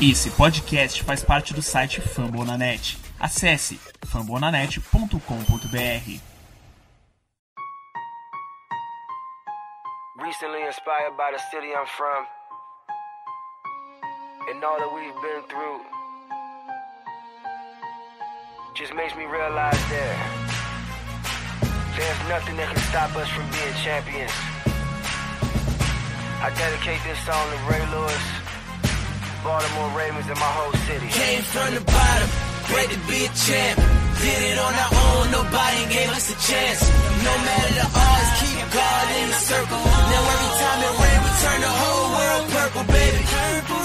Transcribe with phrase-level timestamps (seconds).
[0.00, 2.96] Esse podcast faz parte do site Fambonanet.
[3.18, 6.20] Acesse fambonanet.com.br.
[10.22, 12.24] Recently inspired by the city I'm from
[14.48, 15.80] and all that we've been through
[18.74, 20.16] just makes me realize that
[21.96, 24.30] there's nothing that can stop us from being champions.
[26.40, 28.47] I dedicate this song to Ray Lewis.
[29.44, 31.06] Baltimore Ravens and my whole city.
[31.08, 32.28] Came from the bottom,
[32.70, 33.76] great to be a champ.
[34.18, 36.80] Did it on our own, nobody gave us a chance.
[37.22, 39.78] No matter the odds, keep God in the circle.
[39.78, 43.22] Now every time it rains, we turn the whole world purple, baby.
[43.24, 43.78] Purple.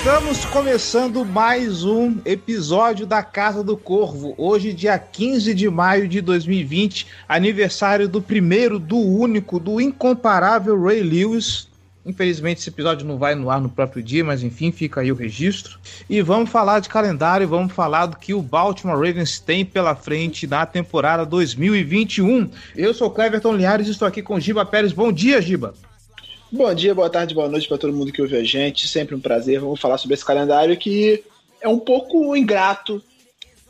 [0.00, 4.34] Estamos começando mais um episódio da Casa do Corvo.
[4.38, 11.02] Hoje, dia 15 de maio de 2020, aniversário do primeiro, do único, do incomparável Ray
[11.02, 11.68] Lewis,
[12.04, 15.14] Infelizmente esse episódio não vai no ar no próprio dia, mas enfim, fica aí o
[15.14, 15.78] registro.
[16.08, 20.46] E vamos falar de calendário, vamos falar do que o Baltimore Ravens tem pela frente
[20.46, 22.50] na temporada 2021.
[22.74, 24.92] Eu sou o Cleverton Linhares e estou aqui com Giba Pérez.
[24.92, 25.74] Bom dia, Giba.
[26.50, 28.88] Bom dia, boa tarde, boa noite para todo mundo que ouve a gente.
[28.88, 29.60] Sempre um prazer.
[29.60, 31.22] Vamos falar sobre esse calendário que
[31.60, 33.02] é um pouco ingrato,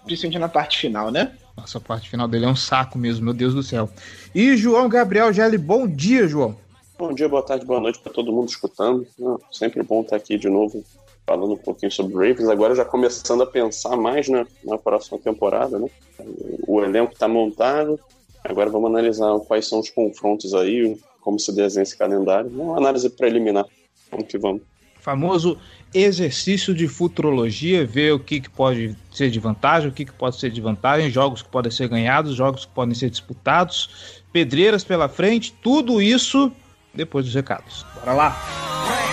[0.04, 1.32] principalmente na parte final, né?
[1.56, 3.90] Nossa, a parte final dele é um saco mesmo, meu Deus do céu.
[4.34, 6.56] E João Gabriel Gelli, bom dia, João.
[7.00, 9.06] Bom dia, boa tarde, boa noite para todo mundo escutando.
[9.50, 10.84] sempre bom estar aqui de novo
[11.26, 12.46] falando um pouquinho sobre Ravens.
[12.50, 15.88] Agora já começando a pensar mais na, na próxima temporada, né?
[16.68, 17.98] O elenco está montado.
[18.44, 22.50] Agora vamos analisar quais são os confrontos aí, como se desenha esse calendário.
[22.50, 23.64] Uma análise preliminar.
[24.10, 24.60] Vamos que vamos.
[24.96, 25.56] Famoso
[25.94, 30.38] exercício de futurologia, ver o que, que pode ser de vantagem, o que, que pode
[30.38, 35.08] ser de vantagem, jogos que podem ser ganhados, jogos que podem ser disputados, pedreiras pela
[35.08, 36.52] frente, tudo isso
[36.94, 37.84] depois dos recados.
[37.94, 39.09] Bora lá!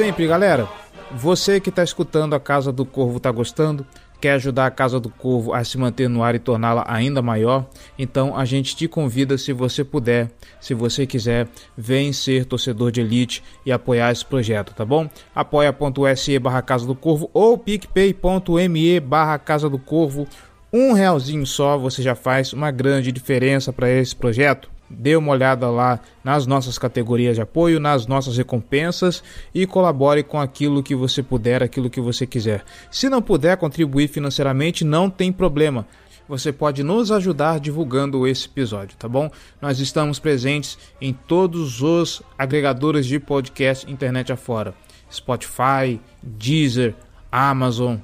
[0.00, 0.66] Sempre, galera.
[1.14, 3.84] Você que está escutando a Casa do Corvo está gostando?
[4.18, 7.68] Quer ajudar a Casa do Corvo a se manter no ar e torná-la ainda maior?
[7.98, 13.02] Então a gente te convida, se você puder, se você quiser, vem ser torcedor de
[13.02, 15.06] elite e apoiar esse projeto, tá bom?
[15.34, 20.26] apoia.se barra Casa do Corvo ou picpay.me barra Casa do Corvo.
[20.72, 25.70] Um realzinho só você já faz uma grande diferença para esse projeto dê uma olhada
[25.70, 29.22] lá nas nossas categorias de apoio, nas nossas recompensas
[29.54, 32.64] e colabore com aquilo que você puder, aquilo que você quiser.
[32.90, 35.86] Se não puder contribuir financeiramente, não tem problema.
[36.28, 39.30] Você pode nos ajudar divulgando esse episódio, tá bom?
[39.60, 44.72] Nós estamos presentes em todos os agregadores de podcast internet afora:
[45.10, 46.94] Spotify, Deezer,
[47.32, 47.96] Amazon,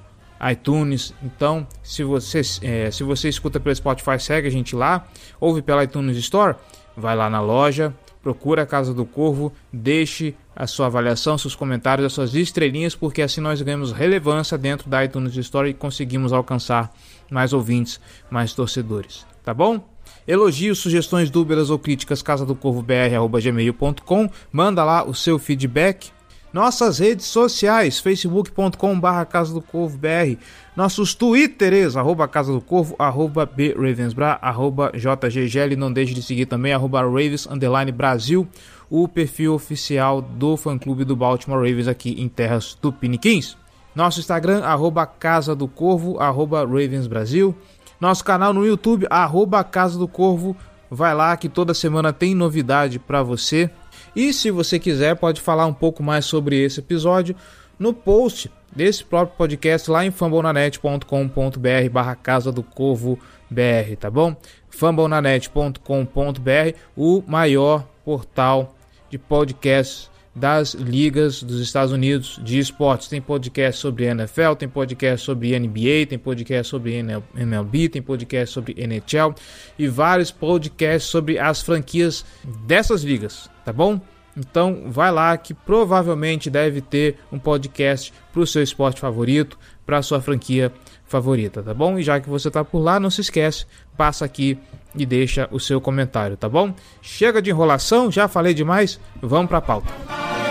[0.51, 1.15] iTunes.
[1.23, 5.07] Então, se você, é, se você escuta pelo Spotify, segue a gente lá,
[5.41, 6.57] ouve pela iTunes Store
[6.97, 12.07] vai lá na loja, procura a Casa do Corvo, deixe a sua avaliação, seus comentários,
[12.07, 16.91] as suas estrelinhas, porque assim nós ganhamos relevância dentro da iTunes Store e conseguimos alcançar
[17.31, 19.27] mais ouvintes, mais torcedores.
[19.45, 19.87] Tá bom?
[20.27, 24.31] Elogios, sugestões, dúvidas ou críticas, casadocurvobr.gmail.com.
[24.51, 26.11] Manda lá o seu feedback
[26.53, 30.39] nossas redes sociais, facebook.com.br Casa do Corvo BR,
[30.75, 36.73] nossos twitters, arroba Casa do Corvo, arroba BRavensBra, arroba JGGL, não deixe de seguir também,
[36.73, 38.47] arroba Ravens, underline Brasil,
[38.91, 43.57] o perfil oficial do fã-clube do Baltimore Ravens aqui em terras tupiniquins.
[43.95, 47.55] Nosso Instagram, arroba Casa do Corvo, arroba Ravens Brasil.
[47.99, 50.55] Nosso canal no YouTube, arroba Casa do Corvo.
[50.91, 53.71] Vai lá que toda semana tem novidade para você.
[54.17, 57.37] E se você quiser, pode falar um pouco mais sobre esse episódio
[57.79, 63.19] no post desse próprio podcast lá em fambonanet.com.br barra Casa do Corvo
[63.51, 64.35] BR, tá bom?
[64.71, 68.75] fambonanet.com.br, o maior portal
[69.11, 73.09] de podcasts das ligas dos Estados Unidos de esportes.
[73.09, 77.03] Tem podcast sobre NFL, tem podcast sobre NBA, tem podcast sobre
[77.35, 79.35] MLB, tem podcast sobre NHL
[79.79, 82.23] e vários podcasts sobre as franquias
[82.67, 83.99] dessas ligas, tá bom?
[84.37, 89.97] Então vai lá que provavelmente deve ter um podcast para o seu esporte favorito, para
[89.97, 90.71] a sua franquia
[91.07, 91.99] favorita, tá bom?
[91.99, 93.65] E já que você está por lá, não se esquece,
[93.97, 94.59] passa aqui
[94.97, 96.75] e deixa o seu comentário, tá bom?
[97.03, 100.46] Chega de enrolação, já falei demais, vamos para a pauta.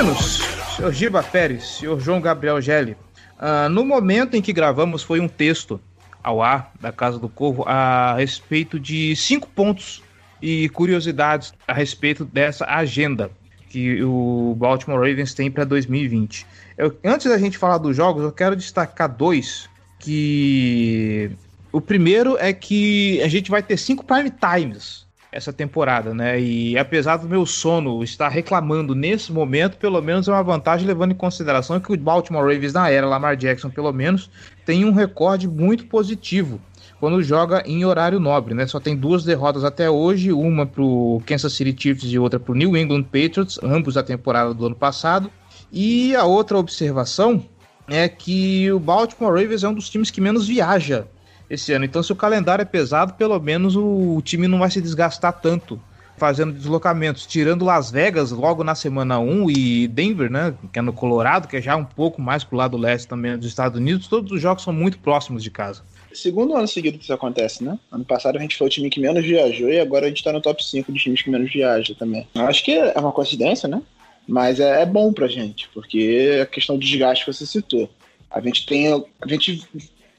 [0.00, 0.40] Meninos,
[0.76, 2.96] senhor Giba Pérez, senhor João Gabriel Gelli,
[3.38, 5.78] uh, no momento em que gravamos foi um texto
[6.24, 10.02] ao ar da Casa do Corvo a respeito de cinco pontos
[10.40, 13.30] e curiosidades a respeito dessa agenda
[13.68, 16.46] que o Baltimore Ravens tem para 2020.
[16.78, 19.68] Eu, antes da gente falar dos jogos, eu quero destacar dois
[19.98, 21.30] que
[21.70, 26.40] o primeiro é que a gente vai ter cinco prime times essa temporada, né?
[26.40, 31.12] E apesar do meu sono estar reclamando nesse momento, pelo menos é uma vantagem levando
[31.12, 34.30] em consideração que o Baltimore Ravens na era Lamar Jackson, pelo menos,
[34.64, 36.60] tem um recorde muito positivo
[36.98, 38.66] quando joga em horário nobre, né?
[38.66, 42.76] Só tem duas derrotas até hoje, uma pro Kansas City Chiefs e outra pro New
[42.76, 45.30] England Patriots, ambos da temporada do ano passado.
[45.72, 47.42] E a outra observação
[47.88, 51.06] é que o Baltimore Ravens é um dos times que menos viaja
[51.50, 51.84] esse ano.
[51.84, 55.80] Então, se o calendário é pesado, pelo menos o, time não vai se desgastar tanto
[56.16, 60.92] fazendo deslocamentos, tirando Las Vegas logo na semana 1 e Denver, né, que é no
[60.92, 64.30] Colorado, que é já um pouco mais pro lado leste também dos Estados Unidos, todos
[64.30, 65.82] os jogos são muito próximos de casa.
[66.12, 67.78] Segundo ano seguido que isso acontece, né?
[67.90, 70.30] Ano passado a gente foi o time que menos viajou e agora a gente tá
[70.30, 72.28] no top 5 de times que menos viajam também.
[72.34, 73.80] Acho que é uma coincidência, né?
[74.28, 77.88] Mas é, é bom pra gente, porque a questão do desgaste que você citou.
[78.30, 78.92] A gente tem.
[78.92, 79.66] A gente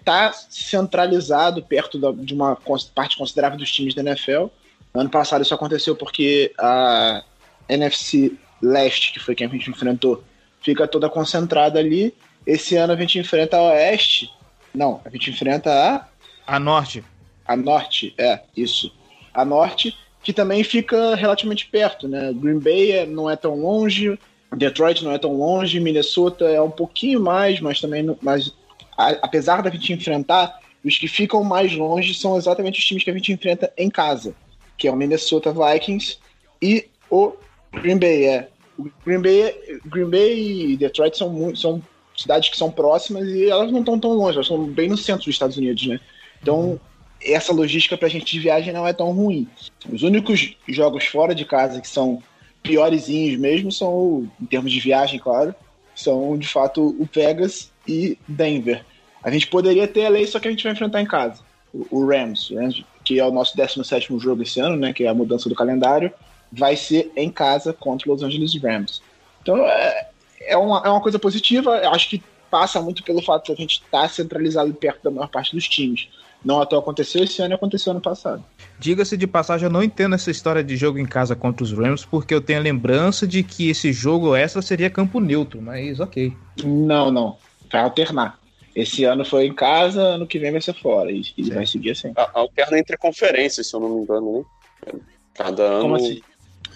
[0.01, 2.57] está centralizado perto da, de uma
[2.93, 4.47] parte considerável dos times da NFL.
[4.93, 7.23] Ano passado isso aconteceu porque a
[7.69, 10.23] NFC Leste, que foi quem a gente enfrentou,
[10.61, 12.13] fica toda concentrada ali.
[12.45, 14.31] Esse ano a gente enfrenta a Oeste.
[14.73, 16.07] Não, a gente enfrenta a.
[16.45, 17.03] A Norte.
[17.45, 18.93] A Norte, é, isso.
[19.33, 22.33] A Norte, que também fica relativamente perto, né?
[22.33, 24.17] Green Bay é, não é tão longe,
[24.55, 28.53] Detroit não é tão longe, Minnesota é um pouquinho mais, mas também mas
[29.21, 33.13] apesar da gente enfrentar, os que ficam mais longe são exatamente os times que a
[33.13, 34.35] gente enfrenta em casa,
[34.77, 36.17] que é o Minnesota Vikings
[36.61, 37.33] e o
[37.73, 38.25] Green Bay.
[38.25, 38.47] É.
[38.77, 41.83] O Green Bay, Green Bay e Detroit são, são
[42.15, 45.25] cidades que são próximas e elas não estão tão longe, elas estão bem no centro
[45.25, 45.99] dos Estados Unidos, né?
[46.41, 46.79] Então,
[47.23, 49.47] essa logística para a gente de viagem não é tão ruim.
[49.91, 52.23] Os únicos jogos fora de casa que são
[52.63, 55.53] piorzinhos mesmo são, em termos de viagem, claro,
[55.95, 58.83] são de fato o Vegas e Denver.
[59.23, 61.41] A gente poderia ter a lei, só que a gente vai enfrentar em casa.
[61.73, 65.13] O, Rams, Rams, que é o nosso 17 jogo esse ano, né, que é a
[65.13, 66.11] mudança do calendário,
[66.51, 69.01] vai ser em casa contra os Los Angeles Rams.
[69.41, 70.09] Então é,
[70.41, 73.75] é, uma, é uma coisa positiva, acho que passa muito pelo fato de a gente
[73.75, 76.09] estar tá centralizado perto da maior parte dos times.
[76.43, 78.43] Não até aconteceu esse ano e aconteceu ano passado.
[78.79, 82.03] Diga-se de passagem, eu não entendo essa história de jogo em casa contra os Rams,
[82.03, 86.35] porque eu tenho a lembrança de que esse jogo extra seria campo neutro, mas ok.
[86.63, 87.37] Não, não.
[87.71, 88.40] Vai alternar.
[88.75, 91.11] Esse ano foi em casa, ano que vem vai ser fora.
[91.11, 92.13] E, e vai seguir assim.
[92.33, 94.45] Alterna entre conferências, se eu não me engano,
[94.85, 94.99] né?
[95.33, 95.81] Cada ano.
[95.81, 96.21] Como assim?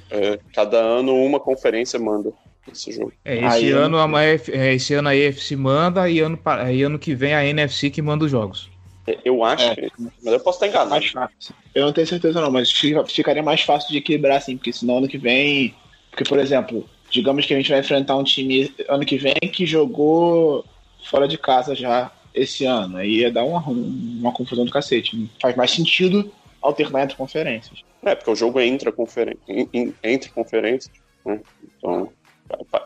[0.09, 2.31] É, cada ano uma conferência manda
[2.71, 3.13] esse jogo.
[3.23, 6.39] É, esse, Aí, ano, a, é, esse ano a EFC manda e ano,
[6.71, 8.69] e ano que vem a NFC que manda os jogos.
[9.07, 10.89] É, eu acho, é, que, mas eu posso estar enganado.
[10.91, 11.55] Mais fácil.
[11.73, 15.07] Eu não tenho certeza não, mas ficaria mais fácil de equilibrar assim, porque senão ano
[15.07, 15.75] que vem.
[16.09, 19.65] Porque, por exemplo, digamos que a gente vai enfrentar um time ano que vem que
[19.65, 20.65] jogou
[21.05, 22.97] fora de casa já esse ano.
[22.97, 25.29] Aí ia dar uma, uma confusão do cacete.
[25.41, 26.31] Faz mais sentido
[26.61, 27.83] alternar entre conferências.
[28.03, 29.37] É, porque o jogo é entre, conferen
[30.03, 30.91] entre conferências.
[31.25, 31.39] Né?
[31.77, 32.09] Então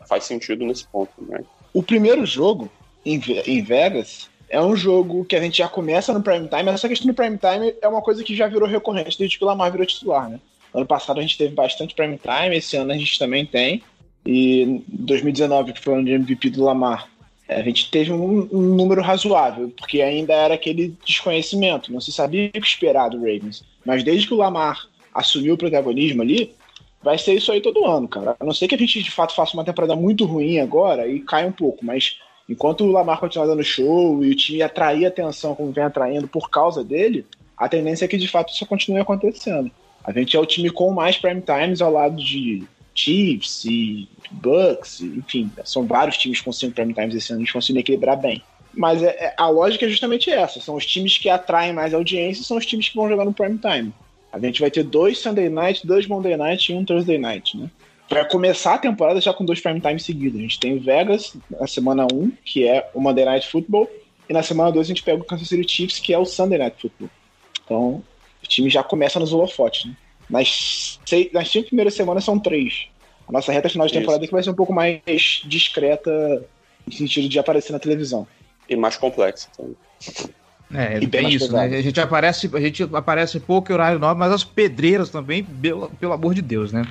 [0.06, 1.12] faz sentido nesse ponto.
[1.18, 1.40] Né?
[1.72, 2.70] O primeiro jogo
[3.04, 6.74] em, em Vegas é um jogo que a gente já começa no prime time, mas
[6.74, 9.46] essa questão do prime time é uma coisa que já virou recorrente desde que o
[9.46, 10.40] Lamar virou titular, né?
[10.72, 13.82] Ano passado a gente teve bastante prime time, esse ano a gente também tem.
[14.24, 17.08] E 2019, que foi o ano de MVP do Lamar,
[17.56, 22.48] a gente teve um, um, número razoável, porque ainda era aquele desconhecimento, não se sabia
[22.48, 23.64] o que esperar do Ravens.
[23.84, 26.54] Mas desde que o Lamar assumiu o protagonismo ali,
[27.02, 28.36] vai ser isso aí todo ano, cara.
[28.38, 31.20] A não ser que a gente de fato faça uma temporada muito ruim agora e
[31.20, 35.54] caia um pouco, mas enquanto o Lamar continuar dando show e o time atrair atenção
[35.54, 37.26] como vem atraindo por causa dele,
[37.56, 39.70] a tendência é que de fato isso continue acontecendo.
[40.04, 42.62] A gente é o time com mais prime times ao lado de
[42.94, 48.16] Chiefs e Bucks, enfim, são vários times cinco prime times esse ano, eles conseguem equilibrar
[48.16, 48.42] bem.
[48.72, 52.44] Mas é, é, a lógica é justamente essa: são os times que atraem mais audiência,
[52.44, 53.92] são os times que vão jogar no prime time.
[54.32, 57.68] A gente vai ter dois Sunday night, dois Monday night e um Thursday night, né?
[58.08, 60.38] Para começar a temporada já com dois prime time seguidos.
[60.38, 63.88] A gente tem Vegas na semana 1, que é o Monday Night Football,
[64.28, 66.58] e na semana 2 a gente pega o Kansas City Chiefs, que é o Sunday
[66.58, 67.10] Night Football.
[67.64, 68.02] Então,
[68.42, 69.96] o time já começa nos holofotes, né?
[70.30, 72.86] Nas, seis, nas cinco primeiras semanas são três.
[73.28, 75.00] A nossa reta final de temporada que vai ser um pouco mais
[75.44, 76.42] discreta
[76.86, 78.26] no sentido de aparecer na televisão.
[78.68, 79.76] E mais complexa também.
[80.72, 81.64] É, e bem isso, né?
[81.64, 85.88] A gente aparece, a gente aparece pouco em horário nobre, mas as pedreiras também, pelo,
[85.90, 86.82] pelo amor de Deus, né?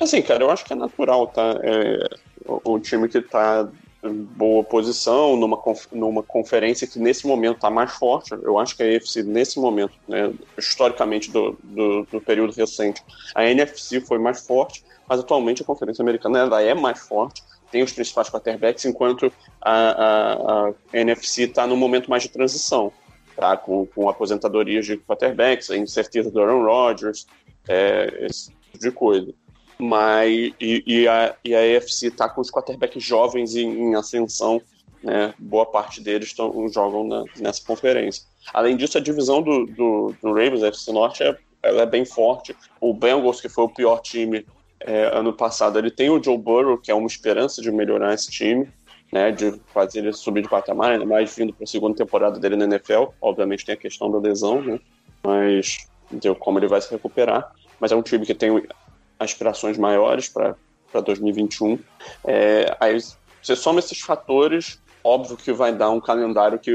[0.00, 1.58] Assim, cara, eu acho que é natural, tá?
[1.62, 2.08] É,
[2.46, 3.68] o, o time que tá
[4.08, 5.60] boa posição, numa,
[5.92, 8.32] numa conferência que nesse momento está mais forte.
[8.32, 13.02] Eu acho que a AFC, nesse momento, né, historicamente do, do, do, período recente,
[13.34, 17.82] a NFC foi mais forte, mas atualmente a Conferência Americana ela é mais forte, tem
[17.82, 22.92] os principais quarterbacks, enquanto a, a, a NFC está num momento mais de transição,
[23.36, 23.56] tá?
[23.56, 27.26] com, com aposentadorias de quarterbacks, a incerteza do Aaron Rodgers,
[27.68, 29.34] é, esse tipo de coisa.
[29.78, 34.60] Mas, e, e, a, e a AFC está com os quarterbacks jovens em, em ascensão,
[35.02, 35.34] né?
[35.38, 38.24] boa parte deles tão, jogam na, nessa conferência.
[38.54, 42.04] Além disso, a divisão do, do, do Ravens, a AFC Norte, é, ela é bem
[42.04, 42.56] forte.
[42.80, 44.46] O Bengals, que foi o pior time
[44.80, 48.30] é, ano passado, ele tem o Joe Burrow, que é uma esperança de melhorar esse
[48.30, 48.68] time,
[49.12, 52.56] né, de fazer ele subir de patamar, ainda mais vindo para a segunda temporada dele
[52.56, 53.06] na NFL.
[53.20, 54.80] Obviamente tem a questão da lesão, né,
[55.22, 57.52] mas entendeu, como ele vai se recuperar.
[57.78, 58.50] Mas é um time que tem
[59.18, 60.54] aspirações maiores para
[61.00, 61.78] 2021.
[62.24, 62.98] É, aí
[63.42, 66.72] você soma esses fatores, óbvio que vai dar um calendário que,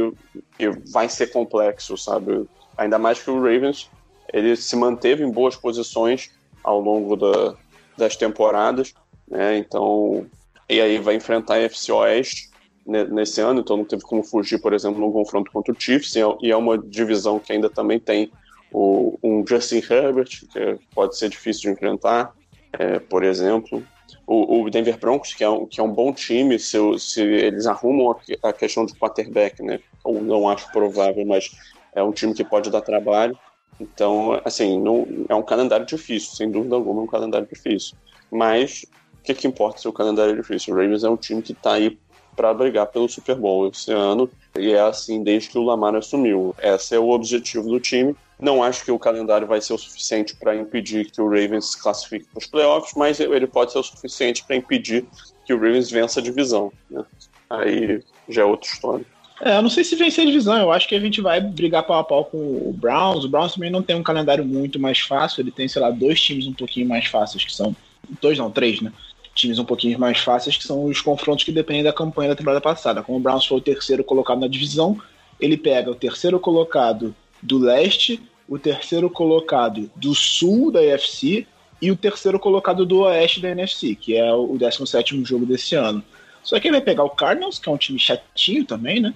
[0.58, 2.48] que vai ser complexo, sabe?
[2.78, 3.90] Ainda mais que o Ravens
[4.34, 6.32] ele se manteve em boas posições
[6.64, 7.56] ao longo da,
[7.98, 8.94] das temporadas,
[9.28, 9.58] né?
[9.58, 10.26] Então,
[10.70, 12.50] e aí vai enfrentar a FC Oeste
[12.86, 16.50] nesse ano, então não teve como fugir, por exemplo, no confronto contra o Chiefs, e
[16.52, 18.32] é uma divisão que ainda também tem
[18.72, 22.34] o, um Justin Herbert, que pode ser difícil de enfrentar,
[22.74, 23.84] é, por exemplo.
[24.28, 27.66] O, o, Denver Broncos, que é um, que é um bom time, se, se eles
[27.66, 29.80] arrumam a, a questão de quarterback, né?
[30.06, 31.52] Eu não acho provável, mas
[31.94, 33.38] é um time que pode dar trabalho.
[33.80, 37.98] Então, assim, não, é um calendário difícil, sem dúvida alguma, é um calendário difícil.
[38.32, 38.86] Mas
[39.20, 40.74] o que, que importa se o calendário é difícil?
[40.74, 41.98] O Ravens é um time que está aí
[42.36, 46.56] para brigar pelo Super Bowl esse ano, e é assim desde que o Lamar assumiu.
[46.62, 48.16] Esse é o objetivo do time.
[48.42, 52.26] Não acho que o calendário vai ser o suficiente para impedir que o Ravens classifique
[52.26, 55.06] para os playoffs, mas ele pode ser o suficiente para impedir
[55.46, 56.74] que o Ravens vença a divisão.
[56.90, 57.06] Né?
[57.48, 59.06] Aí já é outra história.
[59.44, 61.84] É, eu não sei se vencer a divisão, eu acho que a gente vai brigar
[61.84, 63.26] pau a pau com o Browns.
[63.26, 66.20] O Browns também não tem um calendário muito mais fácil, ele tem, sei lá, dois
[66.20, 67.76] times um pouquinho mais fáceis, que são.
[68.20, 68.92] Dois não, três, né?
[69.34, 72.62] Times um pouquinho mais fáceis, que são os confrontos que dependem da campanha da temporada
[72.62, 73.02] passada.
[73.04, 75.00] Como o Browns foi o terceiro colocado na divisão,
[75.40, 81.46] ele pega o terceiro colocado do leste o terceiro colocado do sul da UFC
[81.82, 86.04] e o terceiro colocado do oeste da NFC, que é o 17 jogo desse ano.
[86.44, 89.14] Só que ele vai pegar o Cardinals, que é um time chatinho também, né?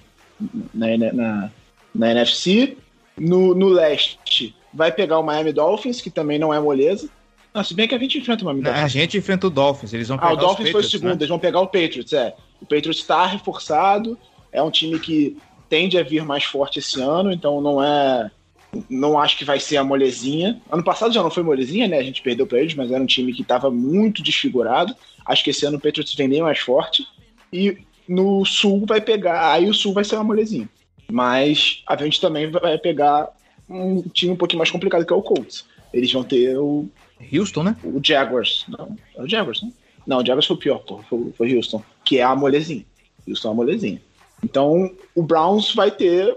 [0.74, 1.50] Na, na,
[1.94, 2.76] na NFC.
[3.16, 7.08] No, no leste, vai pegar o Miami Dolphins, que também não é moleza.
[7.54, 8.84] Não, se bem que a gente enfrenta o Miami Dolphins.
[8.84, 11.16] A gente enfrenta o Dolphins, eles vão pegar Ah, o Dolphins foi o segundo, né?
[11.16, 12.36] eles vão pegar o Patriots, é.
[12.60, 14.18] O Patriots está reforçado,
[14.52, 18.30] é um time que tende a vir mais forte esse ano, então não é
[18.88, 20.60] não acho que vai ser a molezinha.
[20.70, 21.98] Ano passado já não foi molezinha, né?
[21.98, 24.94] A gente perdeu para eles, mas era um time que estava muito desfigurado.
[25.24, 27.06] Acho que esse ano o Patriots vem bem mais forte.
[27.52, 27.78] E
[28.08, 29.52] no Sul vai pegar.
[29.52, 30.68] Aí o Sul vai ser uma molezinha.
[31.10, 33.28] Mas a gente também vai pegar
[33.68, 35.64] um time um pouquinho mais complicado que é o Colts.
[35.92, 36.88] Eles vão ter o.
[37.32, 37.76] Houston, né?
[37.82, 38.66] O Jaguars.
[38.68, 39.72] Não, é o Jaguars, né?
[40.06, 40.98] Não, o Jaguars foi o pior, pô.
[41.08, 41.82] Foi, foi Houston.
[42.04, 42.84] Que é a molezinha.
[43.26, 44.02] Houston é a molezinha.
[44.44, 46.36] Então, o Browns vai ter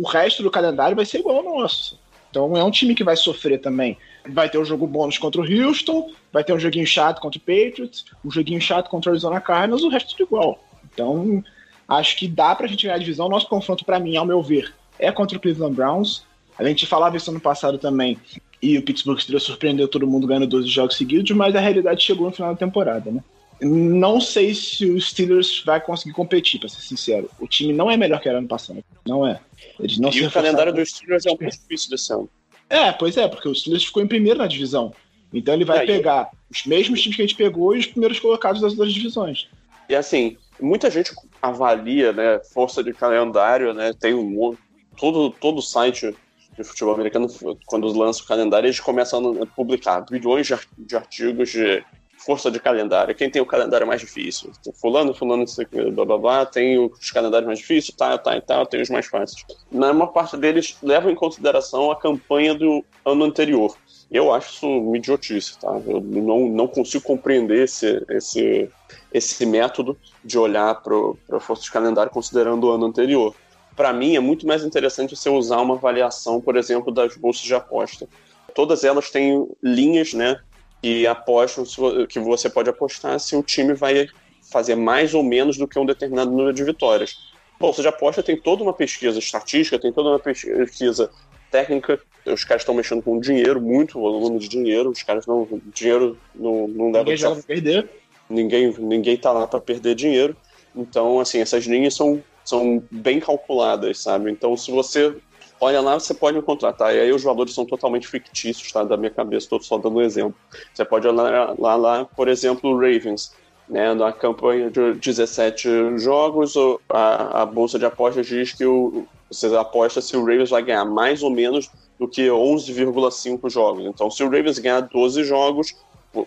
[0.00, 1.98] o resto do calendário vai ser igual ao nosso.
[2.30, 3.98] Então é um time que vai sofrer também.
[4.26, 7.40] Vai ter um jogo bônus contra o Houston, vai ter um joguinho chato contra o
[7.40, 10.64] Patriots, um joguinho chato contra o Arizona Cardinals, o resto tudo igual.
[10.92, 11.44] Então,
[11.86, 13.28] acho que dá pra gente ganhar a divisão.
[13.28, 16.24] Nosso confronto, para mim, ao meu ver, é contra o Cleveland Browns.
[16.58, 18.18] A gente falava isso ano passado também,
[18.62, 22.26] e o Pittsburgh Steelers surpreendeu todo mundo ganhando 12 jogos seguidos, mas a realidade chegou
[22.26, 23.22] no final da temporada, né?
[23.60, 27.30] Não sei se o Steelers vai conseguir competir, para ser sincero.
[27.38, 28.82] O time não é melhor que era ano passado.
[29.06, 29.38] Não é.
[29.78, 32.28] Eles não e o calendário dos Steelers é um pouco difícil desse ano.
[32.68, 34.92] É, pois é, porque o Steelers ficou em primeiro na divisão.
[35.32, 38.18] Então ele vai é, pegar os mesmos times que a gente pegou e os primeiros
[38.18, 39.48] colocados das duas divisões.
[39.88, 41.12] E assim, muita gente
[41.42, 44.56] avalia, né, força de calendário, né, tem um
[44.96, 46.14] todo todo site
[46.56, 47.28] de futebol americano
[47.66, 50.48] quando lança o calendário eles começam a publicar bilhões
[50.78, 51.82] de artigos de
[52.24, 53.14] força de calendário.
[53.14, 54.52] Quem tem o calendário mais difícil?
[54.74, 55.44] Fulano, fulano,
[55.92, 59.06] blá blá blá, tem os calendários mais difíceis, tá, tá e tal, tem os mais
[59.06, 59.44] fáceis.
[59.70, 63.74] Na maior parte deles levam em consideração a campanha do ano anterior.
[64.10, 65.68] Eu acho isso uma idiotice, tá?
[65.86, 68.68] Eu não, não consigo compreender esse, esse,
[69.12, 70.94] esse método de olhar para
[71.36, 73.34] a força de calendário considerando o ano anterior.
[73.74, 77.54] Para mim, é muito mais interessante você usar uma avaliação, por exemplo, das bolsas de
[77.54, 78.06] aposta.
[78.52, 80.40] Todas elas têm linhas, né,
[80.82, 81.64] e apostam
[82.08, 84.08] que você pode apostar se o time vai
[84.50, 87.16] fazer mais ou menos do que um determinado número de vitórias.
[87.58, 91.10] Bolsa de aposta tem toda uma pesquisa estatística, tem toda uma pesquisa
[91.50, 92.00] técnica.
[92.24, 94.90] Os caras estão mexendo com dinheiro, muito volume de dinheiro.
[94.90, 95.46] Os caras não.
[95.74, 97.88] Dinheiro não, não Ninguém joga pra perder.
[98.28, 100.34] ninguém ninguém tá lá para perder dinheiro.
[100.74, 104.30] Então, assim, essas linhas são, são bem calculadas, sabe?
[104.30, 105.14] Então, se você
[105.60, 106.92] olha lá, você pode encontrar, tá?
[106.92, 108.82] E aí os valores são totalmente fictícios, tá?
[108.82, 110.34] Da minha cabeça, estou só dando um exemplo.
[110.72, 113.32] Você pode olhar lá, lá, por exemplo, o Ravens,
[113.68, 113.94] né?
[113.94, 116.54] Na campanha de 17 jogos,
[116.88, 120.84] a, a bolsa de apostas diz que o, você aposta se o Ravens vai ganhar
[120.84, 123.84] mais ou menos do que 11,5 jogos.
[123.84, 125.76] Então, se o Ravens ganhar 12 jogos,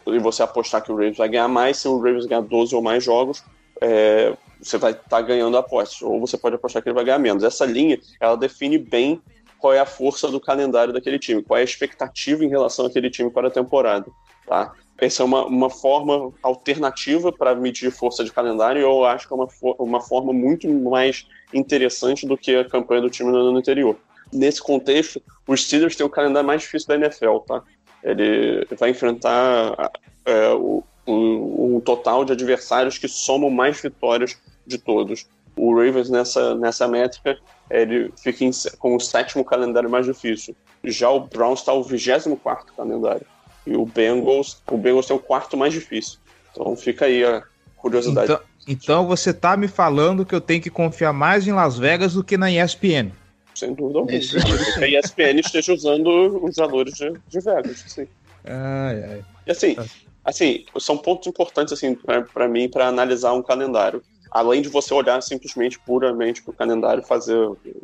[0.07, 2.81] e você apostar que o Ravens vai ganhar mais, se o Ravens ganhar 12 ou
[2.81, 3.43] mais jogos,
[3.81, 6.01] é, você vai estar ganhando apostas.
[6.01, 7.43] Ou você pode apostar que ele vai ganhar menos.
[7.43, 9.21] Essa linha, ela define bem
[9.59, 13.09] qual é a força do calendário daquele time, qual é a expectativa em relação àquele
[13.09, 14.05] time para a temporada.
[14.45, 14.73] Tá?
[14.97, 19.33] Essa é uma, uma forma alternativa para medir força de calendário e eu acho que
[19.33, 19.47] é uma,
[19.79, 23.95] uma forma muito mais interessante do que a campanha do time no ano anterior.
[24.31, 27.63] Nesse contexto, os Steelers têm o calendário mais difícil da NFL, tá?
[28.03, 29.91] Ele vai enfrentar
[30.25, 35.25] é, o, um, um total de adversários que somam mais vitórias de todos.
[35.55, 37.37] O Ravens, nessa, nessa métrica,
[37.69, 40.55] ele fica em com o sétimo calendário mais difícil.
[40.83, 43.25] Já o Browns está o 24 calendário.
[43.65, 46.19] E o Bengals, o Bengals tem o quarto mais difícil.
[46.51, 47.43] Então fica aí a
[47.77, 48.31] curiosidade.
[48.31, 52.13] Então, então você tá me falando que eu tenho que confiar mais em Las Vegas
[52.13, 53.11] do que na ESPN.
[53.55, 54.19] Sem dúvida alguma.
[54.19, 58.07] Que a ESPN esteja usando os valores de, de Vegas, sim.
[58.45, 59.25] Ai, ai.
[59.47, 59.75] E assim,
[60.23, 64.01] assim, são pontos importantes assim para mim para analisar um calendário.
[64.33, 67.37] Além de você olhar simplesmente puramente para o calendário, fazer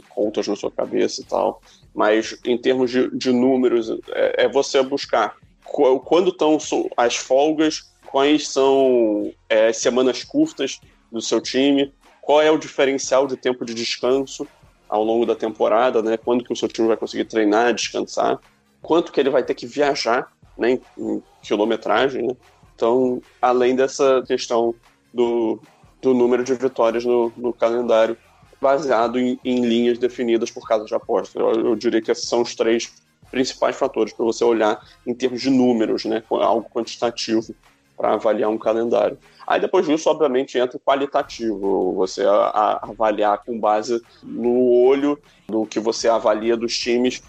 [0.09, 1.61] contas na sua cabeça e tal,
[1.93, 6.57] mas em termos de, de números, é, é você buscar qu- quando estão
[6.97, 10.79] as folgas, quais são é, as semanas curtas
[11.11, 14.47] do seu time, qual é o diferencial de tempo de descanso
[14.87, 16.17] ao longo da temporada, né?
[16.17, 18.39] Quando que o seu time vai conseguir treinar, descansar,
[18.81, 20.71] quanto que ele vai ter que viajar, né?
[20.71, 22.35] Em, em quilometragem, né?
[22.75, 24.73] Então, além dessa questão
[25.13, 25.61] do,
[26.01, 28.17] do número de vitórias no, no calendário,
[28.61, 31.39] baseado em, em linhas definidas por casas de aposta.
[31.39, 32.89] Eu, eu diria que esses são os três
[33.31, 36.23] principais fatores para você olhar em termos de números, né?
[36.29, 37.55] Algo quantitativo
[37.95, 39.19] para avaliar um calendário.
[39.47, 45.19] Aí depois disso, obviamente, entra o qualitativo, você a- a- avaliar com base no olho
[45.47, 47.21] do que você avalia dos times,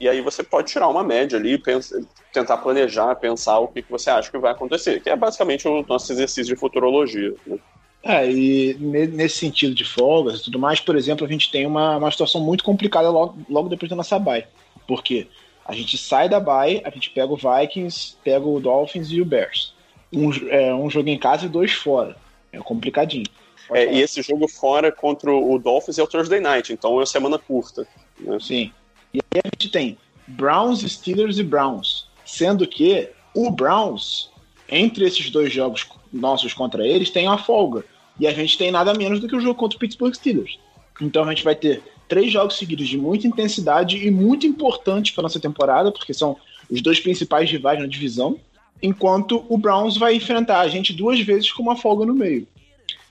[0.00, 1.98] e aí você pode tirar uma média ali, pensa-
[2.32, 5.84] tentar planejar, pensar o que, que você acha que vai acontecer, que é basicamente o
[5.88, 7.32] nosso exercício de futurologia.
[7.46, 7.56] né?
[8.04, 11.66] É, e ne- nesse sentido de folgas e tudo mais, por exemplo, a gente tem
[11.66, 14.44] uma, uma situação muito complicada logo, logo depois da nossa bye.
[14.88, 15.28] Por quê?
[15.64, 19.24] A gente sai da bye, a gente pega o Vikings, pega o Dolphins e o
[19.24, 19.72] Bears.
[20.12, 22.16] Um, é, um jogo em casa e dois fora.
[22.52, 23.26] É complicadinho.
[23.70, 27.06] É, e esse jogo fora contra o Dolphins é o Thursday Night, então é uma
[27.06, 27.86] semana curta.
[28.18, 28.38] né?
[28.40, 28.72] Sim.
[29.14, 32.08] E aí a gente tem Browns, Steelers e Browns.
[32.24, 34.30] Sendo que o Browns,
[34.68, 37.84] entre esses dois jogos nossos contra eles, tem uma folga.
[38.18, 40.58] E a gente tem nada menos do que o jogo contra o Pittsburgh Steelers.
[41.00, 45.22] Então a gente vai ter três jogos seguidos de muita intensidade e muito importantes para
[45.22, 46.36] nossa temporada, porque são
[46.70, 48.38] os dois principais rivais na divisão.
[48.82, 52.46] Enquanto o Browns vai enfrentar a gente duas vezes com uma folga no meio.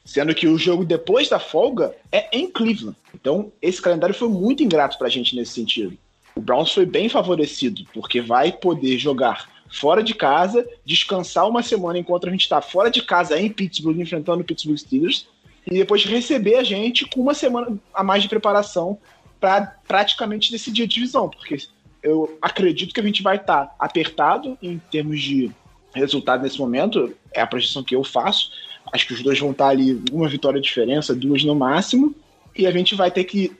[0.03, 2.97] Sendo que o jogo depois da folga é em Cleveland.
[3.13, 5.97] Então, esse calendário foi muito ingrato pra gente nesse sentido.
[6.35, 11.97] O Browns foi bem favorecido, porque vai poder jogar fora de casa, descansar uma semana
[11.97, 15.27] enquanto a gente está fora de casa em Pittsburgh, enfrentando o Pittsburgh Steelers,
[15.65, 18.97] e depois receber a gente com uma semana a mais de preparação
[19.39, 21.57] para praticamente decidir a divisão, porque
[22.03, 25.51] eu acredito que a gente vai estar apertado em termos de
[25.93, 28.51] resultado nesse momento, é a projeção que eu faço.
[28.91, 32.15] Acho que os dois vão estar ali uma vitória de diferença, duas no máximo,
[32.57, 33.55] e a gente vai ter que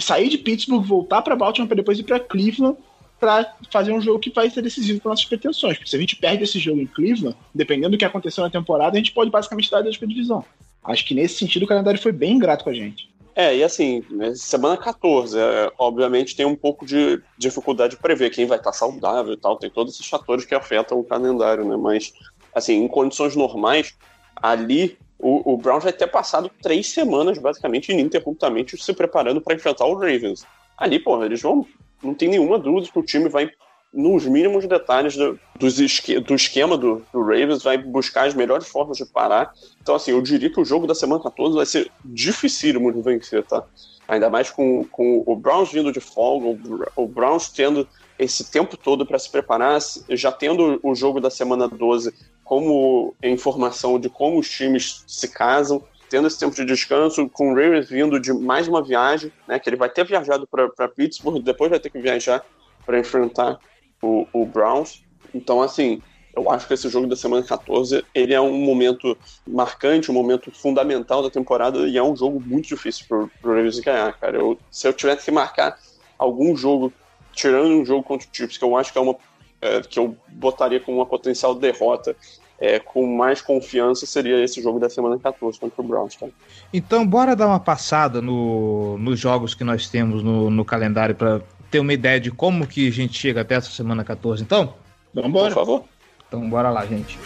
[0.00, 2.78] sair de Pittsburgh, voltar para Baltimore para depois ir para Cleveland
[3.18, 5.76] para fazer um jogo que vai ser decisivo para nossas pretensões.
[5.76, 8.96] Porque se a gente perde esse jogo em Cleveland, dependendo do que aconteceu na temporada,
[8.96, 10.44] a gente pode basicamente dar adeus para divisão.
[10.84, 13.08] Acho que nesse sentido o calendário foi bem ingrato com a gente.
[13.34, 18.30] É, e assim, né, semana 14, é, obviamente tem um pouco de dificuldade de prever
[18.30, 21.76] quem vai estar saudável e tal, tem todos esses fatores que afetam o calendário, né?
[21.76, 22.14] Mas,
[22.54, 23.94] assim, em condições normais,
[24.36, 29.84] ali o, o Brown vai ter passado três semanas, basicamente, ininterruptamente, se preparando para enfrentar
[29.86, 30.46] o Ravens.
[30.76, 31.66] Ali, porra, eles vão.
[32.06, 33.50] Não tem nenhuma dúvida que o time vai,
[33.92, 38.98] nos mínimos detalhes do, esque, do esquema do, do Ravens, vai buscar as melhores formas
[38.98, 39.52] de parar.
[39.82, 43.42] Então, assim, eu diria que o jogo da semana 14 vai ser dificílimo de vencer,
[43.44, 43.64] tá?
[44.08, 47.88] Ainda mais com, com o Browns vindo de folga, o, o Browns tendo
[48.18, 49.78] esse tempo todo para se preparar,
[50.10, 52.14] já tendo o jogo da semana 12
[52.44, 55.82] como informação de como os times se casam.
[56.08, 59.58] Tendo esse tempo de descanso, com o Ravens vindo de mais uma viagem, né?
[59.58, 62.44] Que ele vai ter viajado para Pittsburgh, depois vai ter que viajar
[62.84, 63.58] para enfrentar
[64.02, 65.04] o, o Browns.
[65.34, 66.00] Então, assim,
[66.34, 69.16] eu acho que esse jogo da semana 14 ele é um momento
[69.46, 73.80] marcante, um momento fundamental da temporada e é um jogo muito difícil para o Ravens
[73.80, 74.36] ganhar, cara.
[74.36, 75.78] Eu, se eu tivesse que marcar
[76.18, 76.92] algum jogo,
[77.32, 79.16] tirando um jogo contra o Chiefs, que eu acho que é uma
[79.60, 82.14] é, que eu botaria como uma potencial derrota
[82.58, 86.16] é, com mais confiança seria esse jogo da semana 14 contra o Browns.
[86.16, 86.26] Tá?
[86.72, 91.40] Então, bora dar uma passada no, nos jogos que nós temos no, no calendário para
[91.70, 94.74] ter uma ideia de como que a gente chega até essa semana 14, então?
[95.12, 95.54] Vamos embora.
[95.54, 95.84] Por favor.
[96.28, 97.18] Então, bora lá, gente.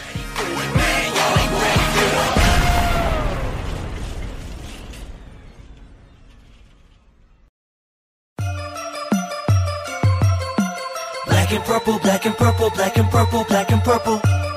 [11.27, 14.50] Black and purple, black and purple, black and purple, black and purple.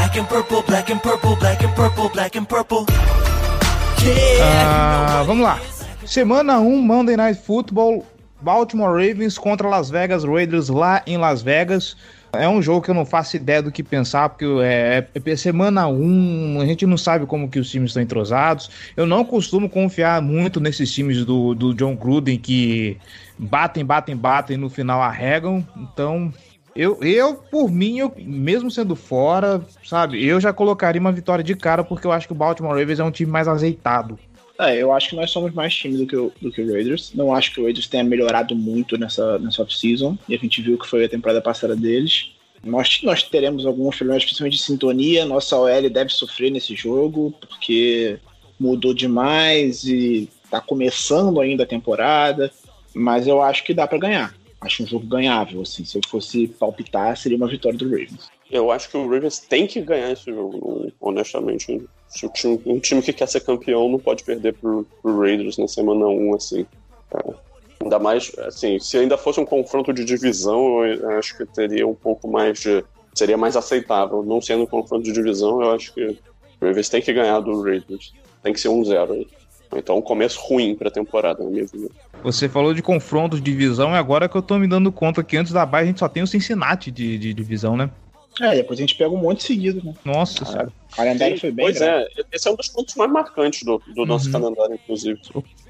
[0.00, 2.86] Black and purple, black and purple, black and purple, black and purple.
[4.42, 5.60] Ah, vamos lá.
[6.06, 8.06] Semana 1, Monday Night Football,
[8.40, 11.98] Baltimore Ravens contra Las Vegas Raiders lá em Las Vegas.
[12.32, 15.86] É um jogo que eu não faço ideia do que pensar, porque é, é semana
[15.86, 18.70] 1, a gente não sabe como que os times estão entrosados.
[18.96, 22.96] Eu não costumo confiar muito nesses times do, do John Gruden que
[23.38, 25.62] batem, batem, batem e no final arregam.
[25.76, 26.32] Então,
[26.74, 31.54] eu, eu, por mim, eu, mesmo sendo fora, sabe, eu já colocaria uma vitória de
[31.54, 34.18] cara, porque eu acho que o Baltimore Ravens é um time mais azeitado.
[34.60, 37.12] É, eu acho que nós somos mais time do que, o, do que o Raiders.
[37.14, 40.18] Não acho que o Raiders tenha melhorado muito nessa, nessa off-season.
[40.28, 42.32] E a gente viu que foi a temporada passada deles.
[42.62, 45.24] Nós, nós teremos alguns problemas, principalmente de sintonia.
[45.24, 48.18] Nossa OL deve sofrer nesse jogo, porque
[48.58, 52.52] mudou demais e tá começando ainda a temporada.
[52.92, 54.34] Mas eu acho que dá para ganhar.
[54.60, 55.84] Acho um jogo ganhável, assim.
[55.84, 58.28] Se eu fosse palpitar, seria uma vitória do Ravens.
[58.50, 61.82] Eu acho que o Ravens tem que ganhar esse jogo, honestamente.
[62.08, 65.56] Se o time, um time que quer ser campeão não pode perder pro, pro Raiders
[65.56, 66.66] na semana 1, assim.
[67.14, 67.34] É.
[67.82, 71.94] Ainda mais, assim, se ainda fosse um confronto de divisão, eu acho que teria um
[71.94, 72.84] pouco mais de.
[73.14, 74.22] seria mais aceitável.
[74.22, 76.18] Não sendo um confronto de divisão, eu acho que o
[76.66, 78.12] Ravens tem que ganhar do Raiders.
[78.42, 79.26] Tem que ser um zero aí.
[79.74, 81.90] Então, um começo ruim pra temporada, na minha opinião.
[82.22, 85.36] Você falou de confrontos de divisão e agora que eu tô me dando conta que
[85.36, 87.90] antes da Bahia a gente só tem o Cincinnati de, de divisão, né?
[88.40, 89.94] É, depois a gente pega um monte seguido, né?
[90.04, 90.72] Nossa senhora.
[90.92, 92.04] O calendário foi bem Pois grande.
[92.16, 94.32] é, esse é um dos pontos mais marcantes do, do nosso Uhum.
[94.32, 95.18] calendário, inclusive.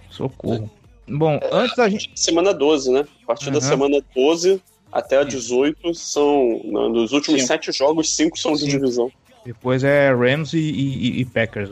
[0.09, 0.71] Socorro.
[1.09, 2.11] Bom, antes da gente.
[2.15, 3.05] Semana 12, né?
[3.25, 3.61] A partir da Uhum.
[3.61, 6.61] semana 12 até a 18 são.
[6.65, 9.11] na- Nos últimos sete jogos, cinco são de divisão.
[9.45, 11.71] Depois é Rams e, e- e Packers.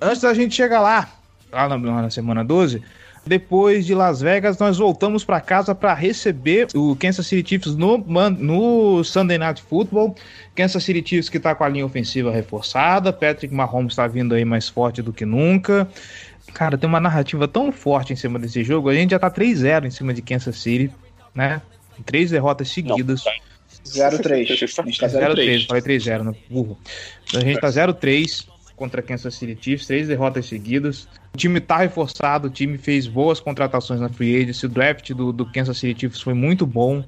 [0.00, 1.10] Antes da gente chegar lá,
[1.50, 2.82] lá na, na semana 12,
[3.26, 7.98] depois de Las Vegas, nós voltamos para casa para receber o Kansas City Chiefs no,
[7.98, 10.14] no Sunday Night Football.
[10.54, 14.44] Kansas City Chiefs que tá com a linha ofensiva reforçada, Patrick Mahomes está vindo aí
[14.44, 15.88] mais forte do que nunca.
[16.54, 18.88] Cara, tem uma narrativa tão forte em cima desse jogo.
[18.88, 20.92] A gente já tá 3-0 em cima de Kansas City,
[21.34, 21.60] né?
[22.04, 23.24] Três derrotas seguidas.
[23.84, 24.42] 0-3.
[24.42, 25.66] A gente tá 0-3, 0-3.
[25.66, 26.34] falei 3-0, né?
[26.48, 26.78] Burro.
[27.34, 31.08] A gente tá 0-3 contra Kansas City Chiefs, três derrotas seguidas.
[31.34, 35.32] O time tá reforçado, o time fez boas contratações na Free Agency, o draft do,
[35.32, 37.02] do Kansas City Chiefs foi muito bom.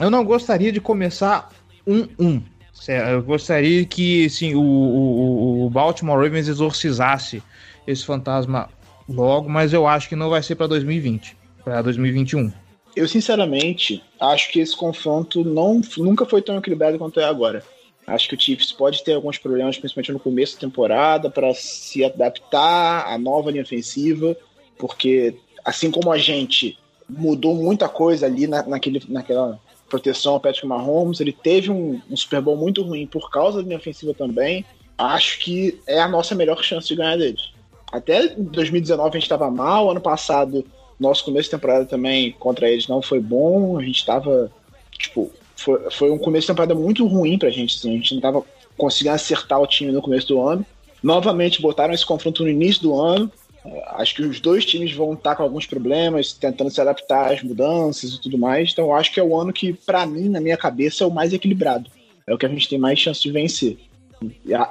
[0.00, 1.50] Eu não gostaria de começar
[1.86, 2.42] 1-1.
[2.72, 7.42] Sério, Eu gostaria que sim, o, o, o Baltimore Ravens exorcizasse
[7.86, 8.68] esse fantasma
[9.08, 12.52] logo, mas eu acho que não vai ser para 2020, para 2021.
[12.94, 17.62] Eu, sinceramente, acho que esse confronto não, nunca foi tão equilibrado quanto é agora.
[18.08, 22.04] Acho que o Chiefs pode ter alguns problemas, principalmente no começo da temporada, para se
[22.04, 24.36] adaptar à nova linha ofensiva,
[24.78, 30.66] porque assim como a gente mudou muita coisa ali na, naquele, naquela proteção ao Patrick
[30.66, 34.64] Mahomes, ele teve um, um Super Bowl muito ruim por causa da linha ofensiva também.
[34.96, 37.52] Acho que é a nossa melhor chance de ganhar deles.
[37.92, 40.64] Até em 2019 a gente estava mal, ano passado
[40.98, 44.50] nosso começo de temporada também contra eles não foi bom, a gente tava,
[44.98, 48.20] tipo, foi, foi um começo de temporada muito ruim pra gente, assim, a gente não
[48.20, 48.44] tava
[48.76, 50.64] conseguindo acertar o time no começo do ano.
[51.02, 53.30] Novamente botaram esse confronto no início do ano.
[53.64, 57.42] É, Acho que os dois times vão estar com alguns problemas, tentando se adaptar às
[57.42, 58.70] mudanças e tudo mais.
[58.70, 61.32] Então, acho que é o ano que, pra mim, na minha cabeça, é o mais
[61.32, 61.90] equilibrado.
[62.24, 63.78] É o que a gente tem mais chance de vencer.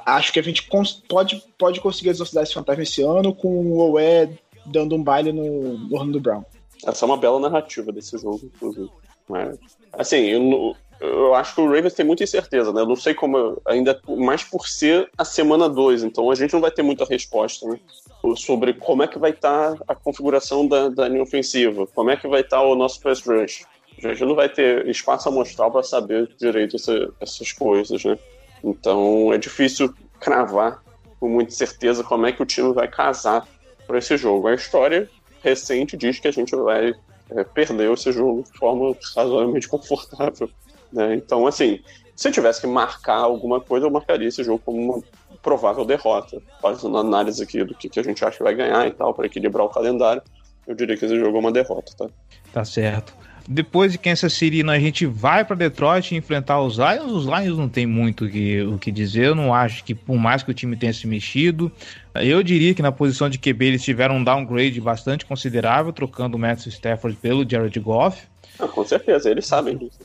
[0.06, 0.66] Acho que a gente
[1.06, 5.76] pode, pode conseguir exorcizar esse fantasma esse ano com o Owe dando um baile no,
[5.76, 6.44] no Orlando Brown.
[6.86, 8.88] Essa é uma bela narrativa desse jogo, inclusive.
[9.28, 9.58] Mas,
[9.92, 12.80] assim, eu, eu acho que o Ravens tem muita incerteza, né?
[12.80, 16.60] Eu não sei como, ainda mais por ser a semana 2, então a gente não
[16.60, 17.78] vai ter muita resposta, né?
[18.36, 22.26] Sobre como é que vai estar a configuração da, da linha ofensiva, como é que
[22.26, 23.64] vai estar o nosso pass rush.
[24.02, 28.18] A gente não vai ter espaço amostral para saber direito essa- essas coisas, né?
[28.62, 30.82] Então é difícil cravar
[31.20, 33.46] com muita certeza como é que o time vai casar
[33.86, 34.48] para esse jogo.
[34.48, 35.08] A história
[35.42, 36.92] recente diz que a gente vai
[37.30, 40.48] é, perder esse jogo de forma razoavelmente confortável.
[40.92, 41.14] Né?
[41.14, 41.80] Então, assim,
[42.16, 45.02] se eu tivesse que marcar alguma coisa, eu marcaria esse jogo como uma
[45.42, 46.40] provável derrota.
[46.60, 49.26] Fazendo análise aqui do que, que a gente acha que vai ganhar e tal, para
[49.26, 50.22] equilibrar o calendário,
[50.66, 52.08] eu diria que esse jogo é uma derrota, tá?
[52.52, 53.14] Tá certo.
[53.50, 57.10] Depois de Kansas City, a gente vai para Detroit enfrentar os Lions.
[57.10, 59.28] Os Lions não tem muito o que, o que dizer.
[59.28, 61.72] Eu não acho que, por mais que o time tenha se mexido,
[62.14, 66.38] eu diria que na posição de QB eles tiveram um downgrade bastante considerável, trocando o
[66.38, 68.22] Matthew Stafford pelo Jared Goff.
[68.58, 69.98] Ah, com certeza, eles sabem disso.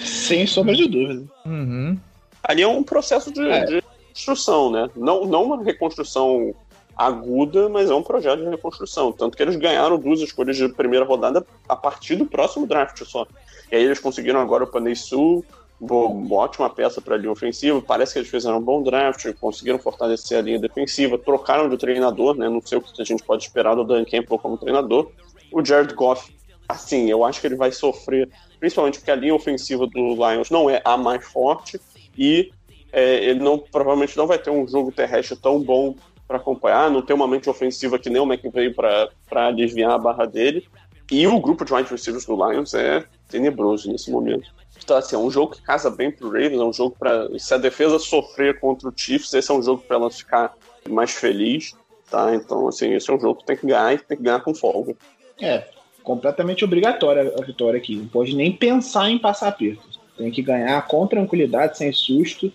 [0.00, 1.24] Sem sombra de dúvida.
[1.46, 1.96] Uhum.
[2.42, 3.64] Ali é um processo de, É.
[3.64, 4.90] de construção, né?
[4.96, 6.54] Não, não uma reconstrução
[7.00, 9.10] aguda, mas é um projeto de reconstrução.
[9.10, 13.26] Tanto que eles ganharam duas escolhas de primeira rodada a partir do próximo draft só.
[13.72, 15.42] E aí eles conseguiram agora o Panay Sul,
[15.80, 17.80] uma ótima peça para a linha ofensiva.
[17.80, 22.36] Parece que eles fizeram um bom draft, conseguiram fortalecer a linha defensiva, trocaram de treinador,
[22.36, 22.50] né?
[22.50, 25.10] Não sei o que a gente pode esperar do Dan Campbell como treinador.
[25.50, 26.30] O Jared Goff,
[26.68, 30.68] assim, eu acho que ele vai sofrer, principalmente porque a linha ofensiva do Lions não
[30.68, 31.80] é a mais forte
[32.14, 32.52] e
[32.92, 35.94] é, ele não provavelmente não vai ter um jogo terrestre tão bom
[36.30, 39.10] para acompanhar, não tem uma mente ofensiva que nem o McVay para
[39.48, 40.64] aliviar a barra dele.
[41.10, 44.54] E o grupo de wide receivers do Lions é tenebroso nesse momento.
[44.80, 47.52] Então, assim, é um jogo que casa bem pro Ravens, é um jogo para se
[47.52, 50.54] a defesa sofrer contra o Chiefs, esse é um jogo para ela ficar
[50.88, 51.74] mais feliz,
[52.08, 52.32] tá?
[52.32, 54.54] Então, assim, esse é um jogo que tem que ganhar e tem que ganhar com
[54.54, 54.94] folga.
[55.42, 55.64] É,
[56.04, 57.96] completamente obrigatória a vitória aqui.
[57.96, 59.82] Não pode nem pensar em passar aperto.
[60.16, 62.52] Tem que ganhar com tranquilidade, sem susto.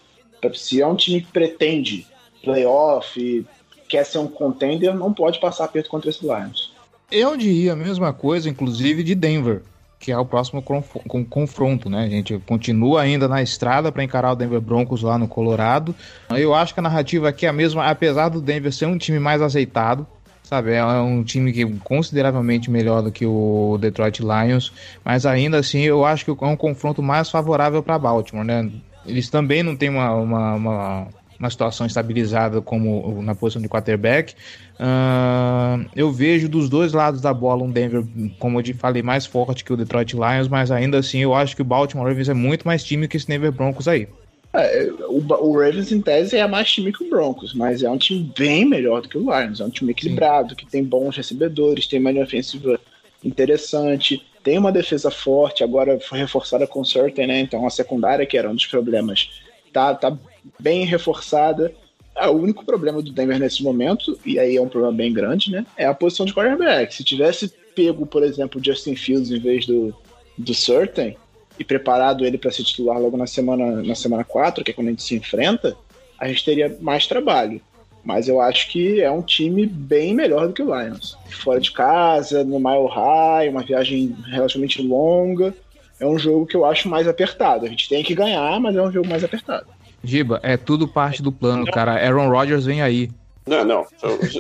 [0.54, 2.08] Se é um time que pretende
[2.42, 3.46] playoff,
[3.96, 6.74] quer ser um contender, não pode passar aperto contra esse Lions.
[7.10, 9.62] Eu diria a mesma coisa, inclusive, de Denver,
[10.00, 10.98] que é o próximo conf-
[11.30, 12.04] confronto, né?
[12.04, 15.96] A gente continua ainda na estrada para encarar o Denver Broncos lá no Colorado.
[16.30, 19.20] Eu acho que a narrativa aqui é a mesma, apesar do Denver ser um time
[19.20, 20.06] mais aceitado.
[20.44, 24.72] Sabe, é um time que é consideravelmente melhor do que o Detroit Lions,
[25.04, 28.70] mas ainda assim eu acho que é um confronto mais favorável para Baltimore, né?
[29.08, 31.08] Eles também não têm uma, uma, uma,
[31.40, 34.34] uma situação estabilizada como na posição de quarterback.
[34.80, 38.04] Ah, eu vejo dos dois lados da bola um Denver,
[38.40, 41.56] como eu te falei, mais forte que o Detroit Lions, mas ainda assim eu acho
[41.56, 44.08] que o Baltimore Ravens é muito mais time que esse Denver Broncos aí.
[44.54, 47.98] É, o, o Ravens, em tese, é mais time que o Broncos, mas é um
[47.98, 49.60] time bem melhor do que o Lions.
[49.60, 52.80] É um time equilibrado, que tem bons recebedores, tem uma linha ofensiva
[53.24, 57.40] interessante, tem uma defesa forte, agora foi reforçada com o Certain, né?
[57.40, 59.30] Então a secundária, que era um dos problemas,
[59.74, 60.16] tá, tá
[60.60, 61.74] bem reforçada.
[62.16, 65.52] Ah, o único problema do Denver nesse momento, e aí é um problema bem grande,
[65.52, 65.66] né?
[65.76, 66.94] É a posição de quarterback.
[66.94, 69.94] Se tivesse pego, por exemplo, Justin Fields em vez do,
[70.38, 71.18] do Certain,
[71.60, 74.88] e preparado ele para ser titular logo na semana na semana 4, que é quando
[74.88, 75.76] a gente se enfrenta,
[76.20, 77.62] a gente teria mais trabalho.
[78.04, 81.18] Mas eu acho que é um time bem melhor do que o Lions.
[81.28, 85.56] Fora de casa, no Mile High, uma viagem relativamente longa.
[86.00, 87.66] É um jogo que eu acho mais apertado.
[87.66, 89.66] A gente tem que ganhar, mas é um jogo mais apertado.
[90.06, 91.94] Giba, é tudo parte do plano, cara.
[91.94, 93.10] Aaron Rodgers vem aí.
[93.48, 93.86] Não, não.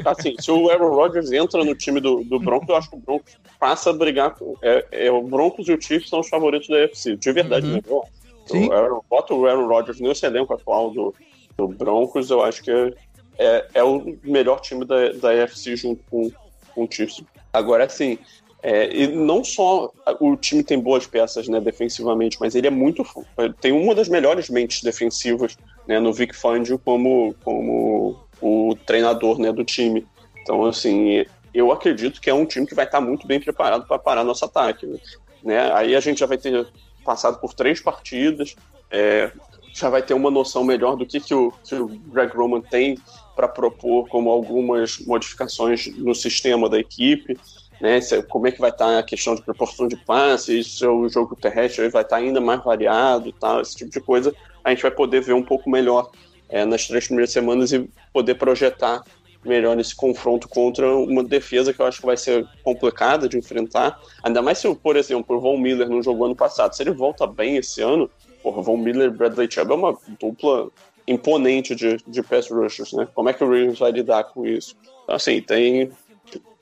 [0.06, 3.00] Assim, se o Aaron Rodgers entra no time do, do Broncos, eu acho que o
[3.00, 4.56] Broncos passa a brigar com.
[4.64, 7.16] É, é, o Broncos e o Chiefs são os favoritos da UFC.
[7.16, 7.74] De verdade, Uhum.
[7.74, 7.82] né?
[7.88, 8.04] Eu-
[8.48, 8.68] Sim.
[8.68, 11.14] O Aaron, bota o Aaron Rodgers nesse elenco atual do,
[11.58, 12.94] do Broncos, eu acho que é,
[13.40, 16.32] é, é o melhor time da, da UFC junto com,
[16.76, 17.24] com o Chiefs.
[17.52, 18.20] Agora, assim,
[18.68, 23.06] é, e não só o time tem boas peças né, defensivamente, mas ele é muito.
[23.62, 25.56] Tem uma das melhores mentes defensivas
[25.88, 30.08] né, no Vic Fangio como, como o treinador né, do time.
[30.42, 31.24] Então, assim,
[31.54, 34.46] eu acredito que é um time que vai estar muito bem preparado para parar nosso
[34.46, 35.00] ataque.
[35.44, 35.72] Né?
[35.72, 36.68] Aí a gente já vai ter
[37.04, 38.56] passado por três partidas,
[38.90, 39.32] é,
[39.76, 42.98] já vai ter uma noção melhor do que, que, o, que o Greg Roman tem
[43.36, 47.38] para propor como algumas modificações no sistema da equipe,
[47.82, 48.00] né?
[48.30, 51.90] Como é que vai estar a questão de proporção de passes, se o jogo terrestre
[51.90, 54.34] vai estar ainda mais variado, tal, esse tipo de coisa,
[54.64, 56.10] a gente vai poder ver um pouco melhor
[56.50, 59.04] é, nas três primeiras semanas e poder projetar
[59.44, 64.00] melhor esse confronto contra uma defesa que eu acho que vai ser complicada de enfrentar.
[64.24, 66.74] Ainda mais se, por exemplo, o Von Miller não jogou ano passado.
[66.74, 68.10] Se ele volta bem esse ano,
[68.42, 70.70] porra, Von Miller e Bradley Chubb é uma dupla
[71.08, 73.08] imponente de, de pass rushers, né?
[73.14, 74.76] Como é que o Ravens vai lidar com isso?
[75.04, 75.92] Então, assim, tem,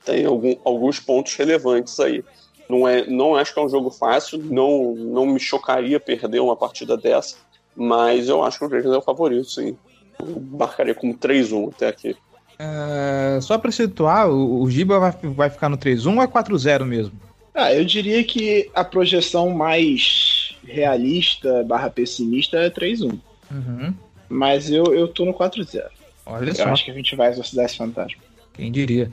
[0.04, 2.24] tem algum, alguns pontos relevantes aí.
[2.68, 6.56] Não, é, não acho que é um jogo fácil, não, não me chocaria perder uma
[6.56, 7.36] partida dessa,
[7.76, 9.76] mas eu acho que o Ravens é o favorito, sim.
[10.18, 12.16] Eu marcaria como 3-1 até aqui.
[12.58, 16.84] É, só pra situar, o, o Giba vai, vai ficar no 3-1 ou é 4-0
[16.84, 17.12] mesmo?
[17.54, 23.18] Ah, eu diria que a projeção mais realista barra pessimista é 3-1.
[23.50, 23.94] Uhum.
[24.28, 25.84] Mas eu, eu tô no 4-0.
[26.26, 28.20] Olha Eu só, acho que a gente vai exorcizar esse fantasma.
[28.54, 29.12] quem diria.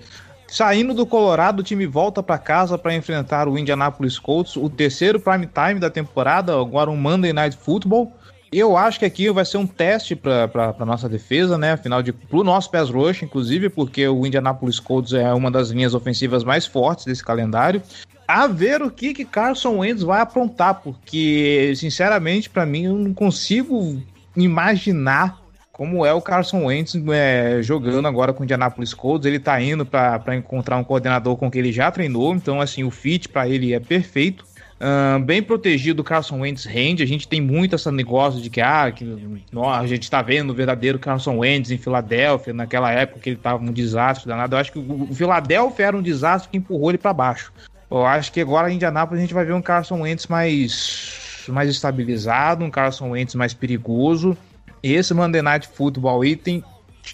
[0.51, 5.17] Saindo do Colorado, o time volta para casa para enfrentar o Indianapolis Colts, o terceiro
[5.17, 8.11] prime time da temporada, agora um Monday Night Football.
[8.51, 11.71] Eu acho que aqui vai ser um teste para nossa defesa, né?
[11.71, 15.93] Afinal de pro nosso pass rush, inclusive, porque o Indianapolis Colts é uma das linhas
[15.93, 17.81] ofensivas mais fortes desse calendário.
[18.27, 23.13] A ver o que que Carson Wentz vai aprontar, porque sinceramente para mim eu não
[23.13, 24.03] consigo
[24.35, 25.40] imaginar
[25.81, 29.25] como é o Carson Wentz é, jogando agora com o Indianapolis Colts.
[29.25, 32.91] Ele tá indo para encontrar um coordenador com quem ele já treinou, então assim o
[32.91, 34.45] fit para ele é perfeito.
[34.79, 37.01] Ahn, bem protegido o Carson Wentz rende.
[37.01, 39.03] A gente tem muito esse negócio de que, ah, que
[39.51, 43.37] nó, a gente tá vendo o verdadeiro Carson Wentz em Filadélfia, naquela época que ele
[43.37, 44.55] tava um desastre danado.
[44.55, 47.51] Eu acho que o o Filadélfia era um desastre que empurrou ele para baixo.
[47.89, 51.71] Eu acho que agora em Indianápolis a gente vai ver um Carson Wentz mais, mais
[51.71, 54.37] estabilizado, um Carson Wentz mais perigoso.
[54.83, 56.63] Esse Monday Night Football aí tem,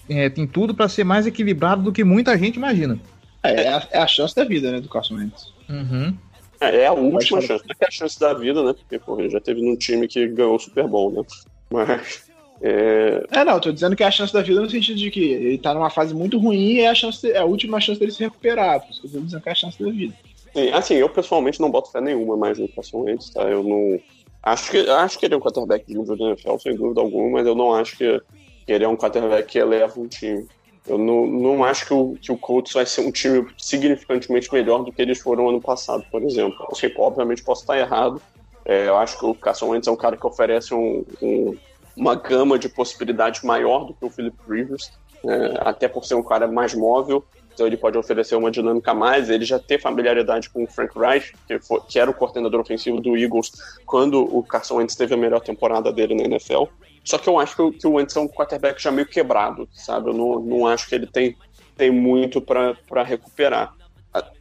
[0.08, 2.98] é, tem tudo para ser mais equilibrado do que muita gente imagina.
[3.42, 5.52] É, é, a, é a chance da vida, né, do Carson Wentz.
[5.68, 6.14] Uhum.
[6.60, 7.64] É, é a última chance.
[7.64, 8.72] Não é que é a chance da vida, né?
[8.72, 11.22] Porque, pô, ele já teve num time que ganhou o Super Bowl, né?
[11.70, 12.28] Mas.
[12.60, 15.10] É, É, não, eu tô dizendo que é a chance da vida no sentido de
[15.10, 18.00] que ele tá numa fase muito ruim e é a, chance, é a última chance
[18.00, 18.80] dele se recuperar.
[18.80, 20.14] Por isso que eu tô dizendo que é a chance da vida.
[20.52, 23.42] Sim, assim, eu pessoalmente não boto fé nenhuma mais no Carson Wentz, tá?
[23.42, 24.00] Eu não.
[24.42, 27.30] Acho que, acho que ele é um quarterback de nível da NFL, sem dúvida alguma,
[27.38, 28.20] mas eu não acho que,
[28.66, 30.46] que ele é um quarterback que eleva um time.
[30.86, 34.84] Eu não, não acho que o, que o Colts vai ser um time significantemente melhor
[34.84, 36.56] do que eles foram ano passado, por exemplo.
[36.72, 38.22] Assim, obviamente posso estar errado.
[38.64, 41.54] É, eu acho que o Carson Wentz é um cara que oferece um- um-
[41.96, 44.90] uma gama de possibilidades maior do que o Philip Rivers,
[45.24, 45.54] né?
[45.60, 47.24] até por ser um cara mais móvel,
[47.58, 49.28] então ele pode oferecer uma dinâmica a mais.
[49.28, 53.00] Ele já ter familiaridade com o Frank Reich, que, foi- que era o coordenador ofensivo
[53.00, 53.50] do Eagles
[53.84, 56.64] quando o Carson Wentz teve a melhor temporada dele na NFL.
[57.02, 59.68] Só que eu acho que o, que o Wentz é um quarterback já meio quebrado,
[59.72, 60.10] sabe?
[60.10, 61.36] Eu não, não acho que ele tem,
[61.76, 63.74] tem muito para recuperar.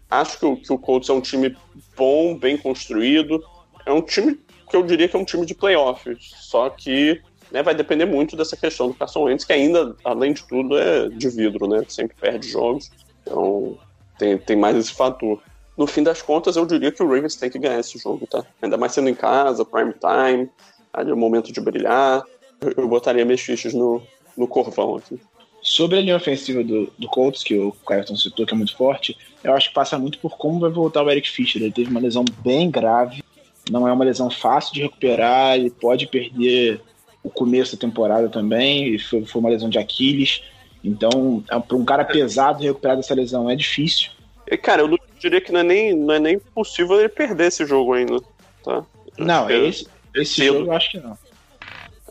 [0.09, 1.57] Acho que o, que o Colts é um time
[1.97, 3.43] bom, bem construído.
[3.83, 6.33] É um time que eu diria que é um time de playoffs.
[6.35, 7.19] Só que
[7.51, 11.09] né, vai depender muito dessa questão do Carson Wentz, que ainda, além de tudo, é
[11.09, 11.83] de vidro, né?
[11.87, 12.91] Sempre perde jogos.
[13.27, 13.77] Então
[14.17, 15.41] tem, tem mais esse fator.
[15.77, 18.43] No fim das contas, eu diria que o Ravens tem que ganhar esse jogo, tá?
[18.61, 20.49] Ainda mais sendo em casa, prime time,
[20.91, 22.23] ali é o momento de brilhar.
[22.59, 24.01] Eu, eu botaria minhas fichas no,
[24.35, 25.19] no Corvão aqui.
[25.61, 29.17] Sobre a linha ofensiva do, do Colts, que o Clayton citou, que é muito forte,
[29.43, 31.61] eu acho que passa muito por como vai voltar o Eric Fischer.
[31.61, 33.23] Ele teve uma lesão bem grave,
[33.69, 36.81] não é uma lesão fácil de recuperar, ele pode perder
[37.21, 40.41] o começo da temporada também, foi, foi uma lesão de Aquiles.
[40.87, 44.11] Então, para um cara pesado recuperar dessa lesão é difícil.
[44.49, 47.47] E, cara, eu não diria que não é, nem, não é nem possível ele perder
[47.47, 48.19] esse jogo ainda,
[48.63, 48.83] tá?
[49.17, 50.59] Não, que é- esse, esse cedo.
[50.59, 51.17] jogo eu acho que não.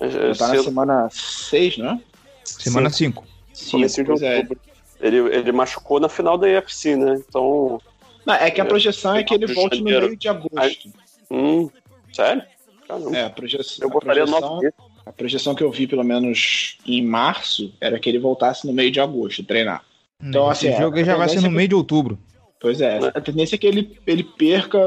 [0.00, 2.00] é- é Ele tá na semana 6, não é?
[2.44, 3.24] Semana 5.
[3.70, 4.46] Comecinho de pois é.
[5.00, 7.14] Ele, ele machucou na final da UFC, né?
[7.26, 7.80] Então.
[8.26, 8.66] Não, é que a É.
[8.66, 10.90] projeção é que ele volte no meio de agosto.
[11.30, 11.70] Hum,
[12.12, 12.42] sério?
[12.86, 13.16] Caramba.
[13.16, 14.72] É, a projeção, eu a botaria projeção, nove
[15.06, 18.90] a projeção que eu vi, pelo menos em março, era que ele voltasse no meio
[18.90, 19.84] de agosto treinar.
[20.20, 22.18] Então, Esse assim, jogo a aí já vai ser no é meio de outubro.
[22.60, 24.78] Pois é, a tendência é que ele, ele perca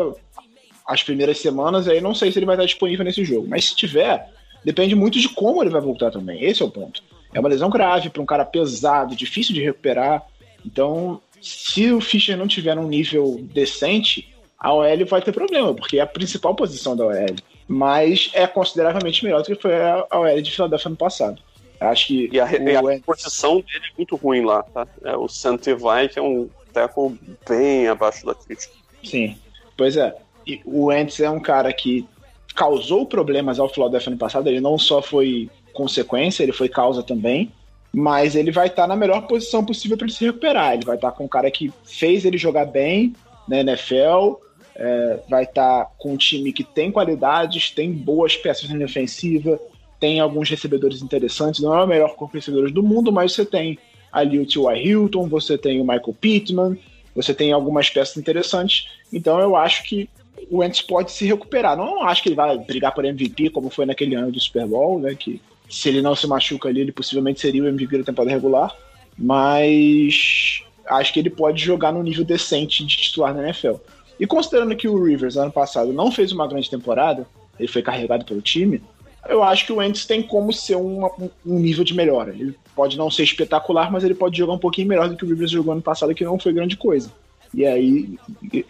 [0.86, 3.48] as primeiras semanas, aí não sei se ele vai estar disponível nesse jogo.
[3.48, 4.30] Mas se tiver,
[4.66, 6.44] depende muito de como ele vai voltar também.
[6.44, 7.02] Esse é o ponto.
[7.34, 10.26] É uma lesão grave para um cara pesado, difícil de recuperar.
[10.66, 16.00] Então, se o Fischer não tiver num nível decente, a OL vai ter problema, porque
[16.00, 17.36] é a principal posição da OL.
[17.72, 21.40] Mas é consideravelmente melhor do que foi a a OL de Philadelphia ano passado.
[21.80, 24.88] Acho que E a, e a posição dele é muito ruim lá, tá?
[25.04, 27.16] É o Santevai, que é um tackle
[27.48, 28.74] bem abaixo da crítica.
[29.04, 29.38] Sim,
[29.78, 30.16] pois é.
[30.48, 32.08] E o Wentz é um cara que
[32.56, 34.48] causou problemas ao Philadelphia ano passado.
[34.48, 37.52] Ele não só foi consequência, ele foi causa também.
[37.94, 40.74] Mas ele vai estar na melhor posição possível para ele se recuperar.
[40.74, 43.14] Ele vai estar com um cara que fez ele jogar bem
[43.48, 44.36] na NFL,
[44.80, 49.60] é, vai estar com um time que tem qualidades, tem boas peças na linha ofensiva,
[50.00, 51.60] tem alguns recebedores interessantes.
[51.60, 53.78] Não é o melhor corpo de recebedores do mundo, mas você tem
[54.10, 54.76] ali o T.Y.
[54.78, 56.80] Hilton, você tem o Michael Pittman,
[57.14, 58.88] você tem algumas peças interessantes.
[59.12, 60.10] Então eu acho que
[60.50, 61.76] o Wentz pode se recuperar.
[61.76, 64.98] Não acho que ele vai brigar por MVP, como foi naquele ano do Super Bowl,
[64.98, 65.14] né?
[65.14, 68.74] Que se ele não se machuca ali, ele possivelmente seria o MVP da temporada regular.
[69.18, 73.76] Mas acho que ele pode jogar no nível decente de titular na NFL.
[74.20, 77.26] E considerando que o Rivers, ano passado, não fez uma grande temporada,
[77.58, 78.82] ele foi carregado pelo time,
[79.28, 81.06] eu acho que o Wentz tem como ser um,
[81.46, 82.32] um nível de melhora.
[82.32, 85.28] Ele pode não ser espetacular, mas ele pode jogar um pouquinho melhor do que o
[85.28, 87.12] Rivers jogou ano passado, que não foi grande coisa.
[87.54, 88.18] E aí,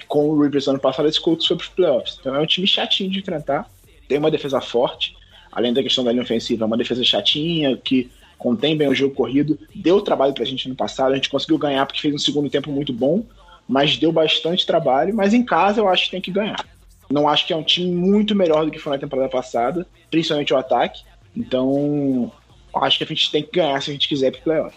[0.08, 2.18] com o Rivers ano passado, esse Colts foi para os playoffs.
[2.20, 3.70] Então é um time chatinho de enfrentar,
[4.08, 5.16] tem uma defesa forte.
[5.52, 9.14] além da questão da linha ofensiva, é uma defesa chatinha, que contém bem o jogo
[9.14, 12.50] corrido, deu trabalho pra gente no passado, a gente conseguiu ganhar porque fez um segundo
[12.50, 13.24] tempo muito bom,
[13.70, 16.66] mas deu bastante trabalho, mas em casa eu acho que tem que ganhar.
[17.08, 20.52] Não acho que é um time muito melhor do que foi na temporada passada, principalmente
[20.52, 21.04] o ataque,
[21.38, 22.32] então
[22.76, 24.76] acho que a gente tem que ganhar se a gente quiser pro playoff.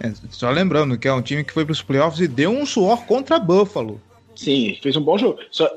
[0.00, 3.06] É, só lembrando que é um time que foi pros playoffs e deu um suor
[3.06, 4.00] contra Buffalo.
[4.34, 5.38] Sim, fez um bom jogo.
[5.50, 5.70] Só,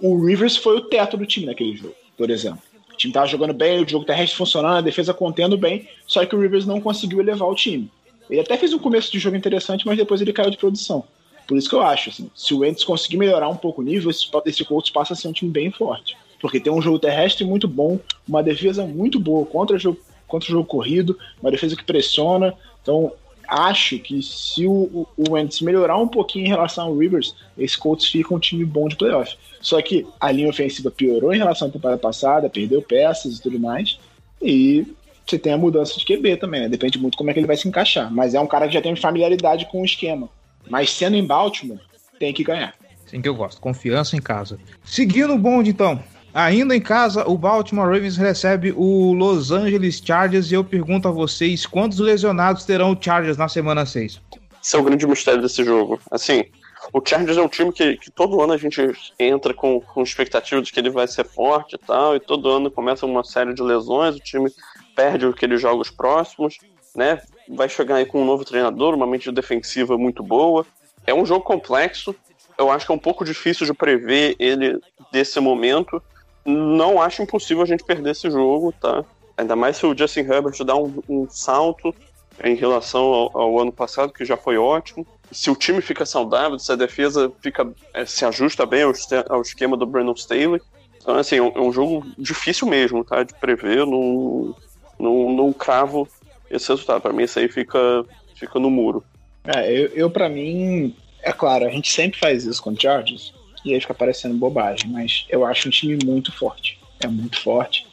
[0.00, 2.60] o Rivers foi o teto do time naquele jogo, por exemplo.
[2.92, 6.34] O time tava jogando bem, o jogo terrestre funcionando, a defesa contendo bem, só que
[6.34, 7.90] o Rivers não conseguiu elevar o time.
[8.28, 11.04] Ele até fez um começo de jogo interessante, mas depois ele caiu de produção.
[11.52, 14.10] Por isso que eu acho, assim, se o Wentz conseguir melhorar um pouco o nível,
[14.10, 16.16] esse, Colts passa a ser um time bem forte.
[16.40, 20.48] Porque tem um jogo terrestre muito bom, uma defesa muito boa contra o jogo, contra
[20.48, 22.54] o jogo corrido, uma defesa que pressiona.
[22.80, 23.12] Então,
[23.46, 28.06] acho que se o, o Wentz melhorar um pouquinho em relação ao Rivers, esse Colts
[28.06, 29.36] fica um time bom de playoff.
[29.60, 33.60] Só que a linha ofensiva piorou em relação à temporada passada, perdeu peças e tudo
[33.60, 33.98] mais.
[34.40, 34.86] E
[35.26, 36.70] você tem a mudança de QB também, né?
[36.70, 38.10] Depende muito como é que ele vai se encaixar.
[38.10, 40.30] Mas é um cara que já tem familiaridade com o esquema.
[40.68, 41.80] Mas sendo em Baltimore,
[42.18, 42.74] tem que ganhar.
[43.06, 43.60] Sim que eu gosto.
[43.60, 44.58] Confiança em casa.
[44.84, 46.02] Seguindo o bonde, então.
[46.32, 51.10] Ainda em casa, o Baltimore Ravens recebe o Los Angeles Chargers e eu pergunto a
[51.10, 54.18] vocês quantos lesionados terão o Chargers na semana 6?
[54.62, 56.00] Esse é o grande mistério desse jogo.
[56.10, 56.44] Assim,
[56.90, 58.80] o Chargers é um time que, que todo ano a gente
[59.18, 62.70] entra com, com expectativa de que ele vai ser forte e tal, e todo ano
[62.70, 64.50] começa uma série de lesões, o time
[64.96, 66.58] perde aqueles jogos próximos,
[66.94, 67.20] né?
[67.54, 70.66] Vai chegar aí com um novo treinador, uma mente defensiva muito boa.
[71.06, 72.14] É um jogo complexo,
[72.56, 74.80] eu acho que é um pouco difícil de prever ele
[75.10, 76.02] desse momento.
[76.44, 79.04] Não acho impossível a gente perder esse jogo, tá?
[79.36, 81.94] Ainda mais se o Justin Herbert dá um, um salto
[82.42, 85.06] em relação ao, ao, ano passado, que já foi ótimo.
[85.30, 88.92] Se o time fica saudável, se a defesa fica, é, se ajusta bem ao,
[89.28, 90.60] ao esquema do Brandon Staley.
[91.00, 93.22] Então, assim, é um, é um jogo difícil mesmo, tá?
[93.22, 93.86] De prever.
[93.86, 94.54] Não,
[94.98, 96.08] não, não cravo
[96.52, 97.00] esse resultado.
[97.00, 99.02] Para mim, isso aí fica, fica no muro.
[99.44, 103.32] É, eu, eu para mim, é claro, a gente sempre faz isso com o Chargers
[103.64, 106.78] e aí fica parecendo bobagem, mas eu acho um time muito forte.
[107.00, 107.86] É muito forte.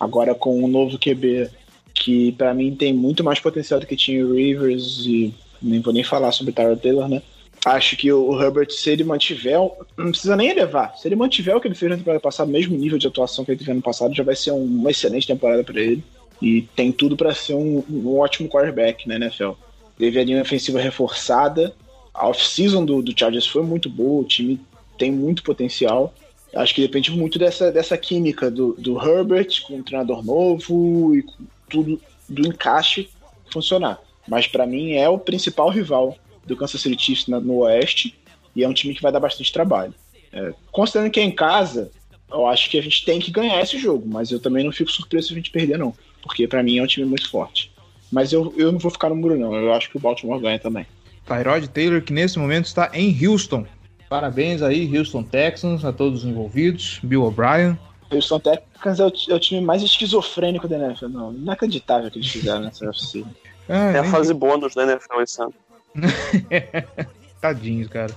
[0.00, 1.50] Agora com um novo QB
[1.94, 5.92] que para mim tem muito mais potencial do que tinha o Rivers e nem vou
[5.92, 7.22] nem falar sobre o Tyler Taylor, né?
[7.64, 9.58] Acho que o Herbert, se ele mantiver,
[9.98, 10.96] não precisa nem elevar.
[10.96, 13.50] Se ele mantiver o que ele fez na temporada passada, mesmo nível de atuação que
[13.50, 16.04] ele teve ano passado, já vai ser uma excelente temporada para ele.
[16.40, 19.52] E tem tudo para ser um, um, ótimo quarterback na NFL.
[19.96, 21.74] Teve a linha ofensiva reforçada.
[22.14, 24.60] A off-season do, do Chargers foi muito boa, o time
[24.96, 26.14] tem muito potencial.
[26.54, 31.24] Acho que depende muito dessa, dessa química do, do Herbert com o treinador novo e
[31.68, 33.08] tudo do encaixe
[33.50, 34.00] funcionar.
[34.26, 38.14] Mas para mim é o principal rival do Kansas City Chiefs na, no Oeste
[38.54, 39.94] e é um time que vai dar bastante trabalho.
[40.32, 41.90] É, considerando que é em casa,
[42.30, 44.90] eu acho que a gente tem que ganhar esse jogo, mas eu também não fico
[44.90, 45.94] surpreso se a gente perder, não.
[46.22, 47.72] Porque para mim é um time muito forte.
[48.10, 49.54] Mas eu, eu não vou ficar no muro, não.
[49.54, 50.86] Eu acho que o Baltimore ganha também.
[51.26, 53.66] Tyrod Taylor, que nesse momento está em Houston.
[54.08, 56.98] Parabéns aí, Houston Texans, a todos os envolvidos.
[57.02, 57.78] Bill O'Brien.
[58.10, 61.08] Houston Texans é o, é o, time mais esquizofrênico da NFL.
[61.08, 63.24] Não, inacreditável que eles fizeram nessa UFC.
[63.70, 65.52] Ah, é a fase bônus da NFL esse ano.
[67.38, 68.14] Tadinhos, cara.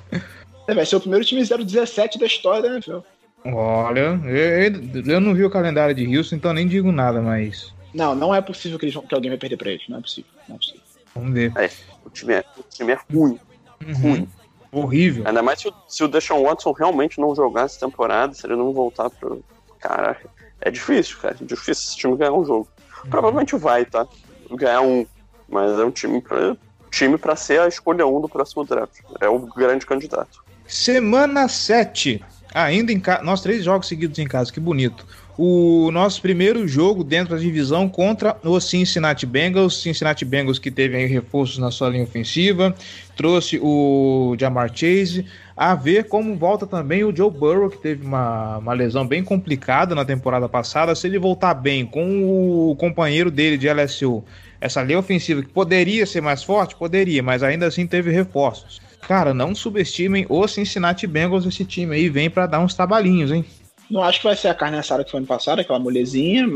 [0.66, 3.00] É, vai ser o primeiro time 017 da história da NFL.
[3.44, 7.74] Olha, eu, eu, não vi o calendário de Houston, então nem digo nada, mas.
[7.94, 9.88] Não, não é possível que, eles, que alguém vai perder pra eles.
[9.88, 10.32] Não é possível.
[10.48, 10.82] Não é possível.
[11.14, 11.52] Vamos ver.
[11.58, 11.70] É,
[12.06, 13.40] o, time é, o time é ruim.
[13.86, 13.94] Uhum.
[13.94, 14.30] Ruim.
[14.72, 15.28] Horrível.
[15.28, 18.56] Ainda mais se o, se o Deshaun Watson realmente não jogar essa temporada, se ele
[18.56, 19.44] não voltar pro.
[19.80, 20.30] Caraca,
[20.62, 21.36] é difícil, cara.
[21.42, 22.70] É difícil esse time ganhar um jogo.
[23.04, 23.10] Uhum.
[23.10, 24.08] Provavelmente vai, tá?
[24.52, 25.06] Ganhar um.
[25.50, 26.56] Mas é um time pra,
[26.90, 29.00] time pra ser a escolha 1 um do próximo draft.
[29.20, 30.42] É o grande candidato.
[30.66, 32.24] Semana 7.
[32.54, 33.24] Ainda em casa.
[33.24, 35.06] Nós três jogos seguidos em casa, que bonito
[35.44, 39.82] o nosso primeiro jogo dentro da divisão contra o Cincinnati Bengals.
[39.82, 42.76] Cincinnati Bengals que teve reforços na sua linha ofensiva,
[43.16, 45.26] trouxe o Jamar Chase.
[45.56, 49.96] A ver como volta também o Joe Burrow, que teve uma, uma lesão bem complicada
[49.96, 50.94] na temporada passada.
[50.94, 54.24] Se ele voltar bem com o companheiro dele de LSU,
[54.60, 58.80] essa linha ofensiva que poderia ser mais forte, poderia, mas ainda assim teve reforços.
[59.02, 63.44] Cara, não subestimem o Cincinnati Bengals, esse time aí vem para dar uns trabalhinhos, hein?
[63.90, 66.48] Não acho que vai ser a carne assada que foi ano passado, aquela molezinha,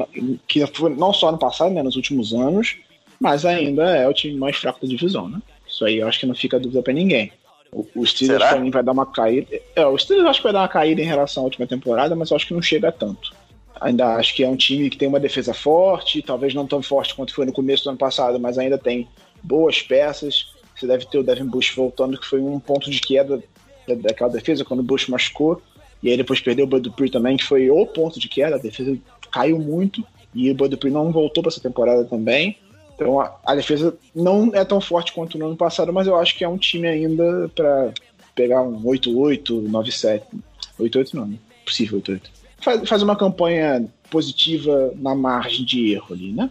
[0.48, 2.78] que foi não só ano passado, né, nos últimos anos,
[3.20, 5.42] mas ainda é o time mais fraco da divisão, né?
[5.68, 7.32] Isso aí eu acho que não fica dúvida para ninguém.
[7.74, 9.48] O, o Steelers pra mim vai dar uma caída.
[9.76, 12.32] É, o Steelers acho que vai dar uma caída em relação à última temporada, mas
[12.32, 13.34] eu acho que não chega tanto.
[13.82, 17.14] Ainda acho que é um time que tem uma defesa forte, talvez não tão forte
[17.14, 19.10] quanto foi no começo do ano passado, mas ainda tem
[19.44, 20.54] boas peças.
[20.76, 23.42] Você deve ter o Devin Bush voltando, que foi um ponto de queda
[24.02, 25.62] daquela defesa quando o Bush machucou.
[26.02, 28.60] E aí depois perdeu o Bud Dupree também, que foi o ponto de queda, a
[28.60, 28.98] defesa
[29.32, 30.06] caiu muito.
[30.34, 32.58] E o Bud Dupree não voltou para essa temporada também.
[32.94, 36.38] Então a, a, defesa não é tão forte quanto no ano passado, mas eu acho
[36.38, 37.94] que é um time ainda para
[38.34, 40.22] pegar um 8-8, 9-7.
[40.80, 42.22] 8-8 não, não é possível 8-8.
[42.58, 46.50] Faz, faz uma campanha positiva na margem de erro ali, né?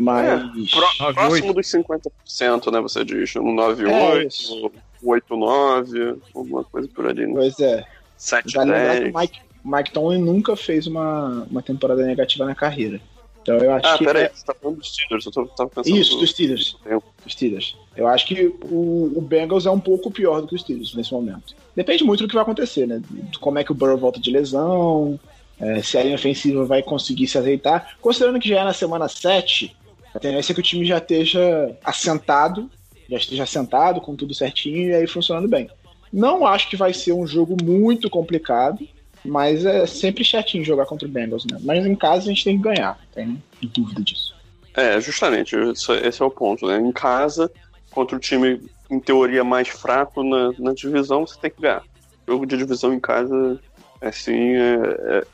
[0.00, 0.72] Mas.
[1.00, 2.80] É, próximo dos 50%, né?
[2.80, 7.32] Você diz, um 9-8, é 8-9, alguma coisa por ali, né?
[7.34, 7.84] Pois é.
[8.16, 12.54] 7 Vale lembrar que o Mike, Mike Tomlin nunca fez uma, uma temporada negativa na
[12.54, 13.00] carreira.
[13.42, 14.04] Então eu acho ah, que.
[14.04, 14.28] peraí, é...
[14.28, 15.96] você tá falando dos Steelers, eu tô, tava pensando.
[15.96, 16.76] Isso, dos Steelers.
[17.24, 17.76] Dos Steelers.
[17.96, 21.12] Eu acho que o, o Bengals é um pouco pior do que os Steelers nesse
[21.12, 21.54] momento.
[21.74, 23.00] Depende muito do que vai acontecer, né?
[23.40, 25.18] Como é que o Burrow volta de lesão,
[25.60, 27.96] é, se a linha ofensiva vai conseguir se azeitar.
[28.00, 29.76] Considerando que já é na semana 7,
[30.14, 32.70] a tendência é que o time já esteja assentado,
[33.08, 35.68] já esteja assentado com tudo certinho e aí funcionando bem.
[36.12, 38.86] Não acho que vai ser um jogo muito complicado,
[39.24, 41.58] mas é sempre chatinho jogar contra o Bengals, né?
[41.62, 44.34] Mas em casa a gente tem que ganhar, tem dúvida disso.
[44.74, 46.78] É, justamente, esse é o ponto, né?
[46.78, 47.50] Em casa,
[47.90, 51.84] contra o time, em teoria, mais fraco na, na divisão, você tem que ganhar.
[52.26, 53.60] Jogo de divisão em casa,
[54.00, 54.74] assim, é,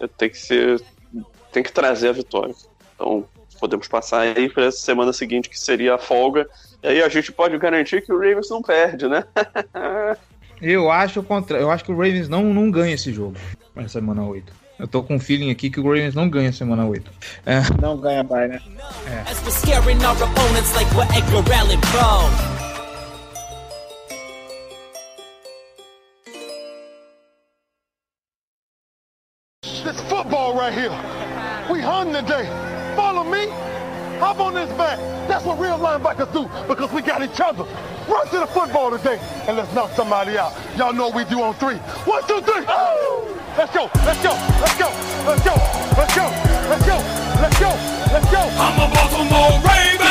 [0.00, 0.82] é, é tem que ser.
[1.52, 2.54] tem que trazer a vitória.
[2.94, 3.24] Então,
[3.56, 6.48] podemos passar aí para essa semana seguinte, que seria a folga.
[6.82, 9.24] E aí a gente pode garantir que o Ravens não perde, né?
[10.60, 11.58] eu acho contra...
[11.58, 13.36] eu acho que o Ravens não, não ganha esse jogo
[13.74, 14.66] na semana 8.
[14.78, 17.10] Eu tô com um feeling aqui que o Ravens não ganha semana 8.
[17.46, 17.62] É.
[17.80, 18.60] Não ganha bye, né?
[19.06, 19.24] É.
[29.82, 30.90] This football right here.
[31.70, 32.75] We hung today.
[34.18, 34.98] Hop on this back.
[35.28, 37.64] That's what real linebackers do because we got each other.
[38.08, 40.52] Run to the football today and let's knock somebody out.
[40.76, 41.76] Y'all know what we do on three.
[42.06, 42.64] One, two, three.
[42.68, 43.36] Oh!
[43.56, 43.90] Let's go.
[44.04, 44.32] Let's go.
[44.60, 44.88] Let's go.
[45.26, 45.54] Let's go.
[45.96, 46.26] Let's go.
[46.68, 46.96] Let's go.
[47.40, 47.70] Let's go.
[48.12, 48.40] Let's go.
[48.40, 50.06] I'm a Baltimore Raven.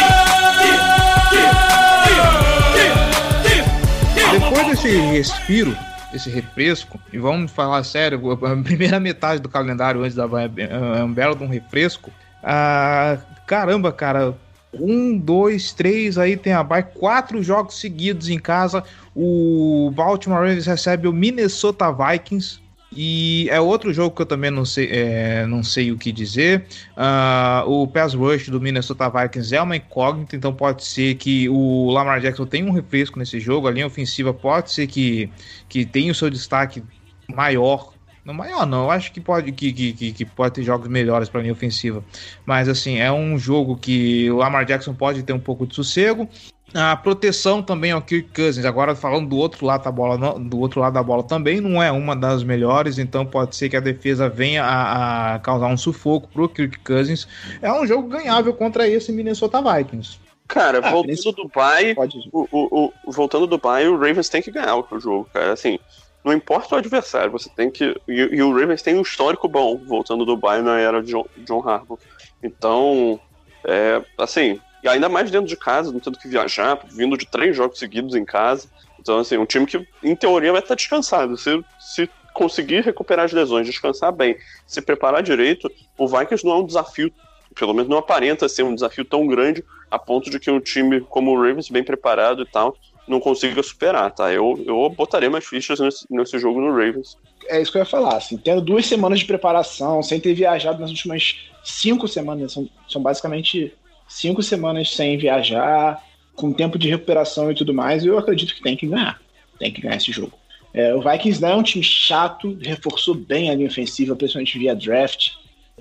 [4.31, 5.77] Depois desse respiro,
[6.13, 10.25] esse refresco, e vamos falar sério, a primeira metade do calendário antes da
[10.57, 12.11] é um belo de um refresco.
[12.43, 14.35] Ah, caramba, cara,
[14.79, 18.83] um, dois, três, aí tem a bye, quatro jogos seguidos em casa.
[19.15, 22.63] O Baltimore Ravens recebe o Minnesota Vikings.
[22.97, 26.65] E é outro jogo que eu também não sei, é, não sei o que dizer.
[26.95, 31.89] Uh, o pass rush do Minnesota Vikings é uma incógnita, então pode ser que o
[31.91, 33.67] Lamar Jackson tenha um refresco nesse jogo.
[33.67, 35.29] A linha ofensiva pode ser que,
[35.67, 36.81] que tenha o seu destaque
[37.27, 37.94] maior
[38.25, 41.41] não maior não, eu acho que pode que, que, que pode ter jogos melhores para
[41.41, 42.03] linha ofensiva.
[42.43, 46.27] Mas assim, é um jogo que o Lamar Jackson pode ter um pouco de sossego.
[46.73, 48.65] A proteção também ao Kirk Cousins.
[48.65, 51.91] Agora falando do outro lado da bola, do outro lado da bola também não é
[51.91, 56.27] uma das melhores, então pode ser que a defesa venha a, a causar um sufoco
[56.27, 57.27] pro Kirk Cousins.
[57.61, 60.17] É um jogo ganhável contra esse Minnesota Vikings.
[60.47, 61.95] Cara, ah, voltando do Dubai,
[62.31, 65.53] o, o, o, voltando do Dubai, o Ravens tem que ganhar o jogo, cara.
[65.53, 65.79] Assim,
[66.25, 67.95] não importa o adversário, você tem que.
[68.07, 71.27] E, e, o Ravens tem um histórico bom, voltando do Dubai na era de John,
[71.37, 71.99] John Harbaugh.
[72.41, 73.19] Então,
[73.63, 77.55] é, assim, e ainda mais dentro de casa, não tendo que viajar, vindo de três
[77.55, 78.67] jogos seguidos em casa.
[78.99, 81.37] Então, assim, um time que, em teoria, vai estar descansado.
[81.37, 86.57] Se, se conseguir recuperar as lesões, descansar bem, se preparar direito, o Vikings não é
[86.57, 87.13] um desafio,
[87.53, 91.01] pelo menos não aparenta ser um desafio tão grande a ponto de que um time
[91.01, 92.75] como o Ravens, bem preparado e tal,
[93.07, 94.31] não consiga superar, tá?
[94.31, 97.17] Eu, eu botaria mais fichas nesse, nesse jogo no Ravens.
[97.47, 100.79] É isso que eu ia falar, assim, tendo duas semanas de preparação, sem ter viajado
[100.79, 103.73] nas últimas cinco semanas, são, são basicamente
[104.07, 106.03] cinco semanas sem viajar,
[106.35, 109.21] com tempo de recuperação e tudo mais, eu acredito que tem que ganhar.
[109.57, 110.33] Tem que ganhar esse jogo.
[110.73, 114.75] É, o Vikings não é um time chato, reforçou bem a linha ofensiva, principalmente via
[114.75, 115.31] draft.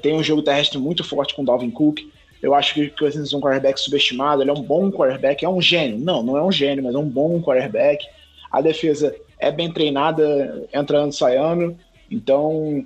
[0.01, 2.01] Tem um jogo terrestre muito forte com o Dalvin Cook.
[2.45, 5.49] Eu acho que o Cousins é um quarterback subestimado, ele é um bom quarterback, é
[5.49, 5.99] um gênio.
[5.99, 8.07] Não, não é um gênio, mas é um bom quarterback.
[8.53, 11.75] A defesa é bem treinada, entrando e saindo.
[12.11, 12.85] Então,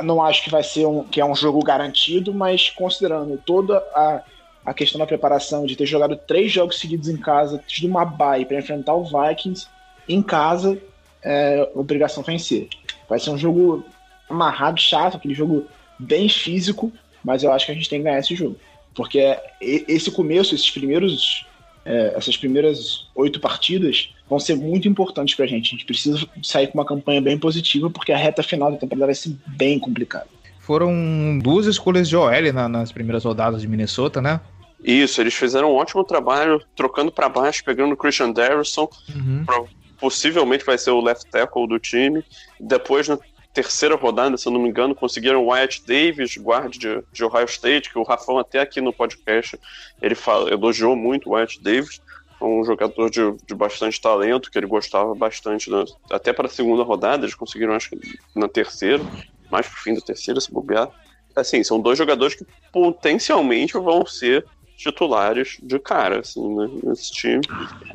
[0.00, 4.22] não acho que vai ser um, que é um jogo garantido, mas considerando toda a,
[4.64, 8.46] a questão da preparação, de ter jogado três jogos seguidos em casa, tido uma bye
[8.46, 9.68] para enfrentar o Vikings
[10.08, 10.78] em casa,
[11.22, 12.68] é obrigação vencer.
[13.06, 13.84] Vai ser um jogo
[14.30, 15.66] amarrado, chato, aquele jogo
[15.98, 16.90] bem físico,
[17.22, 18.56] mas eu acho que a gente tem que ganhar esse jogo.
[18.94, 21.46] Porque esse começo, esses primeiros,
[21.84, 25.68] é, essas primeiras oito partidas vão ser muito importantes pra gente.
[25.68, 29.06] A gente precisa sair com uma campanha bem positiva, porque a reta final da temporada
[29.06, 30.26] vai ser bem complicada.
[30.60, 34.40] Foram duas escolhas de OL na, nas primeiras rodadas de Minnesota, né?
[34.82, 39.42] Isso, eles fizeram um ótimo trabalho trocando para baixo, pegando o Christian Darrison, uhum.
[39.44, 39.64] pra,
[39.98, 42.22] possivelmente vai ser o left tackle do time.
[42.60, 43.08] Depois,
[43.54, 47.44] terceira rodada, se eu não me engano, conseguiram o Wyatt Davis, guarda de, de Ohio
[47.44, 49.58] State, que o Rafão até aqui no podcast
[50.02, 52.02] ele fala, elogiou muito o Wyatt Davis,
[52.42, 55.84] um jogador de, de bastante talento, que ele gostava bastante, né?
[56.10, 59.02] até para a segunda rodada, eles conseguiram, acho que na terceira,
[59.50, 60.90] mais pro fim da terceira, se bobear.
[61.34, 64.44] Assim, são dois jogadores que potencialmente vão ser
[64.76, 67.40] titulares de cara, assim, né, nesse time.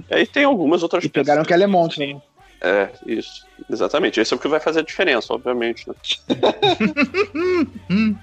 [0.09, 2.21] E aí tem algumas outras E pegaram que é Lemont, né?
[2.61, 3.45] É, isso.
[3.69, 4.19] Exatamente.
[4.19, 5.95] Esse é o que vai fazer a diferença, obviamente, né?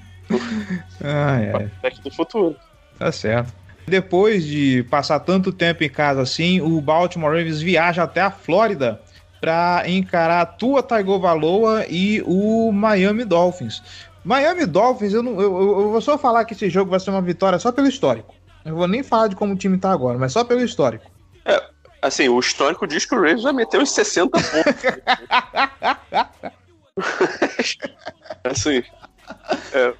[1.01, 1.71] É.
[1.81, 2.57] Back do futuro.
[2.99, 3.53] Tá certo.
[3.87, 9.01] Depois de passar tanto tempo em casa assim, o Baltimore Ravens viaja até a Flórida
[9.41, 13.81] para encarar a Tua Tagovailoa e o Miami Dolphins.
[14.25, 17.23] Miami Dolphins, eu, não, eu, eu vou só falar que esse jogo vai ser uma
[17.23, 18.35] vitória só pelo histórico.
[18.65, 21.09] Eu vou nem falar de como o time tá agora, mas só pelo histórico.
[21.45, 21.63] É,
[22.07, 24.83] assim, o histórico diz que o Ravens vai meter uns 60 pontos.
[28.45, 28.83] assim,
[29.73, 29.95] é,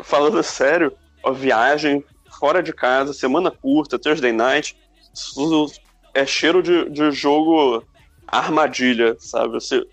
[0.00, 2.04] falando sério, a viagem
[2.38, 4.76] fora de casa, semana curta, Thursday night,
[6.14, 7.84] é cheiro de, de jogo
[8.26, 9.54] armadilha, sabe?
[9.54, 9.84] Você,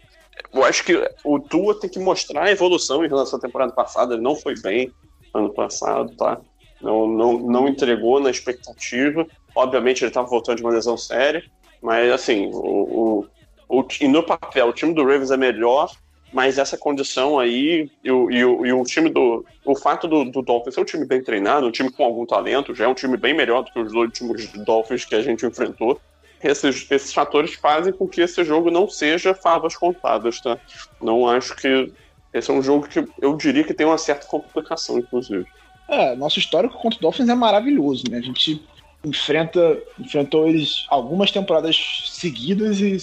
[0.54, 4.14] eu acho que o Tua tem que mostrar a evolução em relação à temporada passada.
[4.14, 4.92] Ele não foi bem
[5.34, 6.40] ano passado, tá?
[6.82, 9.26] Não, não, não entregou na expectativa.
[9.56, 11.44] Obviamente ele estava voltando de uma lesão séria,
[11.82, 13.26] mas assim, o,
[13.70, 15.90] o, o, e no papel, o time do Ravens é melhor,
[16.34, 19.46] mas essa condição aí e o, e o, e o time do.
[19.64, 22.76] O fato do, do Dolphins ser um time bem treinado, um time com algum talento,
[22.76, 26.00] já é um time bem melhor do que os últimos Dolphins que a gente enfrentou.
[26.44, 30.60] Esses, esses fatores fazem com que esse jogo não seja favas contadas, tá?
[31.02, 31.94] Não acho que.
[32.34, 35.46] Esse é um jogo que eu diria que tem uma certa complicação, inclusive.
[35.88, 38.18] É, nosso histórico contra o Dolphins é maravilhoso, né?
[38.18, 38.62] A gente
[39.06, 42.98] enfrenta, enfrentou eles algumas temporadas seguidas e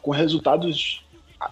[0.00, 1.02] com resultados.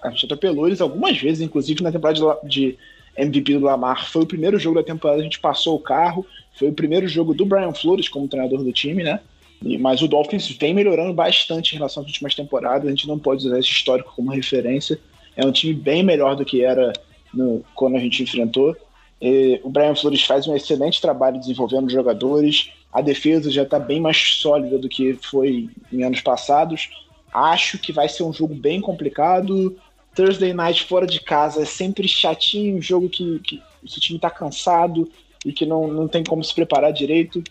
[0.03, 0.27] A gente
[0.67, 2.77] eles algumas vezes, inclusive na temporada de
[3.17, 4.09] MVP do Lamar.
[4.09, 6.25] Foi o primeiro jogo da temporada, a gente passou o carro.
[6.53, 9.21] Foi o primeiro jogo do Brian Flores como treinador do time, né?
[9.65, 12.87] E, mas o Dolphins vem melhorando bastante em relação às últimas temporadas.
[12.87, 14.99] A gente não pode usar esse histórico como referência.
[15.37, 16.93] É um time bem melhor do que era
[17.35, 18.77] no, quando a gente enfrentou.
[19.21, 22.71] E o Brian Flores faz um excelente trabalho desenvolvendo jogadores.
[22.93, 26.89] A defesa já está bem mais sólida do que foi em anos passados.
[27.33, 29.77] Acho que vai ser um jogo bem complicado.
[30.15, 34.31] Thursday night fora de casa é sempre chatinho, um jogo que, que esse time está
[34.31, 35.09] cansado
[35.45, 37.43] e que não, não tem como se preparar direito.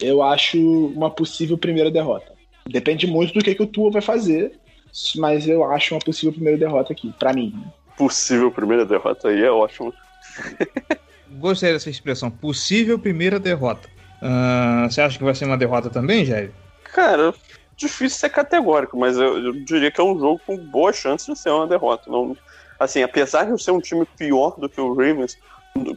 [0.00, 2.32] Eu acho uma possível primeira derrota.
[2.68, 4.52] Depende muito do que, que o Tua vai fazer,
[5.16, 7.54] mas eu acho uma possível primeira derrota aqui, para mim.
[7.96, 9.92] Possível primeira derrota aí é ótimo.
[11.28, 13.88] Gostei dessa expressão, possível primeira derrota.
[14.22, 16.52] Uh, você acha que vai ser uma derrota também, Jair?
[16.84, 17.34] Cara,
[17.76, 21.36] difícil ser categórico, mas eu, eu, diria que é um jogo com boa chance de
[21.36, 22.08] ser uma derrota.
[22.08, 22.36] Não,
[22.78, 25.36] assim, apesar de eu ser um time pior do que o Ravens,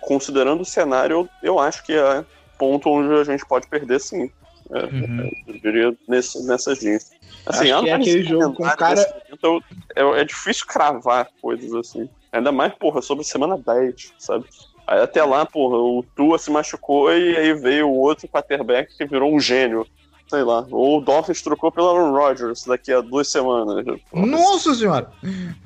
[0.01, 2.25] considerando o cenário, eu, eu acho que é
[2.57, 4.31] ponto onde a gente pode perder sim.
[4.71, 5.31] É, uhum.
[5.47, 7.11] Eu diria nesse, nessas linhas.
[7.45, 9.23] Assim, acho que é aquele jogo com cara.
[9.31, 9.61] Então,
[9.95, 12.09] é, é difícil cravar coisas assim.
[12.31, 14.45] Ainda mais, porra, sobre semana 10, sabe?
[14.87, 19.05] Aí até lá, porra, o Tua se machucou e aí veio o outro quarterback que
[19.05, 19.85] virou um gênio.
[20.27, 20.65] Sei lá.
[20.71, 23.85] Ou o Dolphins trocou pelo Aaron Rodgers daqui a duas semanas.
[24.11, 25.11] Nossa senhora!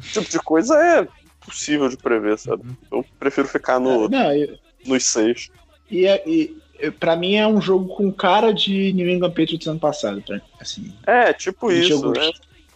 [0.01, 1.07] Esse tipo de coisa é
[1.45, 2.63] possível de prever, sabe?
[2.91, 5.49] Eu prefiro ficar no, É, Não, eu- nos seis.
[5.89, 6.57] e, é- e,
[6.99, 10.21] pra mim é um jogo com cara de New England Patriots ano passado.
[10.21, 12.29] Pra, assim, É, tipo isso, jogo- né?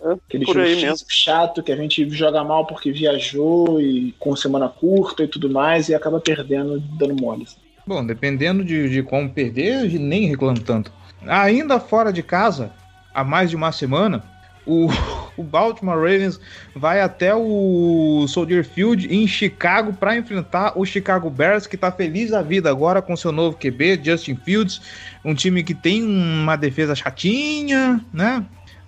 [0.04, 1.06] É aquele por aí mesmo.
[1.08, 5.88] chato que a gente joga mal porque viajou e com semana curta e tudo mais
[5.88, 7.43] e acaba perdendo, dando mole.
[7.43, 7.58] assim.
[7.88, 10.91] Bom, dependendo de, de como perder, a gente nem reclama tanto.
[11.26, 12.72] Ainda fora de casa,
[13.14, 14.24] há mais de uma semana,
[14.66, 14.88] o,
[15.38, 16.39] o Baltimore Ravens
[16.76, 22.32] vai até o Soldier Field em Chicago para enfrentar o Chicago Bears, que está feliz
[22.32, 24.82] da vida agora com seu novo QB, Justin Fields,
[25.24, 28.45] um time que tem uma defesa chatinha, né?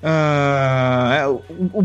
[0.08, 1.05] Ah,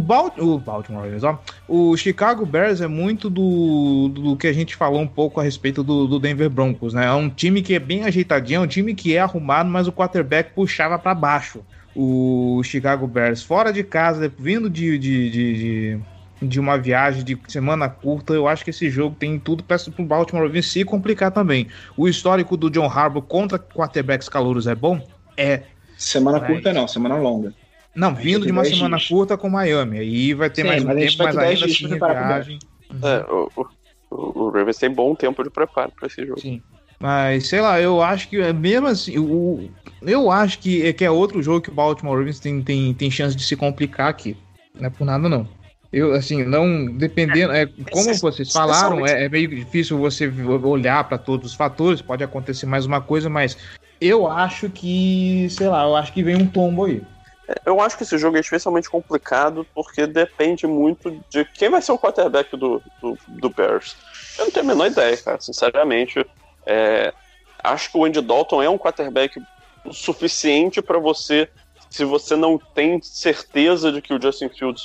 [0.00, 1.38] Bal- o Baltimore Ravens, ó.
[1.68, 5.82] O Chicago Bears é muito do, do que a gente falou um pouco a respeito
[5.84, 7.06] do, do Denver Broncos, né?
[7.06, 9.92] É um time que é bem ajeitadinho, é um time que é arrumado, mas o
[9.92, 11.60] quarterback puxava para baixo.
[11.94, 16.00] O Chicago Bears fora de casa, vindo de, de, de, de,
[16.48, 20.04] de uma viagem de semana curta, eu acho que esse jogo tem tudo para o
[20.04, 21.66] Baltimore Ravens se complicar também.
[21.96, 25.04] O histórico do John Harbaugh contra quarterbacks calouros é bom?
[25.36, 25.62] É.
[25.98, 27.52] Semana Mas- curta não, semana longa.
[27.94, 29.08] Não, vindo de uma 10 semana dias.
[29.08, 29.98] curta com Miami.
[29.98, 32.08] Aí vai ter Sim, mais um tempo, vai mas ter 10 ainda dias assim pro
[32.08, 32.58] viagem.
[33.02, 33.50] É, o,
[34.10, 36.40] o, o Ravens tem bom tempo de preparo pra esse jogo.
[36.40, 36.62] Sim.
[37.00, 39.70] Mas, sei lá, eu acho que é mesmo assim, o,
[40.02, 43.10] eu acho que é, que é outro jogo que o Baltimore Ravens tem, tem, tem
[43.10, 44.36] chance de se complicar aqui.
[44.78, 45.48] Não é por nada, não.
[45.92, 46.86] Eu, assim, não.
[46.86, 47.52] Dependendo.
[47.52, 50.28] É, como vocês falaram, é, é meio difícil você
[50.62, 53.56] olhar para todos os fatores, pode acontecer mais uma coisa, mas
[54.00, 57.02] eu acho que, sei lá, eu acho que vem um tombo aí.
[57.64, 61.92] Eu acho que esse jogo é especialmente complicado porque depende muito de quem vai ser
[61.92, 63.96] o quarterback do, do, do Bears.
[64.38, 66.24] Eu não tenho a menor ideia, cara, sinceramente.
[66.66, 67.12] É,
[67.62, 69.40] acho que o Andy Dalton é um quarterback
[69.90, 71.48] suficiente para você,
[71.88, 74.84] se você não tem certeza de que o Justin Fields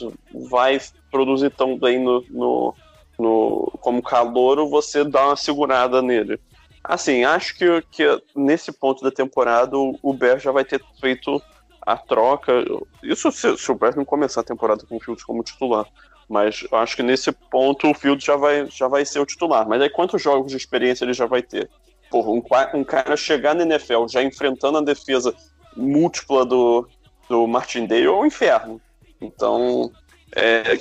[0.50, 0.80] vai
[1.12, 2.76] produzir tão bem no, no,
[3.20, 6.40] no como calouro, você dá uma segurada nele.
[6.84, 11.42] Assim, acho que, que nesse ponto da temporada o, Bears já vai ter feito
[11.86, 12.52] a troca.
[13.04, 15.86] Isso se, se o não começar a temporada com o Fields como titular.
[16.28, 19.68] Mas eu acho que nesse ponto o Fields já vai, já vai ser o titular.
[19.68, 21.70] Mas aí quantos jogos de experiência ele já vai ter?
[22.10, 22.42] Porra, um,
[22.74, 25.36] um cara chegar na NFL já enfrentando a defesa
[25.76, 26.88] múltipla do,
[27.30, 28.82] do Martindale é um inferno.
[29.22, 29.92] Então,
[30.36, 30.80] é,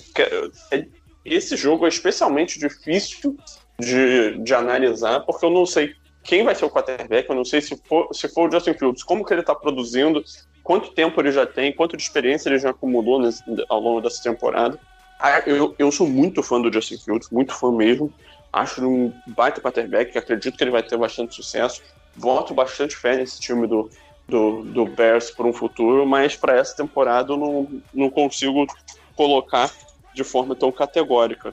[0.70, 0.86] é,
[1.24, 3.36] esse jogo é especialmente difícil
[3.78, 5.94] de, de analisar, porque eu não sei
[6.24, 9.02] quem vai ser o quarterback, eu não sei se for, se for o Justin Fields,
[9.02, 10.24] como que ele está produzindo,
[10.62, 14.22] quanto tempo ele já tem, quanto de experiência ele já acumulou nesse, ao longo dessa
[14.22, 14.80] temporada.
[15.20, 18.12] Ah, eu, eu sou muito fã do Justin Fields, muito fã mesmo.
[18.52, 21.82] Acho um baita quarterback, acredito que ele vai ter bastante sucesso.
[22.16, 23.90] Voto bastante fé nesse time do,
[24.26, 28.66] do, do Bears para um futuro, mas para essa temporada eu não, não consigo
[29.14, 29.70] colocar
[30.14, 31.52] de forma tão categórica.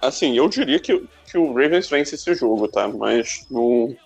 [0.00, 2.88] Assim, eu diria que, que o Ravens vence esse jogo, tá?
[2.88, 3.96] Mas não,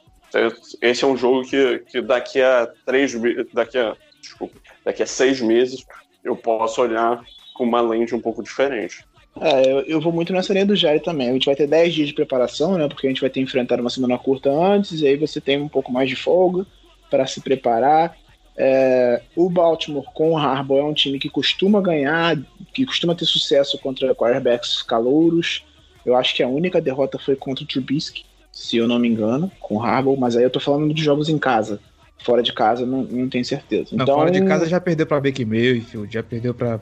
[0.82, 3.14] esse é um jogo que, que daqui a três
[3.52, 5.86] daqui a desculpa, daqui a seis meses
[6.24, 7.22] eu posso olhar
[7.54, 9.04] com uma lente um pouco diferente.
[9.40, 11.28] É, eu, eu vou muito nessa linha do Jair também.
[11.28, 12.88] A gente vai ter 10 dias de preparação, né?
[12.88, 15.68] Porque a gente vai ter enfrentado uma semana curta antes, e aí você tem um
[15.68, 16.66] pouco mais de folga
[17.10, 18.16] para se preparar.
[18.56, 22.38] É, o Baltimore com o Harbaugh é um time que costuma ganhar,
[22.72, 25.64] que costuma ter sucesso contra quarterbacks calouros.
[26.04, 28.24] Eu acho que a única derrota foi contra o Trubisky,
[28.56, 31.28] se eu não me engano, com o Harbaugh, mas aí eu tô falando de jogos
[31.28, 31.78] em casa.
[32.24, 33.90] Fora de casa, não, não tenho certeza.
[33.92, 36.80] Não, então, fora de casa já perdeu para Baker Mayfield, já perdeu para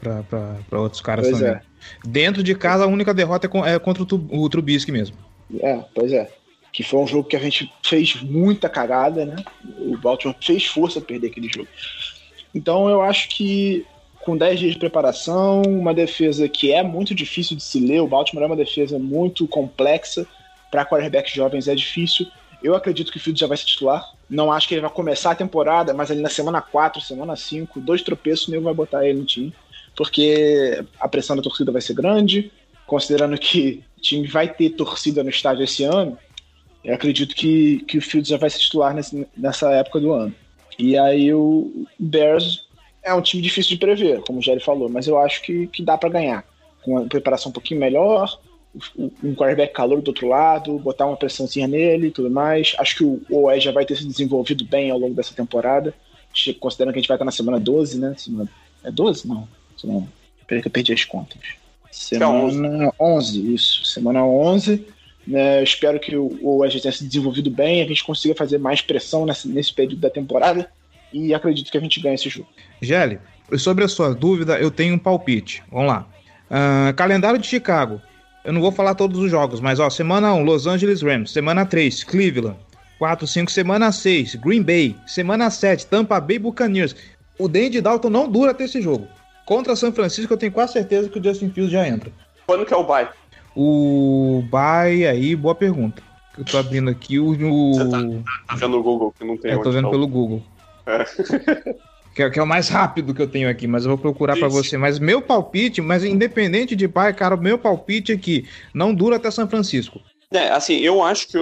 [0.71, 1.55] outros caras pois também.
[1.57, 1.61] É.
[2.07, 4.07] Dentro de casa, a única derrota é, é contra o,
[4.45, 5.17] o Trubisky mesmo.
[5.59, 6.31] É, pois é.
[6.73, 9.35] Que foi um jogo que a gente fez muita cagada, né?
[9.81, 11.69] O Baltimore fez força a perder aquele jogo.
[12.55, 13.85] Então eu acho que
[14.23, 18.07] com 10 dias de preparação, uma defesa que é muito difícil de se ler, o
[18.07, 20.25] Baltimore é uma defesa muito complexa,
[20.75, 22.27] para quarterbacks jovens é difícil.
[22.61, 24.13] Eu acredito que o Fields já vai se titular.
[24.29, 27.79] Não acho que ele vai começar a temporada, mas ali na semana 4, semana 5,
[27.81, 29.55] dois tropeços, o vai botar ele no time.
[29.95, 32.51] Porque a pressão da torcida vai ser grande,
[32.89, 36.19] considerando que o time vai ter torcida no estádio esse ano,
[36.83, 40.35] eu acredito que, que o Fields já vai se titular nesse, nessa época do ano.
[40.77, 42.67] E aí o Bears
[43.01, 45.85] é um time difícil de prever, como o Jerry falou, mas eu acho que, que
[45.85, 46.45] dá para ganhar.
[46.83, 48.41] Com uma preparação um pouquinho melhor,
[49.23, 52.75] um quarterback calor do outro lado, botar uma pressãozinha nele e tudo mais.
[52.79, 55.95] Acho que o OE já vai ter se desenvolvido bem ao longo dessa temporada,
[56.59, 58.15] considerando que a gente vai estar na semana 12, né?
[58.17, 58.51] Semana...
[58.83, 59.29] É 12?
[59.29, 59.49] Não.
[59.77, 60.09] Semana...
[60.47, 61.41] Peraí que eu perdi as contas.
[61.91, 63.85] Semana 11, isso.
[63.85, 64.85] Semana 11.
[65.27, 68.83] Né, espero que o OE já tenha se desenvolvido bem, a gente consiga fazer mais
[68.83, 70.71] pressão nesse, nesse período da temporada
[71.11, 72.49] e acredito que a gente ganhe esse jogo.
[72.83, 73.19] Gelli,
[73.57, 75.63] sobre a sua dúvida, eu tenho um palpite.
[75.71, 76.07] Vamos lá.
[76.51, 78.03] Uh, calendário de Chicago.
[78.45, 81.65] Eu não vou falar todos os jogos, mas ó, semana 1, Los Angeles Rams, semana
[81.65, 82.59] 3, Cleveland,
[82.99, 86.95] 4, 5, semana 6, Green Bay, semana 7, Tampa Bay Buccaneers.
[87.39, 89.09] O Dandy Dalton não dura até esse jogo.
[89.47, 92.13] Contra São Francisco, eu tenho quase certeza que o Justin Fields já entra.
[92.47, 93.09] Quando que é o bye?
[93.57, 96.03] O bye aí, boa pergunta.
[96.37, 97.31] Eu tô abrindo aqui o.
[97.31, 97.75] o...
[97.75, 97.99] Você tá,
[98.49, 99.53] tá vendo no Google que não tem.
[99.53, 99.91] É, eu tô vendo tá.
[99.91, 100.43] pelo Google.
[100.87, 101.05] É.
[102.15, 104.39] que, é, que é o mais rápido que eu tenho aqui, mas eu vou procurar
[104.39, 104.79] para você.
[104.79, 109.17] Mas meu palpite, mas independente de pai, cara, o meu palpite é que não dura
[109.17, 110.01] até São Francisco.
[110.31, 111.39] É, assim, eu acho que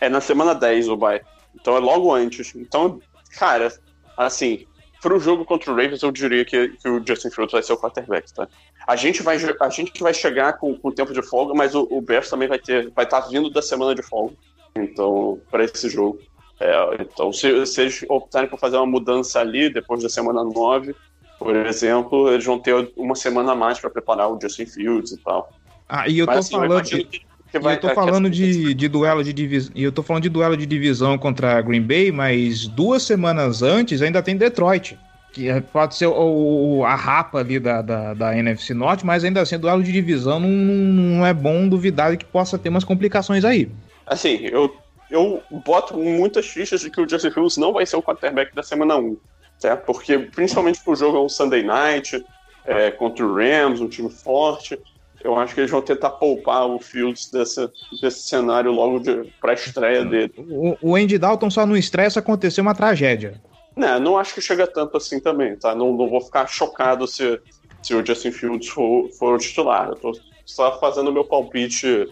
[0.00, 1.20] é na semana 10 o bye.
[1.54, 2.54] Então é logo antes.
[2.54, 3.00] Então,
[3.38, 3.70] cara,
[4.16, 4.66] assim,
[5.02, 7.78] pro jogo contra o Ravens, eu diria que, que o Justin Fields vai ser o
[7.78, 8.48] quarterback, tá?
[8.86, 12.00] A gente vai, a gente vai chegar com, com tempo de folga, mas o, o
[12.00, 14.34] Bears também vai ter, vai estar tá vindo da semana de folga.
[14.74, 16.18] Então, para esse jogo.
[16.60, 20.94] É, então, se, se, eles optarem por fazer uma mudança ali, depois da semana 9,
[21.38, 25.18] por exemplo, eles vão ter uma semana a mais para preparar o Justin Fields e
[25.18, 25.52] tal.
[25.88, 26.92] Ah, e eu Mas, tô assim, falando.
[26.92, 29.72] Eu, que, que vai, eu tô falando de, de duelo de divisão.
[29.76, 34.20] Eu tô falando de duelo de divisão contra Green Bay, mas duas semanas antes ainda
[34.20, 34.98] tem Detroit.
[35.32, 39.40] Que é, pode ser o, a rapa ali da, da, da NFC Norte, mas ainda
[39.40, 43.70] assim, duelo de divisão não, não é bom duvidar que possa ter umas complicações aí.
[44.06, 44.74] Assim, eu
[45.10, 48.62] eu boto muitas fichas de que o Justin Fields não vai ser o quarterback da
[48.62, 49.16] semana 1.
[49.58, 49.84] Certo?
[49.84, 52.24] Porque, principalmente o jogo é um Sunday night,
[52.64, 54.78] é, contra o Rams, um time forte.
[55.24, 57.68] eu acho que eles vão tentar poupar o Fields desse,
[58.00, 59.02] desse cenário logo
[59.40, 60.32] para a estreia dele.
[60.36, 63.40] O, o Andy Dalton só não estressa aconteceu uma tragédia.
[63.74, 65.74] Não, não acho que chega tanto assim também, tá?
[65.74, 67.40] Não, não vou ficar chocado se,
[67.82, 69.88] se o Justin Fields for, for o titular.
[69.88, 70.12] Eu tô
[70.44, 72.06] só fazendo meu palpite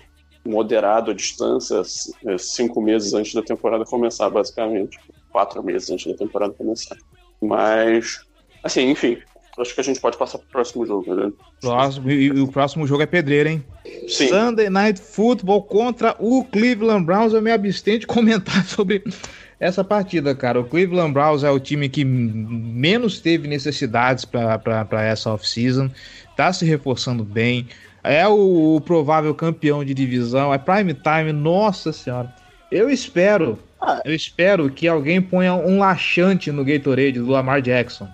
[0.46, 1.82] moderado à distância,
[2.38, 4.98] cinco meses antes da temporada começar, basicamente.
[5.30, 6.96] Quatro meses antes da temporada começar.
[7.40, 8.20] Mas,
[8.62, 9.18] assim, enfim,
[9.58, 11.32] acho que a gente pode passar pro próximo jogo, né?
[11.60, 13.64] Próximo, e, e o próximo jogo é pedreiro, hein?
[14.08, 14.28] Sim.
[14.28, 17.32] Sunday Night Football contra o Cleveland Browns.
[17.32, 19.02] Eu me abstenho de comentar sobre
[19.58, 20.60] essa partida, cara.
[20.60, 25.90] O Cleveland Browns é o time que menos teve necessidades para essa off-season,
[26.36, 27.66] tá se reforçando bem,
[28.06, 32.32] é o, o, provável campeão de divisão, é prime time, nossa senhora.
[32.70, 34.00] Eu espero, ah.
[34.04, 38.08] eu espero que alguém ponha um laxante no Gatorade do Lamar Jackson.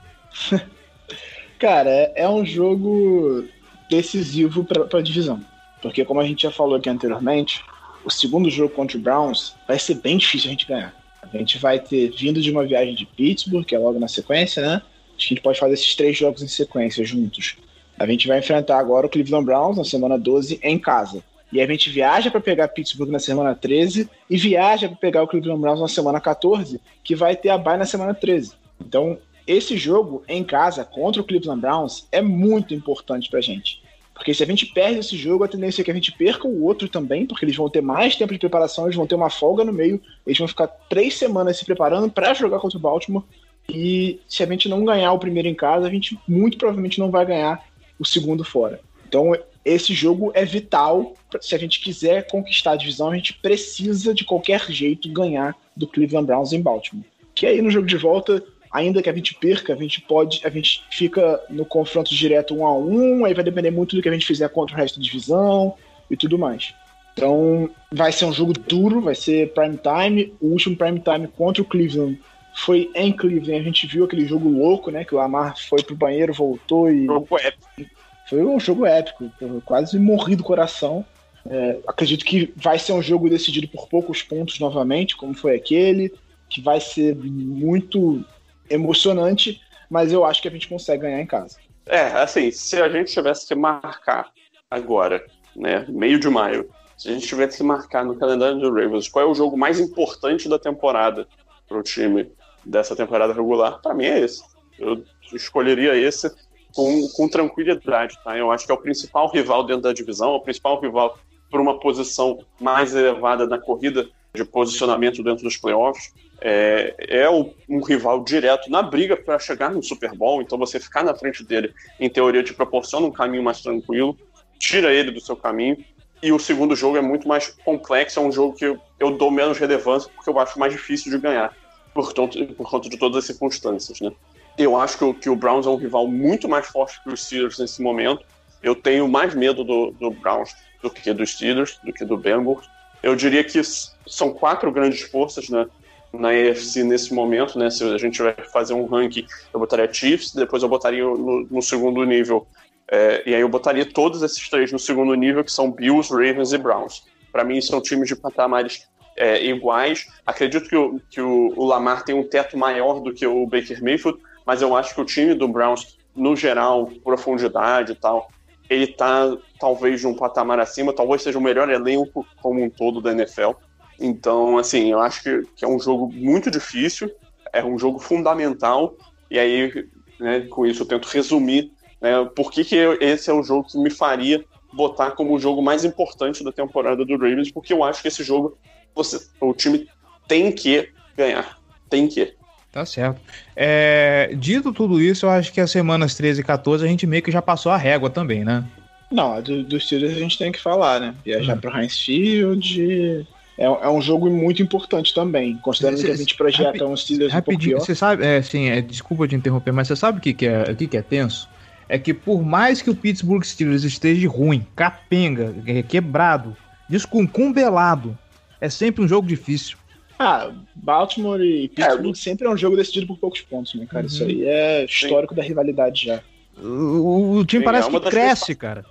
[1.58, 3.44] Cara, é, é um jogo
[3.88, 5.40] decisivo para a divisão.
[5.80, 7.62] Porque, como a gente já falou aqui anteriormente,
[8.04, 10.94] o segundo jogo contra o Browns vai ser bem difícil a gente ganhar.
[11.22, 14.62] A gente vai ter vindo de uma viagem de Pittsburgh, que é logo na sequência,
[14.62, 14.82] né?
[15.16, 17.56] Acho que a gente pode fazer esses três jogos em sequência juntos.
[17.98, 21.22] A gente vai enfrentar agora o Cleveland Browns na semana 12 em casa.
[21.52, 25.28] E a gente viaja para pegar Pittsburgh na semana 13 e viaja para pegar o
[25.28, 28.52] Cleveland Browns na semana 14, que vai ter a bye na semana 13.
[28.80, 33.82] Então, esse jogo em casa contra o Cleveland Browns é muito importante pra gente.
[34.14, 36.62] Porque se a gente perde esse jogo, a tendência é que a gente perca o
[36.64, 39.64] outro também, porque eles vão ter mais tempo de preparação, eles vão ter uma folga
[39.64, 43.24] no meio, eles vão ficar três semanas se preparando para jogar contra o Baltimore.
[43.68, 47.10] E se a gente não ganhar o primeiro em casa, a gente muito provavelmente não
[47.10, 47.62] vai ganhar
[48.02, 48.80] o segundo fora.
[49.08, 49.32] Então,
[49.64, 51.14] esse jogo é vital.
[51.40, 55.86] Se a gente quiser conquistar a divisão, a gente precisa de qualquer jeito ganhar do
[55.86, 57.04] Cleveland Browns em Baltimore.
[57.34, 60.48] Que aí no jogo de volta ainda que a gente perca, a gente pode, a
[60.48, 64.12] gente fica no confronto direto um a um, aí vai depender muito do que a
[64.12, 65.74] gente fizer contra o resto da divisão
[66.10, 66.74] e tudo mais.
[67.12, 70.32] Então, vai ser um jogo duro, vai ser prime time.
[70.40, 72.18] O último prime time contra o Cleveland
[72.54, 73.60] foi em Cleveland.
[73.60, 75.04] A gente viu aquele jogo louco, né?
[75.04, 77.06] Que o Lamar foi pro banheiro, voltou e.
[77.06, 77.90] Jogo épico.
[78.28, 79.30] Foi um jogo épico.
[79.40, 81.04] Eu quase morri do coração.
[81.48, 86.12] É, acredito que vai ser um jogo decidido por poucos pontos novamente, como foi aquele.
[86.48, 88.24] Que vai ser muito
[88.68, 91.56] emocionante, mas eu acho que a gente consegue ganhar em casa.
[91.86, 94.30] É, assim, se a gente tivesse que marcar
[94.70, 95.24] agora,
[95.56, 99.26] né, meio de maio, se a gente tivesse que marcar no calendário do Ravens qual
[99.26, 101.26] é o jogo mais importante da temporada
[101.68, 102.30] para o time
[102.64, 104.42] dessa temporada regular, para mim é esse.
[104.78, 106.30] Eu escolheria esse
[106.74, 108.36] com, com tranquilidade, tá?
[108.36, 111.18] Eu acho que é o principal rival dentro da divisão, é o principal rival
[111.50, 116.12] por uma posição mais elevada na corrida de posicionamento dentro dos playoffs
[116.44, 121.04] é, é um rival direto na briga para chegar no Super Bowl, então você ficar
[121.04, 124.18] na frente dele, em teoria, te proporciona um caminho mais tranquilo,
[124.58, 125.76] tira ele do seu caminho.
[126.20, 129.30] E o segundo jogo é muito mais complexo, é um jogo que eu, eu dou
[129.30, 131.54] menos relevância porque eu acho mais difícil de ganhar,
[131.94, 134.12] por, por conta de todas as circunstâncias, né?
[134.56, 137.24] Eu acho que o, que o Browns é um rival muito mais forte que os
[137.24, 138.24] Steelers nesse momento.
[138.62, 142.68] Eu tenho mais medo do, do Browns do que dos Steelers, do que do Bengals.
[143.02, 143.60] Eu diria que
[144.06, 145.66] são quatro grandes forças, né?
[146.12, 147.70] na AFC nesse momento, né?
[147.70, 151.62] Se a gente vai fazer um ranking, eu botaria Chiefs, depois eu botaria no, no
[151.62, 152.46] segundo nível.
[152.90, 156.52] É, e aí eu botaria todos esses três no segundo nível, que são Bills, Ravens
[156.52, 157.04] e Browns.
[157.32, 158.86] Para mim, são times de patamares
[159.22, 160.08] é, iguais.
[160.26, 163.80] Acredito que, o, que o, o, Lamar tem um teto maior do que o Baker
[163.80, 168.28] Mayfield, mas eu acho que o time do Browns, no geral, profundidade e tal,
[168.68, 173.12] ele tá talvez num patamar acima, talvez seja o melhor elenco como um todo da
[173.12, 173.52] NFL.
[174.00, 177.08] Então, assim, eu acho que, que é um jogo muito difícil,
[177.52, 178.96] é um jogo fundamental,
[179.30, 179.86] e aí,
[180.18, 181.70] né, com isso, eu tento resumir
[182.00, 185.62] né, por que, que esse é o jogo que me faria botar como o jogo
[185.62, 188.58] mais importante da temporada do Ravens, porque eu acho que esse jogo
[188.94, 189.88] você, o time
[190.28, 191.58] tem que ganhar.
[191.88, 192.34] Tem que.
[192.70, 193.20] Tá certo.
[193.54, 197.22] É, dito tudo isso, eu acho que as semanas 13 e 14 a gente meio
[197.22, 198.64] que já passou a régua também, né?
[199.10, 201.14] Não, dos do Steelers a gente tem que falar, né?
[201.22, 201.60] Viajar hum.
[201.60, 203.26] pro Heinz Field,
[203.58, 207.32] é, é um jogo muito importante também, considerando cê, que a gente projeta um Steelers
[207.32, 210.46] rapidinho, Você sabe, é, assim, é, desculpa te interromper, mas você sabe o que, que,
[210.46, 211.48] é, o que, que é tenso?
[211.88, 215.54] É que por mais que o Pittsburgh Steelers esteja ruim, capenga,
[215.86, 216.56] quebrado,
[216.88, 218.16] descuncumbelado,
[218.62, 219.76] é sempre um jogo difícil.
[220.16, 224.04] Ah, Baltimore e Pittsburgh é, sempre é um jogo decidido por poucos pontos, né, cara?
[224.04, 224.06] Uhum.
[224.06, 225.40] Isso aí é histórico Sim.
[225.40, 226.22] da rivalidade já.
[226.56, 228.84] O, o time Sim, parece é que cresce, cara.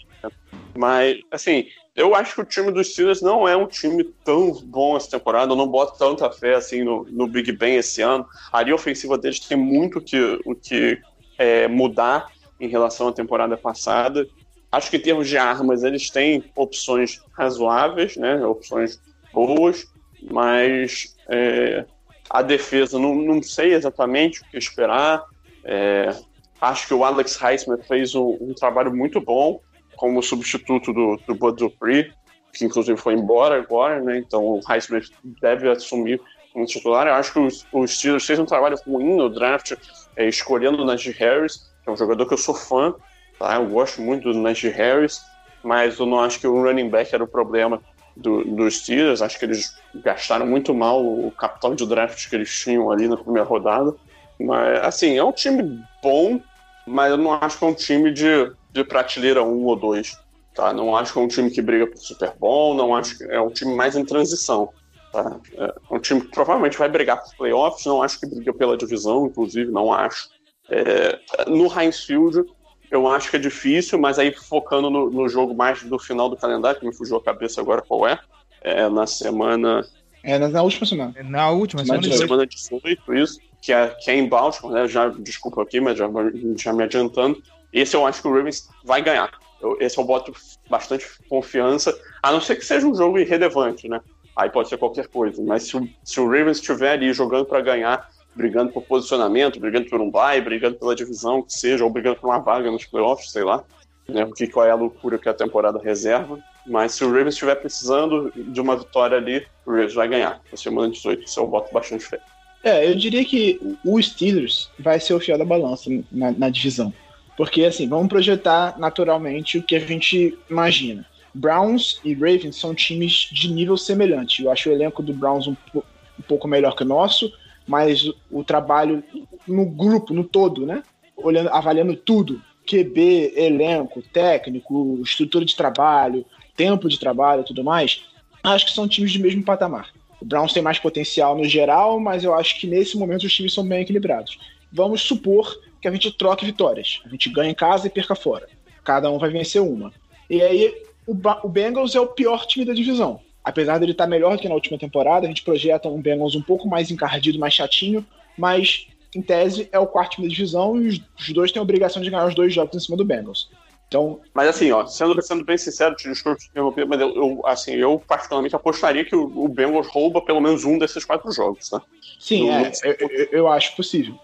[0.78, 4.98] Mas, assim, eu acho que o time dos Steelers não é um time tão bom
[4.98, 5.54] essa temporada.
[5.54, 8.26] Eu não boto tanta fé assim no, no Big Ben esse ano.
[8.52, 11.00] A linha ofensiva deles tem muito que, o que
[11.38, 12.28] é, mudar
[12.60, 14.28] em relação à temporada passada.
[14.70, 18.46] Acho que em termos de armas eles têm opções razoáveis, né?
[18.46, 19.00] Opções
[19.34, 19.88] boas,
[20.32, 21.86] mas é,
[22.30, 25.24] a defesa não, não sei exatamente o que esperar.
[25.64, 26.16] É,
[26.60, 29.60] acho que o Alex Highsmith fez um, um, trabalho muito bom
[29.96, 32.12] como substituto do, do Bud Dupree,
[32.54, 34.18] que inclusive foi embora agora, né?
[34.18, 35.10] Então o Highsmith
[35.42, 36.22] deve assumir
[36.54, 37.08] como titular.
[37.08, 39.74] Eu acho que os, os Steelers fez um trabalho ruim no draft,
[40.16, 42.94] é, escolhendo o Najee Harris, que é um jogador que eu sou fã,
[43.40, 43.56] tá?
[43.56, 45.22] Eu gosto muito do Najee Harris,
[45.64, 47.82] mas eu não acho que o running back era o problema
[48.16, 49.22] do, dos Steelers.
[49.22, 53.18] Acho que eles gastaram muito mal o capital de draft que eles tinham ali na
[53.18, 53.96] primeira rodada.
[54.40, 56.42] Mas, assim, é um time bom,
[56.86, 60.20] mas eu não acho que é um time de, de prateleira 1 ou 2.
[60.54, 60.74] Tá?
[60.74, 63.40] Não acho que é um time que briga por Super Bowl, não acho que é
[63.40, 64.70] um time mais em transição.
[65.12, 65.38] Tá?
[65.58, 69.28] É um time que provavelmente vai brigar por playoffs, não acho que briga pela divisão,
[69.28, 70.30] inclusive, não acho.
[70.70, 72.46] É, no Heinz Field,
[72.92, 76.36] eu acho que é difícil, mas aí focando no, no, jogo mais do final do
[76.36, 78.20] calendário, que me fugiu a cabeça agora qual é,
[78.62, 79.84] é na semana.
[80.22, 81.14] É na, na última semana.
[81.16, 82.06] É na última semana.
[82.06, 84.88] Na semana 18, isso, que é, que é em Baltimore, né?
[84.90, 86.10] Já, desculpa aqui, mas já,
[86.58, 87.42] já me adiantando.
[87.72, 89.32] Esse eu acho que o Ravens vai ganhar.
[89.62, 90.34] Eu, esse eu boto
[90.70, 94.02] bastante confiança, a não ser que seja um jogo irrelevante, né?
[94.36, 95.42] Aí pode ser qualquer coisa.
[95.42, 99.90] Mas se o, se o Ravens estiver ali jogando para ganhar, brigando por posicionamento, brigando
[99.90, 103.32] por um bye, brigando pela divisão, que seja, ou brigando por uma vaga nos playoffs,
[103.32, 103.64] sei lá,
[104.08, 106.40] né, o que qual é a loucura que a temporada reserva.
[106.66, 110.42] Mas se o Ravens estiver precisando de uma vitória ali, o Ravens vai ganhar.
[110.52, 112.20] Na semana 18, isso eu boto bastante fé.
[112.64, 116.94] É, eu diria que o Steelers vai ser o fiel da balança na, na divisão.
[117.36, 121.06] Porque, assim, vamos projetar naturalmente o que a gente imagina.
[121.34, 124.44] Browns e Ravens são times de nível semelhante.
[124.44, 127.32] Eu acho o elenco do Browns um, um pouco melhor que o nosso
[127.72, 129.02] mas o trabalho
[129.48, 130.84] no grupo, no todo, né?
[131.16, 138.04] Olhando, avaliando tudo, QB, elenco, técnico, estrutura de trabalho, tempo de trabalho tudo mais,
[138.44, 139.88] acho que são times de mesmo patamar.
[140.20, 143.54] O Browns tem mais potencial no geral, mas eu acho que nesse momento os times
[143.54, 144.38] são bem equilibrados.
[144.70, 147.00] Vamos supor que a gente troque vitórias.
[147.06, 148.50] A gente ganha em casa e perca fora.
[148.84, 149.94] Cada um vai vencer uma.
[150.30, 150.76] E aí
[151.08, 154.42] o, o Bengals é o pior time da divisão apesar dele estar tá melhor do
[154.42, 158.06] que na última temporada, a gente projeta um Bengals um pouco mais encardido, mais chatinho,
[158.38, 162.02] mas em tese é o quarto time da divisão e os, dois têm a obrigação
[162.02, 163.50] de ganhar os dois jogos em cima do Bengals.
[163.88, 167.42] Então, mas assim, ó, sendo, sendo bem sincero, te desculpa te interromper, mas eu, eu,
[167.46, 171.68] assim, eu particularmente apostaria que o, o, Bengals rouba pelo menos um desses quatro jogos,
[171.68, 171.82] tá?
[172.18, 174.18] Sim, no, é, eu, eu, acho possível.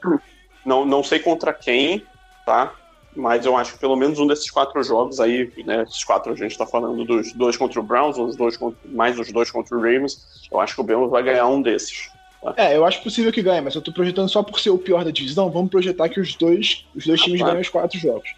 [0.66, 2.02] Não, não sei contra quem,
[2.46, 2.74] tá?
[3.18, 6.36] Mas eu acho que pelo menos um desses quatro jogos aí, né, esses quatro a
[6.36, 9.76] gente está falando dos dois contra o Browns, os dois contra, mais os dois contra
[9.76, 12.10] o Ravens, eu acho que o Bengals vai ganhar um desses.
[12.42, 12.54] Tá?
[12.56, 15.04] É, eu acho possível que ganhe, mas eu tô projetando só por ser o pior
[15.04, 17.54] da divisão, vamos projetar que os dois, os dois ah, times claro.
[17.54, 18.30] ganham os quatro jogos.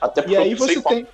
[0.00, 0.82] Até porque e aí você tem...
[0.82, 1.06] Qual, né?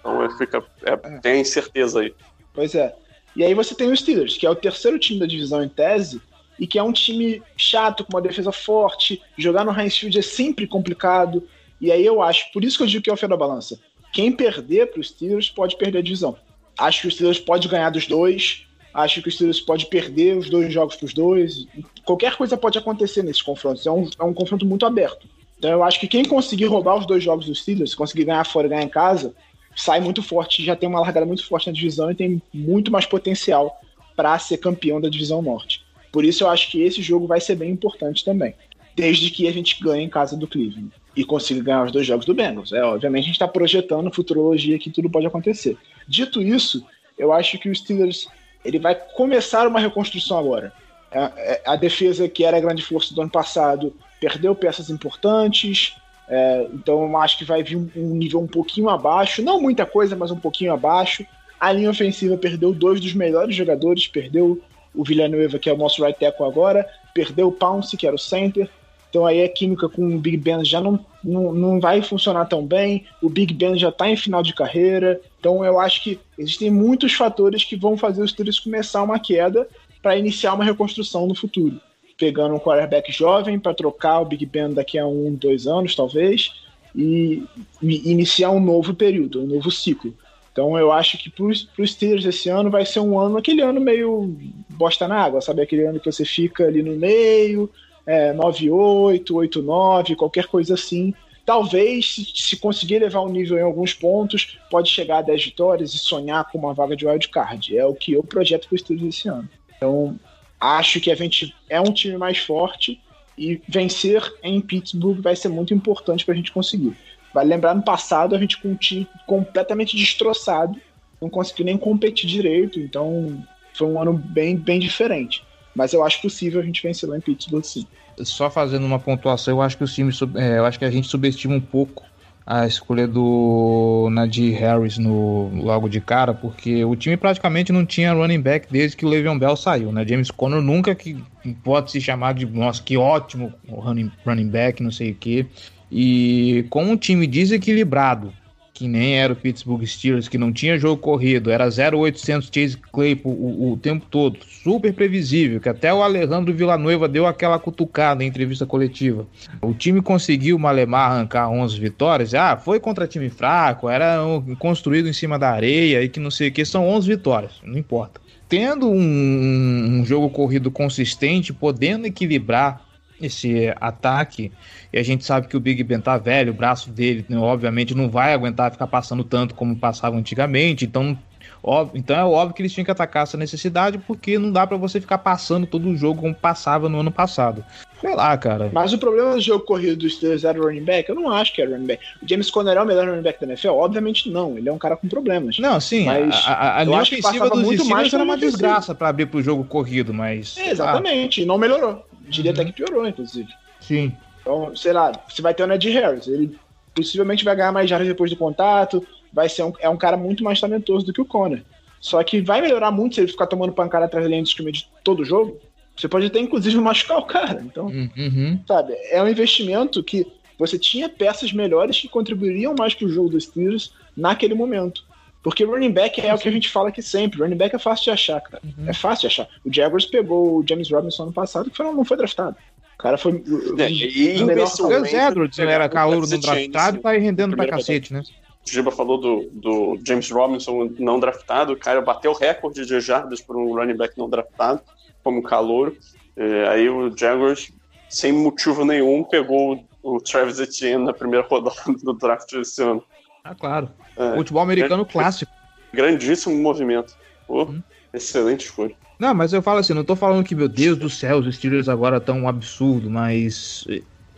[0.00, 1.18] Então fica, é, é.
[1.20, 2.14] tem a incerteza aí.
[2.52, 2.94] Pois é.
[3.34, 6.20] E aí você tem os Steelers, que é o terceiro time da divisão em tese,
[6.58, 10.22] e que é um time chato, com uma defesa forte, jogar no Heinz Field é
[10.22, 11.46] sempre complicado,
[11.80, 13.78] e aí eu acho, por isso que eu digo que é o fio da balança.
[14.12, 16.36] Quem perder para os Steelers pode perder a divisão.
[16.78, 18.66] Acho que os Steelers pode ganhar dos dois.
[18.92, 21.66] Acho que os Steelers pode perder os dois jogos para os dois.
[22.04, 23.86] Qualquer coisa pode acontecer nesses confrontos.
[23.86, 25.28] É um, é um confronto muito aberto.
[25.58, 28.66] Então eu acho que quem conseguir roubar os dois jogos dos Steelers, conseguir ganhar fora
[28.66, 29.34] e ganhar em casa,
[29.76, 33.06] sai muito forte, já tem uma largada muito forte na divisão e tem muito mais
[33.06, 33.80] potencial
[34.16, 35.84] para ser campeão da divisão norte.
[36.10, 38.54] Por isso eu acho que esse jogo vai ser bem importante também,
[38.96, 42.24] desde que a gente ganhe em casa do Cleveland e consiga ganhar os dois jogos
[42.24, 42.72] do Bengals.
[42.72, 45.76] É, obviamente a gente está projetando futurologia que tudo pode acontecer.
[46.06, 46.86] Dito isso,
[47.18, 48.28] eu acho que o Steelers
[48.64, 50.72] ele vai começar uma reconstrução agora.
[51.10, 55.96] É, a defesa que era a grande força do ano passado perdeu peças importantes,
[56.28, 59.84] é, então eu acho que vai vir um, um nível um pouquinho abaixo, não muita
[59.84, 61.26] coisa, mas um pouquinho abaixo.
[61.58, 64.62] A linha ofensiva perdeu dois dos melhores jogadores, perdeu
[64.94, 68.18] o Villanueva, que é o nosso right tackle agora, perdeu o Pounce, que era o
[68.18, 68.70] center,
[69.10, 72.64] então aí a química com o Big Ben já não, não, não vai funcionar tão
[72.64, 73.04] bem.
[73.22, 75.20] O Big Ben já está em final de carreira.
[75.40, 79.66] Então eu acho que existem muitos fatores que vão fazer os Steelers começar uma queda
[80.02, 81.80] para iniciar uma reconstrução no futuro.
[82.18, 86.52] Pegando um quarterback jovem para trocar o Big Ben daqui a um, dois anos, talvez,
[86.94, 87.44] e,
[87.80, 90.14] e iniciar um novo período, um novo ciclo.
[90.52, 93.80] Então eu acho que para os Steelers esse ano vai ser um ano, aquele ano
[93.80, 94.36] meio
[94.68, 95.62] bosta na água, sabe?
[95.62, 97.70] Aquele ano que você fica ali no meio,
[98.08, 101.12] é, 9-8, 8-9, qualquer coisa assim.
[101.44, 105.92] Talvez, se, se, conseguir levar o nível em alguns pontos, pode chegar a 10 vitórias
[105.92, 107.76] e sonhar com uma vaga de wildcard.
[107.76, 109.48] É o que eu projeto para o Steelers esse ano.
[109.76, 110.18] Então,
[110.58, 112.98] acho que a gente é um time mais forte
[113.36, 116.96] e vencer em Pittsburgh vai ser muito importante para a gente conseguir.
[117.32, 120.80] Vale lembrar, no passado a gente com um time completamente destroçado,
[121.20, 123.44] não conseguiu nem competir direito, então
[123.74, 125.44] foi um ano bem, bem diferente.
[125.78, 127.86] Mas eu acho possível a gente vencer lá em Pittsburgh, sim.
[128.22, 130.90] Só fazendo uma pontuação, eu acho que os times, sub- é, eu acho que a
[130.90, 132.04] gente subestima um pouco
[132.44, 138.12] a escolha do Nadir Harris no logo de cara, porque o time praticamente não tinha
[138.12, 140.04] running back desde que o Le'Veon Bell saiu, né?
[140.04, 141.24] James Conner nunca que
[141.62, 145.46] pode se chamar de, nossa, que ótimo running, running back, não sei o quê.
[145.92, 148.34] E com um time desequilibrado,
[148.78, 153.32] que nem era o Pittsburgh Steelers, que não tinha jogo corrido, era 0800 Chase Claypool
[153.32, 158.28] o, o tempo todo, super previsível, que até o Alejandro Villanueva deu aquela cutucada em
[158.28, 159.26] entrevista coletiva.
[159.60, 164.18] O time conseguiu malemar arrancar 11 vitórias, ah, foi contra time fraco, era
[164.60, 167.76] construído em cima da areia e que não sei o que, são 11 vitórias, não
[167.76, 168.20] importa.
[168.48, 172.87] Tendo um, um jogo corrido consistente, podendo equilibrar
[173.20, 174.52] esse ataque,
[174.92, 177.94] e a gente sabe que o Big Ben tá velho, o braço dele, né, obviamente,
[177.94, 181.18] não vai aguentar ficar passando tanto como passava antigamente, então,
[181.62, 184.76] óbvio, então é óbvio que eles tinham que atacar essa necessidade, porque não dá pra
[184.76, 187.64] você ficar passando todo o jogo como passava no ano passado.
[188.00, 188.70] Sei lá, cara.
[188.72, 191.08] Mas o problema do jogo corrido dos Steelers era o running back?
[191.08, 192.02] Eu não acho que era running back.
[192.22, 193.70] O James Conner é o melhor running back da NFL?
[193.70, 194.56] Obviamente não.
[194.56, 195.58] Ele é um cara com problemas.
[195.58, 198.36] Não, sim, Mas a, a, linha acho que ofensiva passava dos muito mais era uma
[198.36, 200.56] desgraça pra abrir pro jogo corrido, mas...
[200.58, 201.42] É, exatamente.
[201.42, 202.04] E não melhorou.
[202.28, 203.48] Diria até que piorou, inclusive.
[203.80, 204.12] Sim.
[204.40, 206.26] Então, sei lá, você vai ter o Ned Harris.
[206.26, 206.56] Ele
[206.94, 209.06] possivelmente vai ganhar mais jardas depois do contato.
[209.32, 211.62] Vai ser um, é um cara muito mais talentoso do que o Conner.
[212.00, 214.86] Só que vai melhorar muito se ele ficar tomando pancada atrás da linha de scrimmage
[215.02, 215.58] todo jogo.
[215.96, 217.60] Você pode até, inclusive, machucar o cara.
[217.60, 218.60] Então, Uhum.
[218.66, 220.24] sabe, é um investimento que
[220.56, 225.04] você tinha peças melhores que contribuiriam mais pro jogo dos Steelers naquele momento.
[225.42, 227.40] Porque running back é o que a gente fala aqui sempre.
[227.40, 228.62] Running back é fácil de achar, cara.
[228.86, 229.48] É fácil de achar.
[229.64, 232.56] O Jaguars pegou o James Robinson ano passado, que foi- não foi draftado.
[232.94, 233.32] O cara foi.
[233.78, 238.22] É, e o Edwards era calor no draftado e tá aí rendendo pra cacete, né?
[238.66, 243.00] O Giba falou do, do James Robinson não draftado, o cara bateu o recorde de
[243.00, 244.82] jardas por um running back não draftado,
[245.22, 245.96] como calouro.
[246.36, 247.70] É, aí o Jaguars,
[248.10, 253.02] sem motivo nenhum, pegou o Travis Etienne na primeira rodada do draft esse ano.
[253.44, 253.88] Ah, claro.
[254.18, 255.12] É, Futebol americano É.
[255.12, 255.52] clássico.
[255.92, 257.14] grandíssimo movimento.
[257.48, 257.82] Uhum.
[258.12, 258.94] Excelente escolha.
[259.18, 261.88] Não, mas eu falo assim, não tô falando que, meu Deus do céu, os Steelers
[261.88, 263.86] agora tão um absurdo, mas.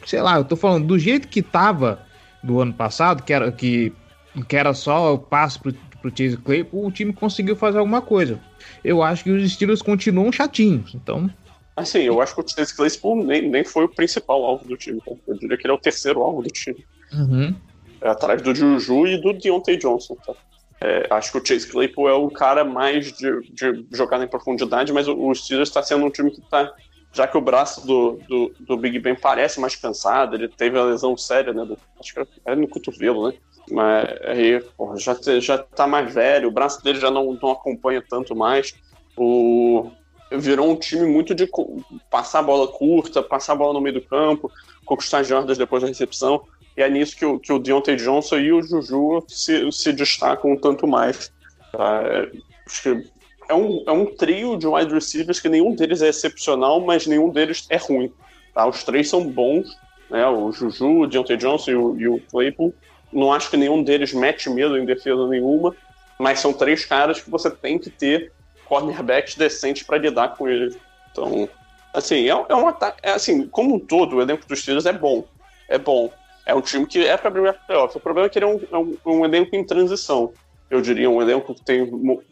[0.07, 2.01] Sei lá, eu tô falando do jeito que tava
[2.43, 3.93] do ano passado, que era, que,
[4.49, 8.41] que era só o passe pro, pro Chase Claypool, o time conseguiu fazer alguma coisa.
[8.83, 11.31] Eu acho que os Steelers continuam chatinhos, então.
[11.77, 15.01] Assim, eu acho que o Chase Claypool nem, nem foi o principal alvo do time.
[15.27, 16.85] Eu diria que ele é o terceiro alvo do time.
[17.13, 17.55] Uhum.
[18.01, 20.17] É atrás do Juju e do Deontay Johnson.
[20.27, 20.35] Tá?
[20.81, 24.93] É, acho que o Chase Claypool é o cara mais de, de jogada em profundidade,
[24.93, 26.73] mas o, Steelers está sendo um time que está.
[27.13, 30.85] Já que o braço do, do, do Big Ben parece mais cansado, ele teve a
[30.85, 31.65] lesão séria, né?
[31.65, 33.35] do- acho que era no cotovelo, né?
[33.71, 38.03] Mas aí, porra, já, já tá mais velho, o braço dele já não, não acompanha
[38.09, 38.75] tanto mais.
[39.17, 39.91] O,
[40.33, 41.49] virou um time muito de
[42.09, 44.51] passar a bola curta, passar a bola no meio do campo,
[44.85, 46.43] conquistar jardas depois da recepção.
[46.77, 50.53] E é nisso que o, que o Deontay Johnson e o Juju se, se destacam
[50.53, 51.33] um tanto mais.
[51.73, 52.03] Tá?
[52.05, 52.31] É,
[52.67, 53.11] acho que
[53.49, 57.31] é um, é um trio de wide receivers que nenhum deles é excepcional, mas nenhum
[57.31, 58.13] deles é ruim.
[58.55, 58.67] Tá?
[58.67, 59.77] Os três são bons,
[60.09, 60.27] né?
[60.27, 62.73] o Juju, o Deontay Johnson e o, e o Claypool.
[63.13, 65.75] Não acho que nenhum deles mete medo em defesa nenhuma,
[66.19, 68.33] mas são três caras que você tem que ter
[68.67, 70.79] cornerbacks decentes para lidar com eles.
[71.11, 71.49] Então,
[71.93, 73.01] assim, é, é um ataque.
[73.03, 75.25] É, assim, como um todo, o elenco dos Steelers é bom.
[75.69, 76.13] É bom.
[76.47, 77.97] É um time que é para abrir playoff.
[77.97, 80.33] O problema é que ele é um, é um, um elenco em transição.
[80.71, 81.89] Eu diria um elenco que tem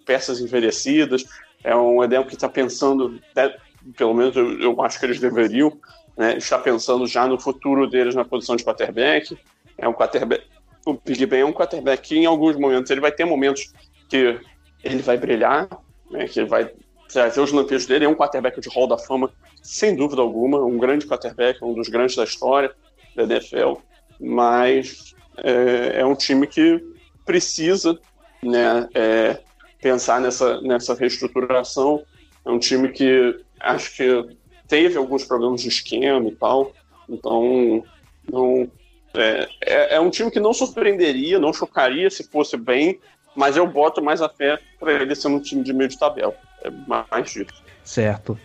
[0.07, 1.25] peças envelhecidas.
[1.63, 3.55] É um elenco que está pensando, né,
[3.97, 5.77] pelo menos eu, eu acho que eles deveriam,
[6.17, 9.37] né, pensando já no futuro deles na posição de quarterback.
[9.77, 10.45] É um quarterback.
[10.87, 13.73] O Big Ben é um quarterback que, em alguns momentos, ele vai ter momentos
[14.09, 14.41] que
[14.83, 15.69] ele vai brilhar,
[16.11, 16.71] né, que ele vai
[17.09, 18.05] trazer os lampejos dele.
[18.05, 19.31] É um quarterback de Hall da Fama,
[19.63, 22.73] sem dúvida alguma, um grande quarterback, um dos grandes da história
[23.17, 23.75] da NFL,
[24.21, 26.83] mas é, é um time que
[27.25, 27.99] precisa
[28.43, 29.41] né, é,
[29.81, 32.03] pensar nessa, nessa reestruturação.
[32.45, 34.37] É um time que acho que
[34.67, 36.73] teve alguns problemas de esquema e tal,
[37.09, 37.83] então
[38.31, 38.71] não,
[39.15, 43.01] é, é, é um time que não surpreenderia, não chocaria se fosse bem,
[43.35, 46.35] mas eu boto mais a fé para ele ser um time de meio de tabela.
[46.63, 47.63] É mais disso.
[47.85, 48.39] Certo.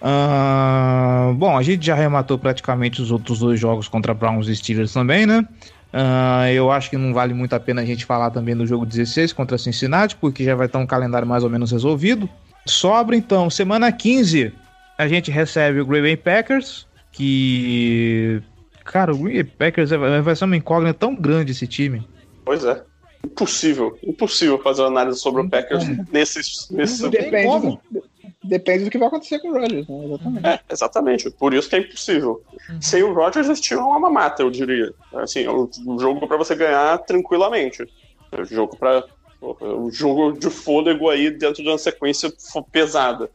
[0.00, 4.92] Ah, bom, a gente já rematou praticamente os outros dois jogos contra Browns e Steelers
[4.92, 5.46] também, né?
[5.92, 8.84] Ah, eu acho que não vale muito a pena a gente falar também do jogo
[8.84, 12.28] 16 contra Cincinnati, porque já vai estar um calendário mais ou menos resolvido.
[12.66, 14.52] Sobra então, semana 15,
[14.98, 18.42] a gente recebe o Green Bay Packers, que
[18.84, 22.06] Cara, o Green Bay Packers é- vai ser uma incógnita tão grande esse time.
[22.44, 22.82] Pois é.
[23.24, 26.68] Impossível, impossível fazer uma análise sobre o Packers nesses.
[26.70, 27.08] nesses...
[27.08, 27.78] Depende,
[28.44, 30.04] depende do que vai acontecer com o Rodgers, né?
[30.04, 30.46] Exatamente.
[30.46, 31.30] É, exatamente.
[31.30, 32.42] Por isso que é impossível.
[32.80, 34.92] Sem o Rodgers, esse time é uma mamata, eu diria.
[35.14, 37.86] Assim, é um jogo pra você ganhar tranquilamente.
[38.30, 39.04] É um jogo para
[39.60, 42.32] um jogo de fôlego aí dentro de uma sequência
[42.70, 43.30] pesada.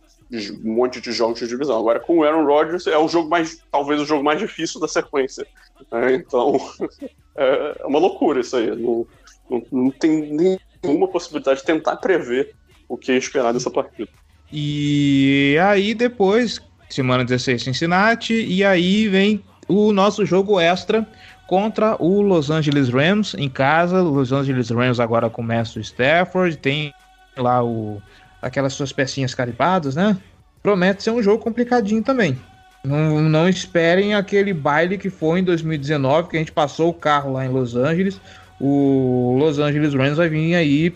[0.63, 1.77] Um monte de jogos de divisão.
[1.79, 3.63] Agora, com o Aaron Rodgers, é o jogo mais.
[3.71, 5.45] talvez o jogo mais difícil da sequência.
[5.91, 6.15] né?
[6.15, 6.55] Então,
[7.35, 8.67] é uma loucura isso aí.
[8.75, 9.07] Não,
[9.49, 12.55] não, não tem nenhuma possibilidade de tentar prever
[12.87, 14.09] o que esperar dessa partida.
[14.51, 21.07] E aí depois, semana 16 Cincinnati, e aí vem o nosso jogo extra
[21.47, 24.01] contra o Los Angeles Rams em casa.
[24.01, 26.93] Los Angeles Rams agora começa o Stafford, tem
[27.37, 28.01] lá o
[28.41, 30.17] aquelas suas pecinhas caripadas, né?
[30.63, 32.37] Promete ser um jogo complicadinho também.
[32.83, 37.33] Não, não esperem aquele baile que foi em 2019, que a gente passou o carro
[37.33, 38.19] lá em Los Angeles.
[38.59, 40.95] O Los Angeles Rams vai vir aí,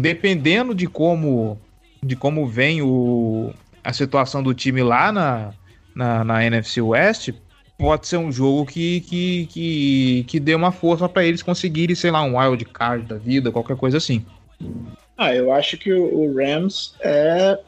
[0.00, 1.58] dependendo de como
[2.02, 3.52] de como vem o,
[3.82, 5.52] a situação do time lá na,
[5.94, 7.30] na, na NFC West,
[7.78, 12.10] pode ser um jogo que, que, que, que dê uma força para eles conseguirem, sei
[12.10, 14.24] lá, um wild card da vida, qualquer coisa assim.
[15.16, 17.58] Ah, eu acho que o, Rams é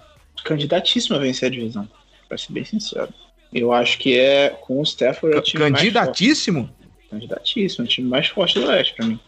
[0.45, 1.89] candidatíssimo a vencer a divisão,
[2.29, 3.13] pra ser bem sincero.
[3.53, 5.93] Eu acho que é com o Stafford é o time mais forte.
[5.93, 6.71] Candidatíssimo?
[7.11, 9.19] Candidatíssimo, o time mais forte do Oeste pra mim.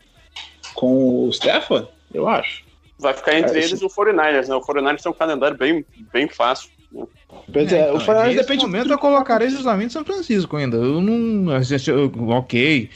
[0.74, 2.64] Com o Stafford, eu acho.
[3.02, 4.54] Vai ficar entre É, eles e o 49ers, né?
[4.54, 6.70] O 49ers tem um calendário bem, bem fácil.
[6.92, 7.04] né?
[7.52, 10.76] Pois é, o então, Fernandes nesse depende momento eu colocarei justamente São Francisco ainda.
[10.76, 11.52] Eu não.
[11.52, 12.88] eu- Ok.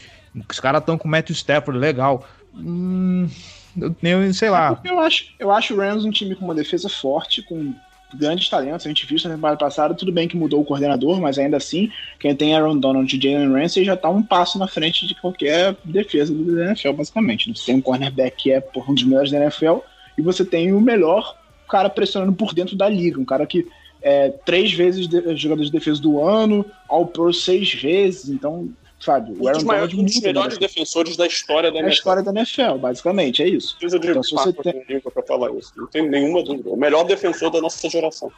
[0.48, 2.26] Os caras estão com o Matthew Stafford, legal.
[2.54, 3.26] Hum,
[3.76, 4.80] eu, eu sei lá.
[4.84, 7.74] Eu acho, eu acho o Rams um time com uma defesa forte, com
[8.14, 8.86] grandes talentos.
[8.86, 9.94] A gente viu isso na temporada passada.
[9.94, 13.52] Tudo bem que mudou o coordenador, mas ainda assim, quem tem Aaron Donald e Jalen
[13.52, 17.54] Ramsey já tá um passo na frente de qualquer defesa do NFL, basicamente.
[17.54, 19.78] Você tem um cornerback que é um dos melhores da NFL
[20.16, 21.36] e você tem o melhor
[21.68, 23.20] cara pressionando por dentro da liga.
[23.20, 23.66] Um cara que
[24.02, 28.28] é três vezes de, jogador de defesa do ano, All Pro seis vezes.
[28.28, 28.68] Então,
[29.00, 30.60] sabe, o Aaron Donald um dos melhores né?
[30.60, 31.94] defensores da história da é NFL.
[31.94, 33.76] história da NFL, basicamente, é isso.
[33.78, 35.72] Precisa de Então, se você tem- pra falar isso.
[35.76, 36.70] Não tem nenhuma dúvida.
[36.70, 38.30] O melhor defensor da nossa geração.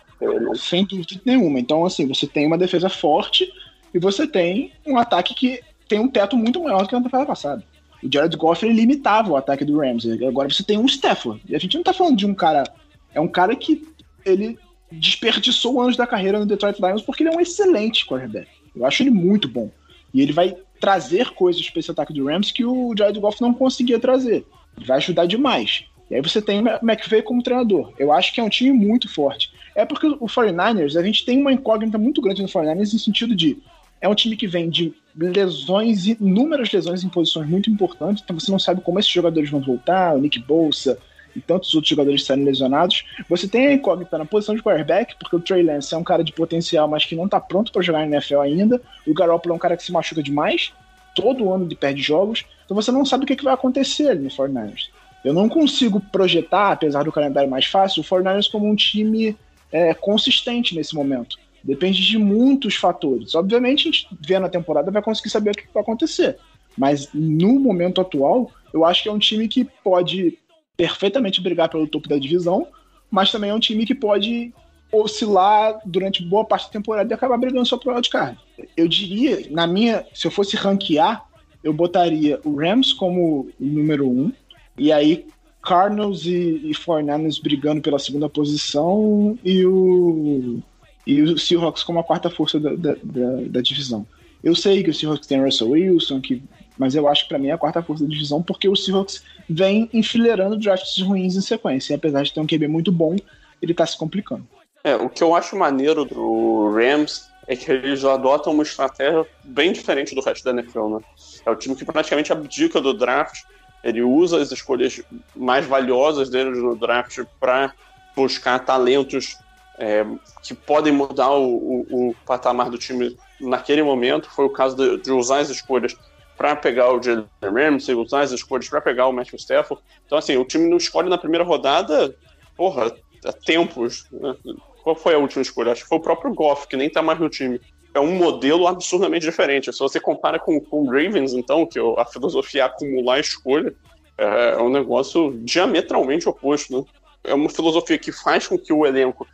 [0.56, 1.60] Sem dúvida nenhuma.
[1.60, 3.52] Então, assim, você tem uma defesa forte
[3.92, 7.26] e você tem um ataque que tem um teto muito maior do que na temporada
[7.26, 7.62] passada.
[8.02, 10.06] O Jared Goff ele limitava o ataque do Rams.
[10.22, 11.40] Agora você tem um Stafford.
[11.48, 12.64] E a gente não tá falando de um cara.
[13.12, 13.86] É um cara que
[14.24, 14.58] ele
[14.90, 18.48] desperdiçou anos da carreira no Detroit Lions porque ele é um excelente quarterback.
[18.74, 19.70] Eu acho ele muito bom.
[20.14, 23.52] E ele vai trazer coisas para esse ataque do Rams que o Jared Goff não
[23.52, 24.46] conseguia trazer.
[24.76, 25.84] Ele vai ajudar demais.
[26.10, 27.92] E aí você tem o McVay como treinador.
[27.98, 29.52] Eu acho que é um time muito forte.
[29.74, 33.34] É porque o 49ers, a gente tem uma incógnita muito grande no 49ers no sentido
[33.34, 33.58] de
[34.00, 38.50] é um time que vem de lesões, inúmeras lesões em posições muito importantes, então você
[38.52, 40.96] não sabe como esses jogadores vão voltar, o Nick Bolsa
[41.34, 43.04] e tantos outros jogadores saem lesionados.
[43.28, 46.22] Você tem a incógnita na posição de quarterback, porque o Trey Lance é um cara
[46.22, 48.80] de potencial, mas que não está pronto para jogar na NFL ainda.
[49.06, 50.72] O Garoppolo é um cara que se machuca demais,
[51.14, 54.20] todo ano ele perde jogos, então você não sabe o que, que vai acontecer ali
[54.20, 54.88] no 49ers.
[55.24, 59.36] Eu não consigo projetar, apesar do calendário mais fácil, o 49ers como um time
[59.72, 61.36] é, consistente nesse momento.
[61.68, 63.34] Depende de muitos fatores.
[63.34, 66.38] Obviamente, a gente vê na temporada vai conseguir saber o que vai acontecer.
[66.78, 70.38] Mas no momento atual, eu acho que é um time que pode
[70.78, 72.66] perfeitamente brigar pelo topo da divisão,
[73.10, 74.50] mas também é um time que pode
[74.90, 78.38] oscilar durante boa parte da temporada e acabar brigando só pro wildcard.
[78.74, 81.22] Eu diria, na minha, se eu fosse ranquear,
[81.62, 84.32] eu botaria o Rams como número um,
[84.78, 85.26] e aí
[85.60, 90.62] Cardinals e, e 49ers brigando pela segunda posição e o,
[91.08, 94.06] e o Seahawks como a quarta força da, da, da, da divisão.
[94.44, 96.42] Eu sei que o Seahawks tem Russell Wilson, que,
[96.76, 99.24] mas eu acho que para mim é a quarta força da divisão porque o Seahawks
[99.48, 101.94] vem enfileirando drafts ruins em sequência.
[101.94, 103.16] E apesar de ter um QB muito bom,
[103.62, 104.46] ele tá se complicando.
[104.84, 109.72] É, o que eu acho maneiro do Rams é que eles adotam uma estratégia bem
[109.72, 111.00] diferente do resto da NFL, né?
[111.46, 113.44] É o time que praticamente abdica do draft,
[113.82, 115.00] ele usa as escolhas
[115.34, 117.72] mais valiosas dele no draft para
[118.14, 119.38] buscar talentos
[119.78, 120.04] é,
[120.42, 124.30] que podem mudar o, o, o, patamar do time naquele momento.
[124.30, 125.96] Foi o caso de, de usar as escolhas
[126.36, 129.82] para pegar o Jalen Ramsey, usar as escolhas para pegar o Matthew Stafford.
[130.04, 132.14] Então, assim, o time não escolhe na primeira rodada,
[132.56, 132.92] porra,
[133.24, 134.06] há tempos.
[134.12, 134.34] Né?
[134.82, 135.72] Qual foi a última escolha?
[135.72, 137.60] Acho que foi o próprio Goff, que nem tá mais no time.
[137.94, 139.72] É um modelo absurdamente diferente.
[139.72, 143.74] Se você compara com, com o Ravens, então, que a filosofia é acumular escolha,
[144.16, 146.78] é um negócio diametralmente oposto.
[146.78, 146.84] Né?
[147.24, 149.26] É uma filosofia que faz com que o elenco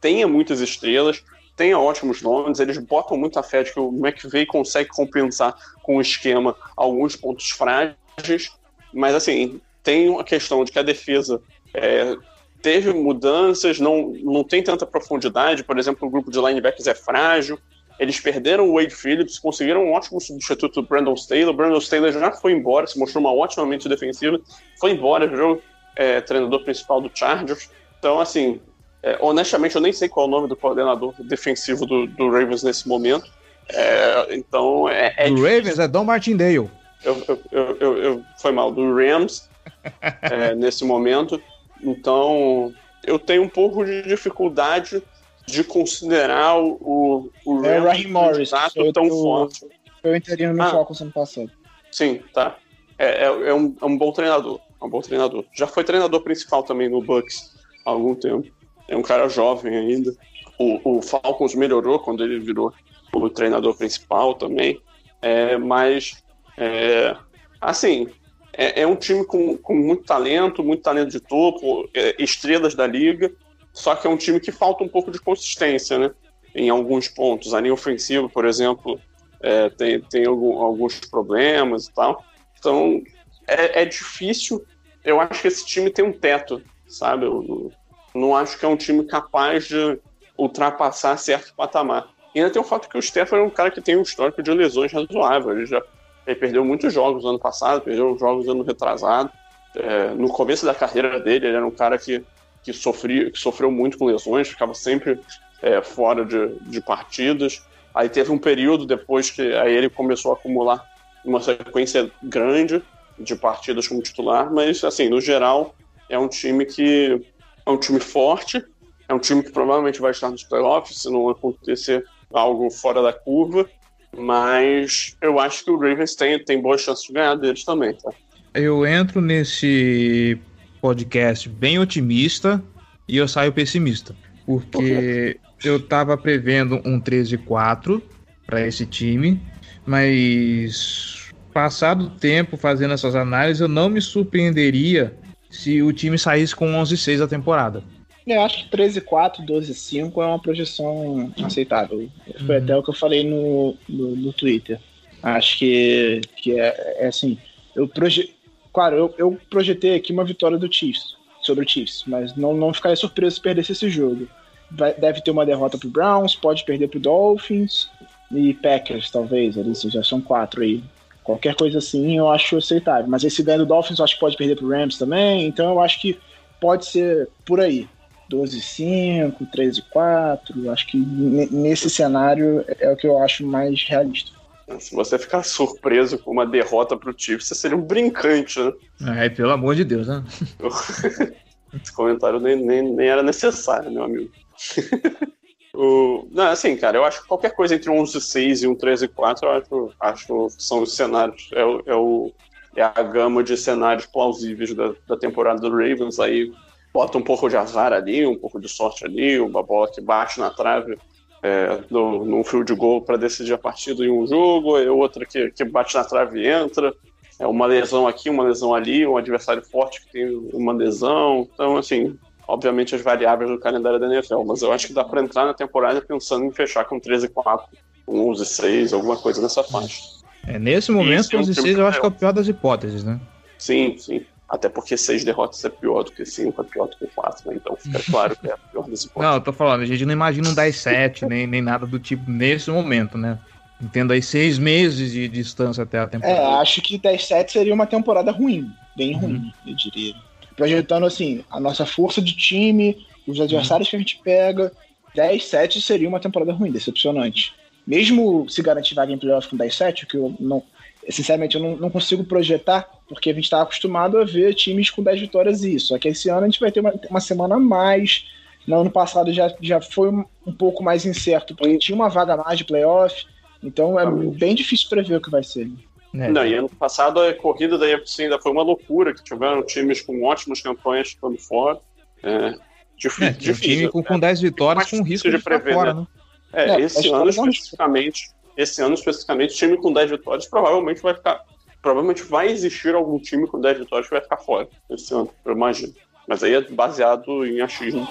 [0.00, 1.22] tenha muitas estrelas,
[1.56, 6.00] tenha ótimos nomes, eles botam muita fé de que o McVay consegue compensar com o
[6.00, 8.50] esquema alguns pontos frágeis,
[8.92, 11.40] mas assim, tem uma questão de que a defesa
[11.74, 12.16] é,
[12.60, 17.58] teve mudanças, não, não tem tanta profundidade, por exemplo, o grupo de linebackers é frágil,
[17.98, 21.44] eles perderam o Wade Phillips, conseguiram um ótimo substituto do Brandon Staley.
[21.44, 24.40] O Brandon Staley já foi embora, se mostrou uma ótima mente defensiva,
[24.80, 25.62] foi embora, virou
[25.94, 27.70] é, treinador principal do Chargers.
[27.98, 28.60] Então, assim,
[29.02, 32.62] é, honestamente, eu nem sei qual é o nome do coordenador defensivo do, do Ravens
[32.62, 33.28] nesse momento.
[33.68, 35.14] É, então, é.
[35.16, 36.56] é do Ravens é Don Martindale.
[36.56, 36.70] Eu,
[37.04, 39.48] eu, eu, eu, eu foi mal, do Rams
[40.22, 41.40] é, nesse momento.
[41.82, 42.72] Então,
[43.04, 45.02] eu tenho um pouco de dificuldade
[45.46, 48.50] de considerar o, o É o Raheem Morris.
[48.72, 49.66] foi tão o- forte.
[50.04, 50.70] O interino no Ah.
[50.70, 51.50] Falcons ano passado.
[51.90, 52.56] Sim, tá.
[52.98, 54.60] É, é, é um, é um bom treinador.
[54.80, 55.44] É um bom treinador.
[55.52, 57.52] Já foi treinador principal também no Bucks
[57.84, 58.48] há algum tempo.
[58.92, 60.14] É um cara jovem ainda.
[60.58, 62.72] O, o Falcons melhorou quando ele virou
[63.14, 64.80] o treinador principal também.
[65.22, 66.22] É, mas,
[66.58, 67.16] é,
[67.58, 68.06] assim,
[68.52, 72.86] é, é um time com, com muito talento, muito talento de topo, é, estrelas da
[72.86, 73.32] liga.
[73.72, 76.10] Só que é um time que falta um pouco de consistência, né?
[76.54, 77.54] Em alguns pontos.
[77.54, 79.00] A linha ofensiva, por exemplo,
[79.40, 82.22] é, tem, tem algum- alguns problemas e tal.
[82.58, 83.02] Então,
[83.48, 84.62] é, é difícil.
[85.02, 87.24] Eu acho que esse time tem um teto, sabe?
[87.24, 87.72] Eu
[88.14, 89.98] não, acho que é um time capaz de
[90.36, 92.08] ultrapassar certo patamar.
[92.34, 94.42] E ainda tem o fato que o Stefan é um cara que tem um histórico
[94.42, 95.52] de lesões razoável.
[95.52, 95.82] Ele já
[96.26, 99.30] ele perdeu muitos jogos no ano passado, perdeu jogos no ano retrasado.
[99.74, 102.22] É, no começo da carreira dele, ele era um cara que,
[102.62, 105.18] que, sofria, que sofreu muito com lesões, ficava sempre
[105.60, 107.62] é, fora de, de partidas.
[107.94, 110.84] Aí teve um período depois que aí ele começou a acumular
[111.24, 112.82] uma sequência grande
[113.18, 115.74] de partidas como titular, mas assim, no geral,
[116.08, 117.20] é um time que
[117.66, 118.64] é um time forte,
[119.08, 123.12] é um time que provavelmente vai estar nos playoffs se não acontecer algo fora da
[123.12, 123.68] curva,
[124.16, 128.10] mas eu acho que o Ravens tem, tem boas chances de ganhar deles também, tá?
[128.54, 130.38] Eu entro nesse
[130.80, 132.62] podcast bem otimista
[133.08, 134.14] e eu saio pessimista.
[134.44, 138.02] Porque eu tava prevendo um 13-4
[138.46, 139.40] para esse time,
[139.86, 145.16] mas passado o tempo fazendo essas análises, eu não me surpreenderia
[145.52, 147.84] se o time saísse com 11-6 a temporada.
[148.26, 152.08] Eu acho que 13-4, 12-5 é uma projeção aceitável.
[152.46, 152.62] Foi Uhum.
[152.62, 154.80] até o que eu falei no, no, no Twitter.
[155.22, 157.36] Acho que, que é, é assim.
[157.76, 158.32] Eu proje...
[158.72, 162.72] Claro, eu, eu projetei aqui uma vitória do Chiefs, sobre o Chiefs, mas não, não
[162.72, 164.26] ficaria surpreso se perdesse esse jogo.
[164.70, 167.90] Vai- deve ter uma derrota pro Browns, pode perder pro Dolphins
[168.30, 170.82] e Packers, talvez, ali, já são quatro aí.
[171.24, 173.06] Qualquer coisa assim eu acho aceitável.
[173.08, 175.80] Mas esse ganho do Dolphins eu acho que pode perder pro Rams também, então eu
[175.80, 176.18] acho que
[176.60, 177.88] pode ser por aí.
[178.30, 180.70] 12-5, 13-4.
[180.70, 184.30] Acho que ne- nesse cenário é o que eu acho mais realista.
[184.78, 188.58] Se você ficar surpreso com uma derrota pro Chiefs, você seria um brincante,
[189.00, 189.26] né?
[189.26, 190.24] É, pelo amor de Deus, né?
[191.82, 194.30] Esse comentário nem, nem, nem era necessário, meu amigo.
[195.74, 199.48] o, não, assim, cara, eu acho que qualquer coisa entre um 11-6 e um 13-4,
[199.48, 202.34] eu acho, acho que são os cenários, é, o- é, o,
[202.76, 206.18] é a gama de cenários plausíveis da, da temporada do Ravens.
[206.18, 206.52] Aí
[206.92, 210.38] bota um pouco de azar ali, um pouco de sorte ali, uma bola que bate
[210.40, 211.00] na trave
[211.42, 215.50] é, no, num field goal para decidir a partida em um jogo, e outra que,
[215.52, 216.94] que bate na trave e entra.
[217.40, 221.48] É uma lesão aqui, uma lesão ali, um adversário forte que tem uma lesão.
[221.52, 222.16] Então, assim,
[222.46, 225.54] obviamente as variáveis do calendário da NFL, mas eu acho que dá para entrar na
[225.54, 227.60] temporada pensando em fechar com 13-4,
[228.04, 230.00] com 11-6, alguma coisa nessa faixa.
[230.46, 232.48] É, nesse momento, Isso é um 11-6 time eu acho que é o pior das
[232.48, 233.20] hipóteses, né?
[233.58, 234.26] Sim, sim.
[234.48, 237.56] Até porque seis derrotas é pior do que cinco, é pior do que quatro, né?
[237.56, 239.30] Então fica claro que é a pior das hipóteses.
[239.30, 242.30] Não, eu tô falando, a gente não imagina um 10-7, nem, nem nada do tipo
[242.30, 243.38] nesse momento, né?
[243.80, 246.48] Entendo aí seis meses de distância até a É, temporada.
[246.60, 250.14] acho que 10-7 seria uma temporada ruim, bem ruim, eu diria.
[250.56, 254.72] Projetando assim, a nossa força de time, os adversários que a gente pega,
[255.16, 257.52] 10-7 seria uma temporada ruim, decepcionante.
[257.86, 260.62] Mesmo se garantir vaga em playoff com 10-7, o que eu não.
[261.08, 265.02] Sinceramente, eu não, não consigo projetar, porque a gente está acostumado a ver times com
[265.02, 265.88] 10 vitórias e isso.
[265.88, 268.24] Só que esse ano a gente vai ter uma, uma semana a mais.
[268.64, 272.34] No ano passado já, já foi um, um pouco mais incerto, porque tinha uma vaga
[272.34, 273.26] a mais de playoff.
[273.60, 275.68] Então é bem difícil prever o que vai ser.
[276.14, 279.64] É, Não, e ano passado a corrida da UFC ainda foi uma loucura, que tiveram
[279.64, 281.80] times com ótimas campanhas ficando fora.
[282.22, 282.54] É,
[282.96, 283.76] difí- é, tinha um difícil.
[283.76, 286.00] time com, com 10 vitórias com risco difícil de de ficar prever, fora, né?
[286.00, 286.06] né?
[286.52, 291.40] É, É, esse ano especificamente, esse ano especificamente, time com 10 vitórias provavelmente vai ficar.
[291.80, 295.52] Provavelmente vai existir algum time com 10 vitórias que vai ficar fora esse ano, eu
[295.52, 295.92] imagino.
[296.28, 298.06] Mas aí é baseado em achismo.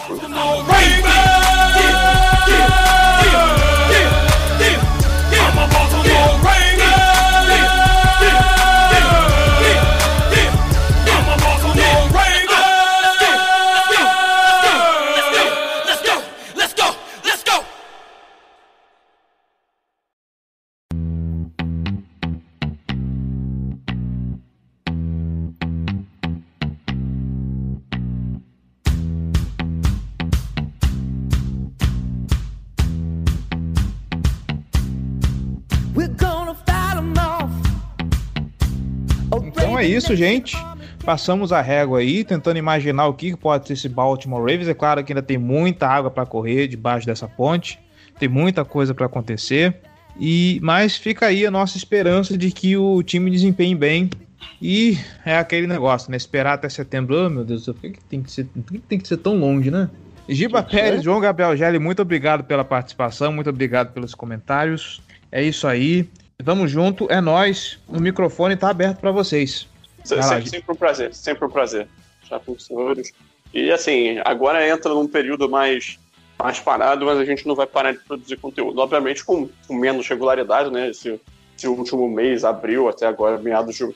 [39.82, 40.56] É isso, gente.
[41.04, 44.68] Passamos a régua aí, tentando imaginar o que pode ser esse Baltimore Ravens.
[44.68, 47.80] É claro que ainda tem muita água para correr debaixo dessa ponte,
[48.20, 49.76] tem muita coisa para acontecer.
[50.20, 54.10] E mas fica aí a nossa esperança de que o time desempenhe bem.
[54.62, 56.18] E é aquele negócio, né?
[56.18, 57.26] Esperar até setembro.
[57.26, 59.08] Oh, meu Deus, do céu, por que, tem que ser, por que, que tem que
[59.08, 59.90] ser tão longe, né?
[60.30, 65.02] Giba Pérez, João Gabriel Gelli, muito obrigado pela participação, muito obrigado pelos comentários.
[65.32, 66.08] É isso aí.
[66.44, 67.80] Tamo junto, é nós.
[67.88, 69.68] O microfone tá aberto para vocês.
[70.04, 71.88] Se- Vai lá, Sempre, sempre um prazer, sempre um prazer.
[72.30, 73.12] Já com os senhores.
[73.54, 76.00] E assim, agora entra num período mais,
[76.40, 78.80] mais parado, mas a gente não vai parar de produzir conteúdo.
[78.80, 80.90] Obviamente com, com menos regularidade, né?
[80.90, 81.20] Esse,
[81.58, 83.88] esse último mês, abril, até agora, meados de,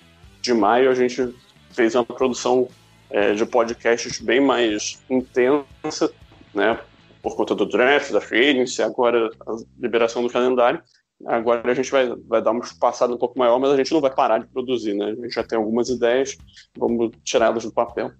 [0.41, 1.33] de maio, a gente
[1.71, 2.67] fez uma produção
[3.09, 6.11] é, de podcasts bem mais intensa,
[6.53, 6.77] né?
[7.21, 10.81] Por conta do draft, da free agency, agora a liberação do calendário.
[11.25, 14.01] Agora a gente vai, vai dar uma espaçada um pouco maior, mas a gente não
[14.01, 15.05] vai parar de produzir, né?
[15.05, 16.37] A gente já tem algumas ideias,
[16.77, 18.11] vamos tirá-las do papel.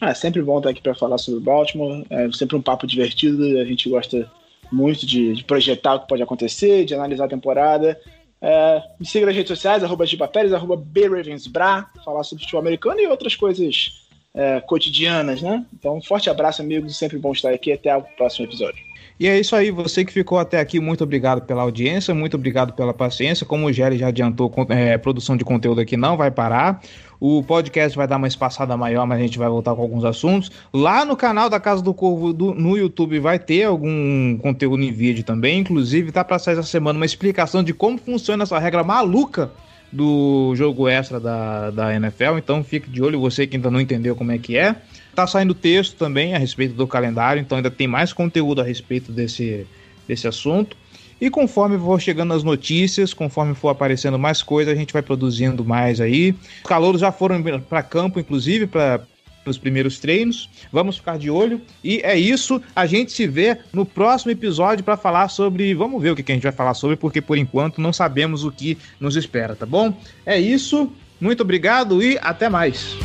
[0.00, 2.04] Ah, é sempre bom estar aqui para falar sobre Baltimore.
[2.10, 3.58] É sempre um papo divertido.
[3.58, 4.30] A gente gosta
[4.70, 8.00] muito de, de projetar o que pode acontecer, de analisar a temporada.
[8.40, 13.00] É, me siga nas redes sociais, arroba Giba Pérez, arroba BRavensBra, falar sobre futebol americano
[13.00, 15.64] e outras coisas é, cotidianas, né?
[15.72, 16.96] Então, um forte abraço, amigos.
[16.96, 17.72] Sempre bom estar aqui.
[17.72, 18.91] Até o próximo episódio.
[19.20, 22.72] E é isso aí, você que ficou até aqui, muito obrigado pela audiência, muito obrigado
[22.72, 23.46] pela paciência.
[23.46, 26.80] Como o Gelli já adiantou, é, produção de conteúdo aqui não vai parar.
[27.20, 30.50] O podcast vai dar uma espaçada maior, mas a gente vai voltar com alguns assuntos.
[30.74, 34.90] Lá no canal da Casa do Corvo do- no YouTube vai ter algum conteúdo em
[34.90, 35.60] vídeo também.
[35.60, 39.52] Inclusive, tá para sair essa semana uma explicação de como funciona essa regra maluca
[39.92, 42.38] do jogo extra da, da NFL.
[42.38, 44.74] Então fique de olho, você que ainda não entendeu como é que é.
[45.14, 49.12] Tá saindo texto também a respeito do calendário, então ainda tem mais conteúdo a respeito
[49.12, 49.66] desse,
[50.08, 50.76] desse assunto.
[51.22, 55.64] E conforme for chegando as notícias, conforme for aparecendo mais coisas, a gente vai produzindo
[55.64, 56.34] mais aí.
[56.64, 59.02] Os calouros já foram para campo, inclusive, para
[59.46, 60.50] os primeiros treinos.
[60.72, 61.60] Vamos ficar de olho.
[61.84, 62.60] E é isso.
[62.74, 65.72] A gente se vê no próximo episódio para falar sobre.
[65.74, 68.44] Vamos ver o que que a gente vai falar sobre, porque por enquanto não sabemos
[68.44, 69.96] o que nos espera, tá bom?
[70.26, 70.90] É isso.
[71.20, 72.96] Muito obrigado e até mais.